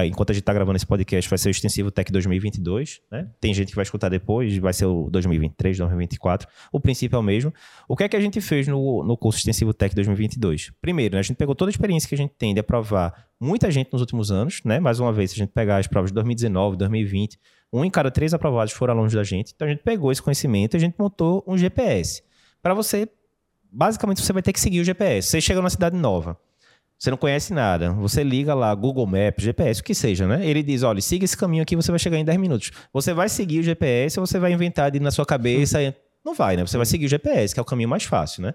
enquanto 0.06 0.30
a 0.30 0.32
gente 0.32 0.42
está 0.42 0.52
gravando 0.52 0.76
esse 0.76 0.86
podcast, 0.86 1.28
vai 1.28 1.38
ser 1.38 1.48
o 1.48 1.50
Extensivo 1.50 1.90
Tech 1.90 2.10
2022, 2.10 3.00
né? 3.10 3.28
Tem 3.40 3.54
gente 3.54 3.68
que 3.68 3.76
vai 3.76 3.84
escutar 3.84 4.08
depois, 4.08 4.56
vai 4.58 4.72
ser 4.72 4.86
o 4.86 5.08
2023, 5.10 5.78
2024. 5.78 6.48
O 6.72 6.80
princípio 6.80 7.16
é 7.16 7.18
o 7.18 7.22
mesmo. 7.22 7.52
O 7.88 7.96
que 7.96 8.04
é 8.04 8.08
que 8.08 8.16
a 8.16 8.20
gente 8.20 8.40
fez 8.40 8.66
no, 8.66 9.04
no 9.04 9.16
curso 9.16 9.38
Extensivo 9.38 9.72
Tech 9.72 9.94
2022? 9.94 10.72
Primeiro, 10.80 11.14
né, 11.14 11.20
a 11.20 11.22
gente 11.22 11.36
pegou 11.36 11.54
toda 11.54 11.68
a 11.68 11.72
experiência 11.72 12.08
que 12.08 12.14
a 12.14 12.18
gente 12.18 12.32
tem 12.36 12.52
de 12.52 12.60
aprovar 12.60 13.26
muita 13.40 13.70
gente 13.70 13.92
nos 13.92 14.00
últimos 14.00 14.30
anos, 14.30 14.60
né? 14.64 14.80
Mais 14.80 14.98
uma 14.98 15.12
vez, 15.12 15.30
se 15.30 15.36
a 15.36 15.44
gente 15.44 15.52
pegar 15.52 15.76
as 15.78 15.86
provas 15.86 16.10
de 16.10 16.14
2019, 16.14 16.76
2020, 16.76 17.38
um 17.72 17.84
em 17.84 17.90
cada 17.90 18.10
três 18.10 18.34
aprovados 18.34 18.72
foram 18.72 18.94
alunos 18.94 19.12
da 19.12 19.22
gente. 19.22 19.52
Então 19.54 19.68
a 19.68 19.70
gente 19.70 19.82
pegou 19.82 20.10
esse 20.10 20.22
conhecimento 20.22 20.74
e 20.74 20.76
a 20.76 20.80
gente 20.80 20.96
montou 20.98 21.44
um 21.46 21.56
GPS. 21.56 22.22
Para 22.62 22.74
você, 22.74 23.08
basicamente, 23.70 24.20
você 24.20 24.32
vai 24.32 24.42
ter 24.42 24.52
que 24.52 24.60
seguir 24.60 24.80
o 24.80 24.84
GPS. 24.84 25.28
Você 25.28 25.40
chega 25.40 25.60
numa 25.60 25.70
cidade 25.70 25.96
nova 25.96 26.36
você 26.98 27.10
não 27.10 27.18
conhece 27.18 27.52
nada. 27.52 27.92
Você 27.92 28.22
liga 28.22 28.54
lá, 28.54 28.74
Google 28.74 29.06
Maps, 29.06 29.44
GPS, 29.44 29.80
o 29.80 29.84
que 29.84 29.94
seja, 29.94 30.26
né? 30.26 30.46
Ele 30.46 30.62
diz: 30.62 30.82
olha, 30.82 31.00
siga 31.00 31.24
esse 31.24 31.36
caminho 31.36 31.62
aqui, 31.62 31.76
você 31.76 31.90
vai 31.90 31.98
chegar 31.98 32.16
em 32.16 32.24
10 32.24 32.38
minutos. 32.38 32.70
Você 32.92 33.12
vai 33.12 33.28
seguir 33.28 33.60
o 33.60 33.62
GPS 33.62 34.18
ou 34.18 34.26
você 34.26 34.38
vai 34.38 34.52
inventar 34.52 34.90
de 34.90 34.98
na 34.98 35.10
sua 35.10 35.26
cabeça? 35.26 35.78
Não 36.24 36.34
vai, 36.34 36.56
né? 36.56 36.66
Você 36.66 36.76
vai 36.76 36.86
seguir 36.86 37.06
o 37.06 37.08
GPS, 37.08 37.54
que 37.54 37.60
é 37.60 37.62
o 37.62 37.66
caminho 37.66 37.88
mais 37.88 38.04
fácil, 38.04 38.42
né? 38.42 38.54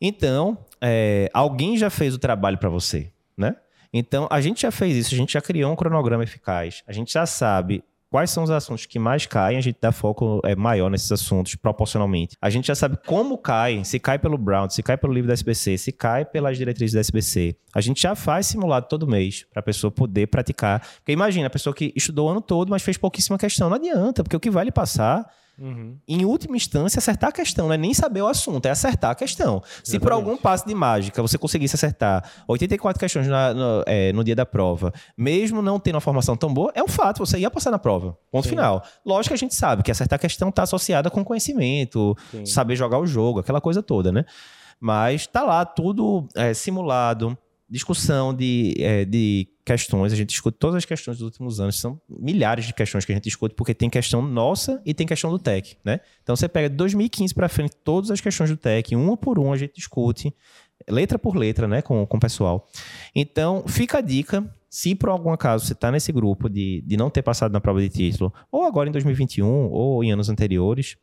Então, 0.00 0.58
é, 0.80 1.28
alguém 1.32 1.76
já 1.76 1.90
fez 1.90 2.14
o 2.14 2.18
trabalho 2.18 2.58
para 2.58 2.68
você, 2.68 3.10
né? 3.36 3.56
Então, 3.92 4.28
a 4.30 4.40
gente 4.40 4.62
já 4.62 4.70
fez 4.70 4.96
isso, 4.96 5.14
a 5.14 5.18
gente 5.18 5.32
já 5.32 5.40
criou 5.40 5.72
um 5.72 5.76
cronograma 5.76 6.22
eficaz, 6.22 6.82
a 6.86 6.92
gente 6.92 7.12
já 7.12 7.24
sabe 7.26 7.82
quais 8.10 8.30
são 8.30 8.44
os 8.44 8.50
assuntos 8.50 8.86
que 8.86 8.98
mais 8.98 9.26
caem, 9.26 9.58
a 9.58 9.60
gente 9.60 9.78
dá 9.80 9.92
foco 9.92 10.40
é, 10.44 10.54
maior 10.54 10.90
nesses 10.90 11.10
assuntos 11.10 11.54
proporcionalmente. 11.56 12.36
A 12.40 12.50
gente 12.50 12.66
já 12.66 12.74
sabe 12.74 12.98
como 13.06 13.38
cai, 13.38 13.84
se 13.84 13.98
cai 13.98 14.18
pelo 14.18 14.38
Brown, 14.38 14.68
se 14.70 14.82
cai 14.82 14.96
pelo 14.96 15.12
livro 15.12 15.28
da 15.28 15.34
SBC, 15.34 15.78
se 15.78 15.92
cai 15.92 16.24
pelas 16.24 16.56
diretrizes 16.56 16.94
da 16.94 17.00
SBC. 17.00 17.56
A 17.74 17.80
gente 17.80 18.00
já 18.00 18.14
faz 18.14 18.46
simulado 18.46 18.86
todo 18.88 19.06
mês 19.06 19.46
para 19.52 19.60
a 19.60 19.62
pessoa 19.62 19.90
poder 19.90 20.28
praticar. 20.28 20.80
Porque 20.96 21.12
imagina, 21.12 21.46
a 21.46 21.50
pessoa 21.50 21.74
que 21.74 21.92
estudou 21.94 22.28
o 22.28 22.30
ano 22.30 22.40
todo, 22.40 22.70
mas 22.70 22.82
fez 22.82 22.96
pouquíssima 22.96 23.38
questão. 23.38 23.68
Não 23.68 23.76
adianta, 23.76 24.22
porque 24.22 24.36
o 24.36 24.40
que 24.40 24.50
vai 24.50 24.64
lhe 24.64 24.72
passar 24.72 25.26
Uhum. 25.58 25.96
Em 26.06 26.24
última 26.24 26.56
instância, 26.56 26.98
acertar 26.98 27.30
a 27.30 27.32
questão, 27.32 27.66
não 27.66 27.74
é 27.74 27.78
nem 27.78 27.94
saber 27.94 28.20
o 28.20 28.26
assunto, 28.26 28.66
é 28.66 28.70
acertar 28.70 29.10
a 29.10 29.14
questão. 29.14 29.56
Exatamente. 29.56 29.90
Se 29.90 29.98
por 29.98 30.12
algum 30.12 30.36
passo 30.36 30.66
de 30.66 30.74
mágica 30.74 31.22
você 31.22 31.38
conseguisse 31.38 31.74
acertar 31.74 32.28
84 32.46 33.00
questões 33.00 33.26
na, 33.26 33.54
no, 33.54 33.84
é, 33.86 34.12
no, 34.12 34.22
dia 34.22 34.36
da 34.36 34.44
prova, 34.44 34.92
mesmo 35.16 35.62
não 35.62 35.80
tendo 35.80 35.94
uma 35.94 36.00
formação 36.00 36.36
tão 36.36 36.52
boa, 36.52 36.70
é 36.74 36.82
um 36.82 36.88
fato, 36.88 37.18
você 37.18 37.38
ia 37.38 37.50
passar 37.50 37.70
na 37.70 37.78
prova. 37.78 38.18
Ponto 38.30 38.44
Sim. 38.44 38.50
final. 38.50 38.82
Lógico 39.04 39.30
que 39.30 39.34
a 39.34 39.38
gente 39.38 39.54
sabe 39.54 39.82
que 39.82 39.90
acertar 39.90 40.16
a 40.16 40.20
questão 40.20 40.50
está 40.50 40.62
associada 40.62 41.10
com 41.10 41.24
conhecimento, 41.24 42.14
Sim. 42.30 42.44
saber 42.44 42.76
jogar 42.76 42.98
o 42.98 43.06
jogo, 43.06 43.40
aquela 43.40 43.60
coisa 43.60 43.82
toda, 43.82 44.12
né? 44.12 44.24
Mas 44.78 45.26
tá 45.26 45.42
lá 45.42 45.64
tudo 45.64 46.28
é, 46.34 46.52
simulado 46.52 47.36
discussão 47.68 48.32
de, 48.32 48.74
é, 48.78 49.04
de 49.04 49.48
questões, 49.64 50.12
a 50.12 50.16
gente 50.16 50.28
discute 50.28 50.56
todas 50.58 50.76
as 50.76 50.84
questões 50.84 51.18
dos 51.18 51.24
últimos 51.24 51.60
anos, 51.60 51.80
são 51.80 52.00
milhares 52.08 52.66
de 52.66 52.72
questões 52.72 53.04
que 53.04 53.12
a 53.12 53.14
gente 53.14 53.24
discute, 53.24 53.54
porque 53.54 53.74
tem 53.74 53.90
questão 53.90 54.22
nossa 54.22 54.80
e 54.86 54.94
tem 54.94 55.06
questão 55.06 55.30
do 55.30 55.38
TEC, 55.38 55.76
né? 55.84 56.00
Então 56.22 56.36
você 56.36 56.48
pega 56.48 56.70
de 56.70 56.76
2015 56.76 57.34
para 57.34 57.48
frente 57.48 57.74
todas 57.82 58.10
as 58.10 58.20
questões 58.20 58.50
do 58.50 58.56
TEC, 58.56 58.94
uma 58.94 59.16
por 59.16 59.38
uma 59.38 59.54
a 59.54 59.56
gente 59.56 59.74
discute, 59.74 60.32
letra 60.88 61.18
por 61.18 61.36
letra, 61.36 61.66
né, 61.66 61.82
com, 61.82 62.06
com 62.06 62.16
o 62.16 62.20
pessoal. 62.20 62.68
Então, 63.14 63.64
fica 63.66 63.98
a 63.98 64.00
dica, 64.00 64.48
se 64.70 64.94
por 64.94 65.08
algum 65.08 65.32
acaso 65.32 65.66
você 65.66 65.72
está 65.72 65.90
nesse 65.90 66.12
grupo 66.12 66.48
de, 66.48 66.82
de 66.86 66.96
não 66.96 67.10
ter 67.10 67.22
passado 67.22 67.52
na 67.52 67.60
prova 67.60 67.80
de 67.80 67.88
título, 67.88 68.32
ou 68.50 68.64
agora 68.64 68.88
em 68.88 68.92
2021, 68.92 69.46
ou 69.46 70.04
em 70.04 70.12
anos 70.12 70.28
anteriores, 70.28 70.96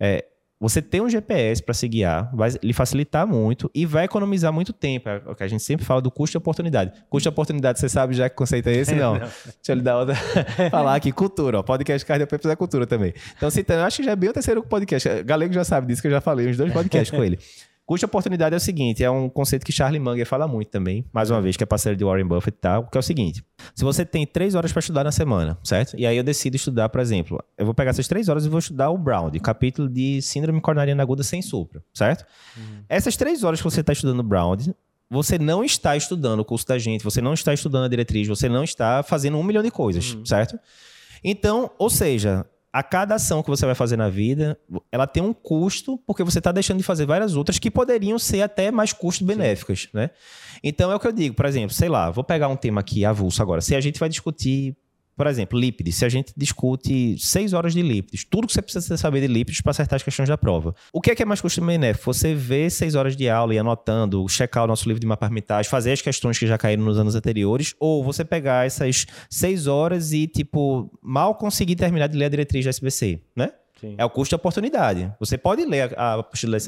é, 0.00 0.24
você 0.58 0.80
ter 0.80 1.02
um 1.02 1.08
GPS 1.08 1.62
para 1.62 1.74
se 1.74 1.86
guiar 1.86 2.34
vai 2.34 2.50
lhe 2.62 2.72
facilitar 2.72 3.26
muito 3.26 3.70
e 3.74 3.84
vai 3.84 4.04
economizar 4.04 4.52
muito 4.52 4.72
tempo. 4.72 5.08
É 5.08 5.22
o 5.26 5.34
que 5.34 5.42
a 5.42 5.48
gente 5.48 5.62
sempre 5.62 5.84
fala 5.84 6.00
do 6.00 6.10
custo 6.10 6.32
de 6.32 6.38
oportunidade. 6.38 6.92
Custo 7.10 7.24
de 7.24 7.28
oportunidade, 7.28 7.78
você 7.78 7.88
sabe 7.88 8.14
já 8.14 8.28
que 8.28 8.34
conceito 8.34 8.68
é 8.68 8.72
esse? 8.72 8.94
Não. 8.94 9.14
não. 9.14 9.20
Deixa 9.20 9.52
eu 9.68 9.74
lhe 9.74 9.82
dar 9.82 9.98
outra. 9.98 10.14
falar 10.70 10.94
aqui, 10.94 11.12
cultura. 11.12 11.58
Ó. 11.58 11.62
Podcast 11.62 12.06
Cardio 12.06 12.26
Papers 12.26 12.52
é 12.52 12.56
cultura 12.56 12.86
também. 12.86 13.12
Então, 13.36 13.50
citando, 13.50 13.82
acho 13.82 13.98
que 13.98 14.02
já 14.04 14.12
é 14.12 14.16
bem 14.16 14.30
o 14.30 14.32
terceiro 14.32 14.62
podcast. 14.62 15.22
Galego 15.24 15.52
já 15.52 15.64
sabe 15.64 15.86
disso 15.86 16.00
que 16.00 16.08
eu 16.08 16.12
já 16.12 16.20
falei, 16.20 16.48
uns 16.48 16.56
dois 16.56 16.72
podcasts 16.72 17.10
com 17.10 17.22
ele. 17.22 17.38
Custo 17.86 18.04
oportunidade 18.04 18.52
é 18.52 18.56
o 18.56 18.60
seguinte, 18.60 19.04
é 19.04 19.08
um 19.08 19.28
conceito 19.28 19.64
que 19.64 19.70
Charlie 19.70 20.00
Munger 20.00 20.26
fala 20.26 20.48
muito 20.48 20.70
também, 20.70 21.04
mais 21.12 21.30
uma 21.30 21.40
vez, 21.40 21.56
que 21.56 21.62
é 21.62 21.66
parceiro 21.66 21.96
de 21.96 22.04
Warren 22.04 22.26
Buffett 22.26 22.56
e 22.58 22.60
tal, 22.60 22.84
que 22.88 22.98
é 22.98 23.00
o 23.00 23.02
seguinte, 23.02 23.44
se 23.76 23.84
você 23.84 24.04
tem 24.04 24.26
três 24.26 24.56
horas 24.56 24.72
para 24.72 24.80
estudar 24.80 25.04
na 25.04 25.12
semana, 25.12 25.56
certo? 25.62 25.96
E 25.96 26.04
aí 26.04 26.16
eu 26.16 26.24
decido 26.24 26.56
estudar, 26.56 26.88
por 26.88 27.00
exemplo, 27.00 27.40
eu 27.56 27.64
vou 27.64 27.72
pegar 27.72 27.90
essas 27.90 28.08
três 28.08 28.28
horas 28.28 28.44
e 28.44 28.48
vou 28.48 28.58
estudar 28.58 28.90
o 28.90 28.98
Brown, 28.98 29.30
capítulo 29.40 29.88
de 29.88 30.20
síndrome 30.20 30.60
coronariana 30.60 31.00
aguda 31.00 31.22
sem 31.22 31.40
supra, 31.40 31.80
certo? 31.94 32.26
Uhum. 32.56 32.82
Essas 32.88 33.16
três 33.16 33.44
horas 33.44 33.60
que 33.60 33.64
você 33.64 33.82
está 33.82 33.92
estudando 33.92 34.18
o 34.18 34.24
Brown, 34.24 34.56
você 35.08 35.38
não 35.38 35.62
está 35.62 35.96
estudando 35.96 36.40
o 36.40 36.44
curso 36.44 36.66
da 36.66 36.78
gente, 36.78 37.04
você 37.04 37.20
não 37.20 37.34
está 37.34 37.54
estudando 37.54 37.84
a 37.84 37.88
diretriz, 37.88 38.26
você 38.26 38.48
não 38.48 38.64
está 38.64 39.04
fazendo 39.04 39.38
um 39.38 39.44
milhão 39.44 39.62
de 39.62 39.70
coisas, 39.70 40.12
uhum. 40.12 40.26
certo? 40.26 40.58
Então, 41.22 41.70
ou 41.78 41.88
seja, 41.88 42.44
a 42.76 42.82
cada 42.82 43.14
ação 43.14 43.42
que 43.42 43.48
você 43.48 43.64
vai 43.64 43.74
fazer 43.74 43.96
na 43.96 44.10
vida, 44.10 44.58
ela 44.92 45.06
tem 45.06 45.22
um 45.22 45.32
custo, 45.32 45.96
porque 46.06 46.22
você 46.22 46.36
está 46.36 46.52
deixando 46.52 46.76
de 46.76 46.82
fazer 46.82 47.06
várias 47.06 47.34
outras 47.34 47.58
que 47.58 47.70
poderiam 47.70 48.18
ser 48.18 48.42
até 48.42 48.70
mais 48.70 48.92
custo-benéficas, 48.92 49.88
né? 49.94 50.10
Então 50.62 50.92
é 50.92 50.94
o 50.94 51.00
que 51.00 51.06
eu 51.06 51.12
digo, 51.12 51.34
por 51.34 51.46
exemplo, 51.46 51.74
sei 51.74 51.88
lá, 51.88 52.10
vou 52.10 52.22
pegar 52.22 52.48
um 52.48 52.56
tema 52.56 52.82
aqui 52.82 53.02
avulso 53.02 53.40
agora. 53.40 53.62
Se 53.62 53.74
a 53.74 53.80
gente 53.80 53.98
vai 53.98 54.10
discutir 54.10 54.76
por 55.16 55.26
exemplo, 55.26 55.58
lípides. 55.58 55.96
Se 55.96 56.04
a 56.04 56.08
gente 56.08 56.32
discute 56.36 57.16
seis 57.18 57.52
horas 57.52 57.72
de 57.72 57.82
lípides, 57.82 58.24
tudo 58.24 58.46
que 58.46 58.52
você 58.52 58.60
precisa 58.60 58.96
saber 58.96 59.22
de 59.22 59.26
lípides 59.26 59.62
para 59.62 59.70
acertar 59.70 59.96
as 59.96 60.02
questões 60.02 60.28
da 60.28 60.36
prova. 60.36 60.74
O 60.92 61.00
que 61.00 61.10
é 61.10 61.14
que 61.14 61.22
é 61.22 61.26
mais 61.26 61.40
custo-benéfico? 61.40 62.12
Você 62.12 62.34
ver 62.34 62.70
seis 62.70 62.94
horas 62.94 63.16
de 63.16 63.28
aula 63.28 63.54
e 63.54 63.58
anotando, 63.58 64.28
checar 64.28 64.64
o 64.64 64.66
nosso 64.66 64.86
livro 64.86 65.00
de 65.00 65.06
mapa 65.06 65.26
armitage, 65.26 65.68
fazer 65.68 65.92
as 65.92 66.02
questões 66.02 66.38
que 66.38 66.46
já 66.46 66.58
caíram 66.58 66.84
nos 66.84 66.98
anos 66.98 67.14
anteriores, 67.14 67.74
ou 67.80 68.04
você 68.04 68.24
pegar 68.24 68.66
essas 68.66 69.06
seis 69.30 69.66
horas 69.66 70.12
e, 70.12 70.26
tipo, 70.26 70.90
mal 71.02 71.34
conseguir 71.34 71.76
terminar 71.76 72.08
de 72.08 72.16
ler 72.18 72.26
a 72.26 72.28
diretriz 72.28 72.64
da 72.64 72.70
SBC, 72.70 73.20
né? 73.34 73.52
Sim. 73.80 73.94
É 73.98 74.04
o 74.04 74.10
custo 74.10 74.30
de 74.30 74.36
oportunidade. 74.36 75.12
Você 75.20 75.36
pode 75.36 75.64
ler 75.64 75.94
a, 75.96 76.14
a, 76.14 76.20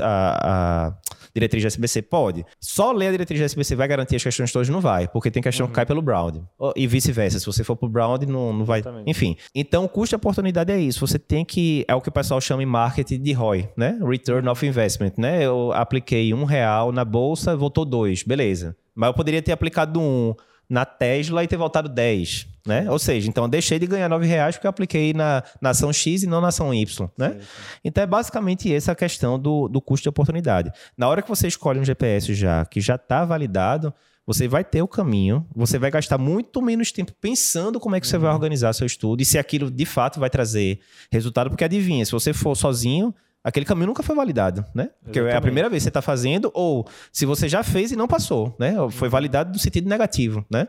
a, 0.02 0.94
diretriz 1.38 1.62
da 1.62 1.68
SBC? 1.68 2.02
Pode. 2.02 2.44
Só 2.60 2.92
ler 2.92 3.08
a 3.08 3.10
diretriz 3.12 3.40
da 3.40 3.46
SBC 3.46 3.74
vai 3.74 3.88
garantir 3.88 4.16
as 4.16 4.22
questões 4.22 4.52
todas? 4.52 4.68
Não 4.68 4.80
vai, 4.80 5.08
porque 5.08 5.30
tem 5.30 5.42
questão 5.42 5.66
uhum. 5.66 5.70
que 5.70 5.76
cai 5.76 5.86
pelo 5.86 6.02
Brown. 6.02 6.44
E 6.76 6.86
vice-versa. 6.86 7.38
Se 7.38 7.46
você 7.46 7.64
for 7.64 7.76
pro 7.76 7.88
Brown, 7.88 8.18
não, 8.26 8.52
não 8.52 8.64
vai. 8.64 8.80
Exatamente. 8.80 9.10
Enfim. 9.10 9.36
Então, 9.54 9.84
o 9.84 9.88
custo 9.88 10.10
de 10.10 10.16
oportunidade 10.16 10.72
é 10.72 10.78
isso. 10.78 11.06
Você 11.06 11.18
tem 11.18 11.44
que. 11.44 11.84
É 11.88 11.94
o 11.94 12.00
que 12.00 12.08
o 12.08 12.12
pessoal 12.12 12.40
chama 12.40 12.62
em 12.62 12.66
marketing 12.66 13.20
de 13.22 13.32
ROI, 13.32 13.68
né? 13.76 13.98
Return 14.02 14.48
of 14.48 14.66
Investment, 14.66 15.12
né? 15.16 15.44
Eu 15.44 15.72
apliquei 15.72 16.32
um 16.34 16.44
real 16.44 16.92
na 16.92 17.04
bolsa, 17.04 17.56
voltou 17.56 17.84
dois. 17.84 18.22
Beleza. 18.22 18.76
Mas 18.94 19.08
eu 19.08 19.14
poderia 19.14 19.40
ter 19.40 19.52
aplicado 19.52 20.00
um 20.00 20.34
na 20.68 20.84
Tesla 20.84 21.42
e 21.42 21.48
ter 21.48 21.56
voltado 21.56 21.88
10, 21.88 22.46
né? 22.68 22.88
Ou 22.90 22.98
seja, 22.98 23.28
então 23.28 23.44
eu 23.44 23.48
deixei 23.48 23.78
de 23.78 23.86
ganhar 23.86 24.10
9 24.10 24.26
reais 24.26 24.54
porque 24.54 24.66
eu 24.66 24.70
apliquei 24.70 25.14
na, 25.14 25.42
na 25.58 25.70
ação 25.70 25.90
X 25.90 26.22
e 26.22 26.26
não 26.26 26.38
na 26.38 26.48
ação 26.48 26.72
Y, 26.72 27.08
né? 27.16 27.30
Sim, 27.30 27.40
sim. 27.40 27.46
Então 27.82 28.04
é 28.04 28.06
basicamente 28.06 28.72
essa 28.72 28.92
a 28.92 28.94
questão 28.94 29.38
do, 29.38 29.68
do 29.68 29.80
custo 29.80 30.02
de 30.02 30.08
oportunidade. 30.10 30.70
Na 30.96 31.08
hora 31.08 31.22
que 31.22 31.28
você 31.28 31.48
escolhe 31.48 31.80
um 31.80 31.84
GPS 31.84 32.34
já, 32.34 32.66
que 32.66 32.78
já 32.78 32.96
está 32.96 33.24
validado, 33.24 33.92
você 34.26 34.46
vai 34.46 34.62
ter 34.62 34.82
o 34.82 34.86
caminho, 34.86 35.46
você 35.56 35.78
vai 35.78 35.90
gastar 35.90 36.18
muito 36.18 36.60
menos 36.60 36.92
tempo 36.92 37.14
pensando 37.18 37.80
como 37.80 37.96
é 37.96 38.00
que 38.00 38.06
você 38.06 38.18
vai 38.18 38.28
uhum. 38.28 38.36
organizar 38.36 38.74
seu 38.74 38.86
estudo 38.86 39.22
e 39.22 39.24
se 39.24 39.38
aquilo 39.38 39.70
de 39.70 39.86
fato 39.86 40.20
vai 40.20 40.28
trazer 40.28 40.80
resultado, 41.10 41.48
porque 41.48 41.64
adivinha, 41.64 42.04
se 42.04 42.12
você 42.12 42.34
for 42.34 42.54
sozinho, 42.54 43.14
aquele 43.42 43.64
caminho 43.64 43.86
nunca 43.86 44.02
foi 44.02 44.14
validado, 44.14 44.62
né? 44.74 44.90
Porque 45.02 45.18
Exatamente. 45.20 45.34
é 45.34 45.38
a 45.38 45.40
primeira 45.40 45.70
vez 45.70 45.80
que 45.80 45.84
você 45.84 45.88
está 45.88 46.02
fazendo, 46.02 46.50
ou 46.52 46.86
se 47.10 47.24
você 47.24 47.48
já 47.48 47.62
fez 47.62 47.90
e 47.90 47.96
não 47.96 48.06
passou, 48.06 48.54
né? 48.60 48.74
Foi 48.90 49.08
validado 49.08 49.50
no 49.50 49.58
sentido 49.58 49.88
negativo, 49.88 50.44
né? 50.50 50.68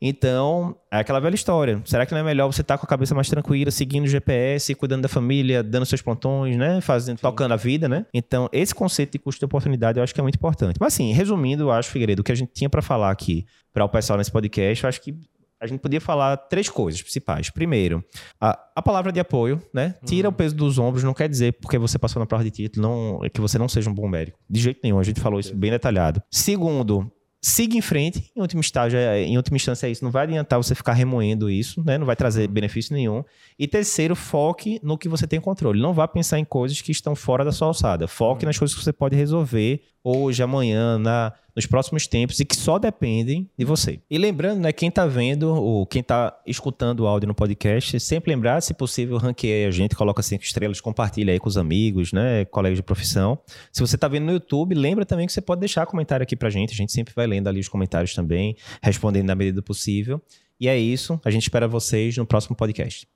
Então, 0.00 0.76
é 0.90 0.98
aquela 0.98 1.20
velha 1.20 1.34
história. 1.34 1.80
Será 1.84 2.04
que 2.04 2.12
não 2.12 2.20
é 2.20 2.22
melhor 2.22 2.46
você 2.46 2.60
estar 2.60 2.74
tá 2.74 2.78
com 2.78 2.86
a 2.86 2.88
cabeça 2.88 3.14
mais 3.14 3.28
tranquila, 3.28 3.70
seguindo 3.70 4.04
o 4.04 4.08
GPS, 4.08 4.74
cuidando 4.74 5.02
da 5.02 5.08
família, 5.08 5.62
dando 5.62 5.86
seus 5.86 6.02
plantões, 6.02 6.56
né? 6.56 6.80
Fazendo, 6.80 7.18
tocando 7.18 7.52
a 7.52 7.56
vida, 7.56 7.88
né? 7.88 8.06
Então, 8.12 8.48
esse 8.52 8.74
conceito 8.74 9.12
de 9.12 9.18
custo 9.18 9.38
de 9.38 9.44
oportunidade 9.44 9.98
eu 9.98 10.04
acho 10.04 10.14
que 10.14 10.20
é 10.20 10.22
muito 10.22 10.36
importante. 10.36 10.76
Mas 10.80 10.94
assim, 10.94 11.12
resumindo, 11.12 11.64
eu 11.64 11.70
acho, 11.70 11.90
Figueiredo, 11.90 12.20
o 12.20 12.24
que 12.24 12.32
a 12.32 12.36
gente 12.36 12.52
tinha 12.52 12.68
para 12.68 12.82
falar 12.82 13.10
aqui 13.10 13.46
para 13.72 13.84
o 13.84 13.88
pessoal 13.88 14.18
nesse 14.18 14.32
podcast, 14.32 14.84
eu 14.84 14.88
acho 14.88 15.00
que 15.00 15.14
a 15.60 15.66
gente 15.66 15.80
podia 15.80 16.00
falar 16.00 16.36
três 16.36 16.68
coisas 16.68 17.00
principais. 17.00 17.50
Primeiro, 17.50 18.04
a, 18.40 18.58
a 18.74 18.82
palavra 18.82 19.10
de 19.10 19.18
apoio, 19.18 19.60
né? 19.72 19.94
Tira 20.04 20.28
uhum. 20.28 20.34
o 20.34 20.36
peso 20.36 20.54
dos 20.54 20.78
ombros, 20.78 21.02
não 21.02 21.14
quer 21.14 21.28
dizer 21.28 21.54
porque 21.54 21.78
você 21.78 21.98
passou 21.98 22.20
na 22.20 22.26
prova 22.26 22.44
de 22.44 22.50
título 22.50 22.86
não, 22.86 23.20
que 23.30 23.40
você 23.40 23.58
não 23.58 23.68
seja 23.68 23.88
um 23.88 23.94
bom 23.94 24.08
médico. 24.08 24.38
De 24.48 24.60
jeito 24.60 24.80
nenhum, 24.82 24.98
a 24.98 25.02
gente 25.02 25.20
falou 25.20 25.40
isso 25.40 25.54
bem 25.54 25.70
detalhado. 25.70 26.22
Segundo, 26.30 27.10
siga 27.46 27.76
em 27.76 27.80
frente. 27.80 28.32
Em 28.34 28.40
última, 28.40 28.60
estágio, 28.60 28.98
é, 28.98 29.22
em 29.22 29.36
última 29.36 29.56
instância, 29.56 29.86
é 29.86 29.90
isso. 29.90 30.02
Não 30.02 30.10
vai 30.10 30.24
adiantar 30.24 30.58
você 30.58 30.74
ficar 30.74 30.94
remoendo 30.94 31.48
isso, 31.48 31.82
né? 31.84 31.96
Não 31.96 32.04
vai 32.04 32.16
trazer 32.16 32.48
benefício 32.48 32.92
nenhum. 32.92 33.22
E 33.56 33.68
terceiro, 33.68 34.16
foque 34.16 34.80
no 34.82 34.98
que 34.98 35.08
você 35.08 35.28
tem 35.28 35.40
controle. 35.40 35.80
Não 35.80 35.94
vá 35.94 36.08
pensar 36.08 36.40
em 36.40 36.44
coisas 36.44 36.80
que 36.82 36.90
estão 36.90 37.14
fora 37.14 37.44
da 37.44 37.52
sua 37.52 37.68
alçada. 37.68 38.08
Foque 38.08 38.44
uhum. 38.44 38.48
nas 38.48 38.58
coisas 38.58 38.76
que 38.76 38.82
você 38.82 38.92
pode 38.92 39.14
resolver 39.14 39.80
hoje, 40.08 40.40
amanhã, 40.40 40.98
na, 40.98 41.32
nos 41.54 41.66
próximos 41.66 42.06
tempos 42.06 42.38
e 42.38 42.44
que 42.44 42.54
só 42.54 42.78
dependem 42.78 43.50
de 43.58 43.64
você. 43.64 43.98
E 44.08 44.16
lembrando, 44.16 44.60
né, 44.60 44.72
quem 44.72 44.88
está 44.88 45.04
vendo 45.04 45.52
ou 45.52 45.84
quem 45.84 46.00
está 46.00 46.38
escutando 46.46 47.00
o 47.00 47.06
áudio 47.08 47.26
no 47.26 47.34
podcast, 47.34 47.98
sempre 47.98 48.30
lembrar, 48.30 48.60
se 48.60 48.72
possível, 48.72 49.16
ranqueie 49.16 49.66
a 49.66 49.70
gente, 49.72 49.96
coloca 49.96 50.22
cinco 50.22 50.44
estrelas, 50.44 50.80
compartilha 50.80 51.32
aí 51.32 51.40
com 51.40 51.48
os 51.48 51.56
amigos, 51.56 52.12
né, 52.12 52.44
colegas 52.44 52.78
de 52.78 52.84
profissão. 52.84 53.36
Se 53.72 53.80
você 53.80 53.96
está 53.96 54.06
vendo 54.06 54.26
no 54.26 54.32
YouTube, 54.32 54.76
lembra 54.76 55.04
também 55.04 55.26
que 55.26 55.32
você 55.32 55.40
pode 55.40 55.58
deixar 55.58 55.84
comentário 55.86 56.22
aqui 56.22 56.36
pra 56.36 56.50
gente, 56.50 56.72
a 56.72 56.76
gente 56.76 56.92
sempre 56.92 57.12
vai 57.12 57.26
lendo 57.26 57.48
ali 57.48 57.58
os 57.58 57.68
comentários 57.68 58.14
também, 58.14 58.56
respondendo 58.80 59.26
na 59.26 59.34
medida 59.34 59.56
do 59.56 59.62
possível. 59.62 60.22
E 60.60 60.68
é 60.68 60.78
isso, 60.78 61.20
a 61.24 61.30
gente 61.30 61.42
espera 61.42 61.66
vocês 61.66 62.16
no 62.16 62.24
próximo 62.24 62.54
podcast. 62.54 63.08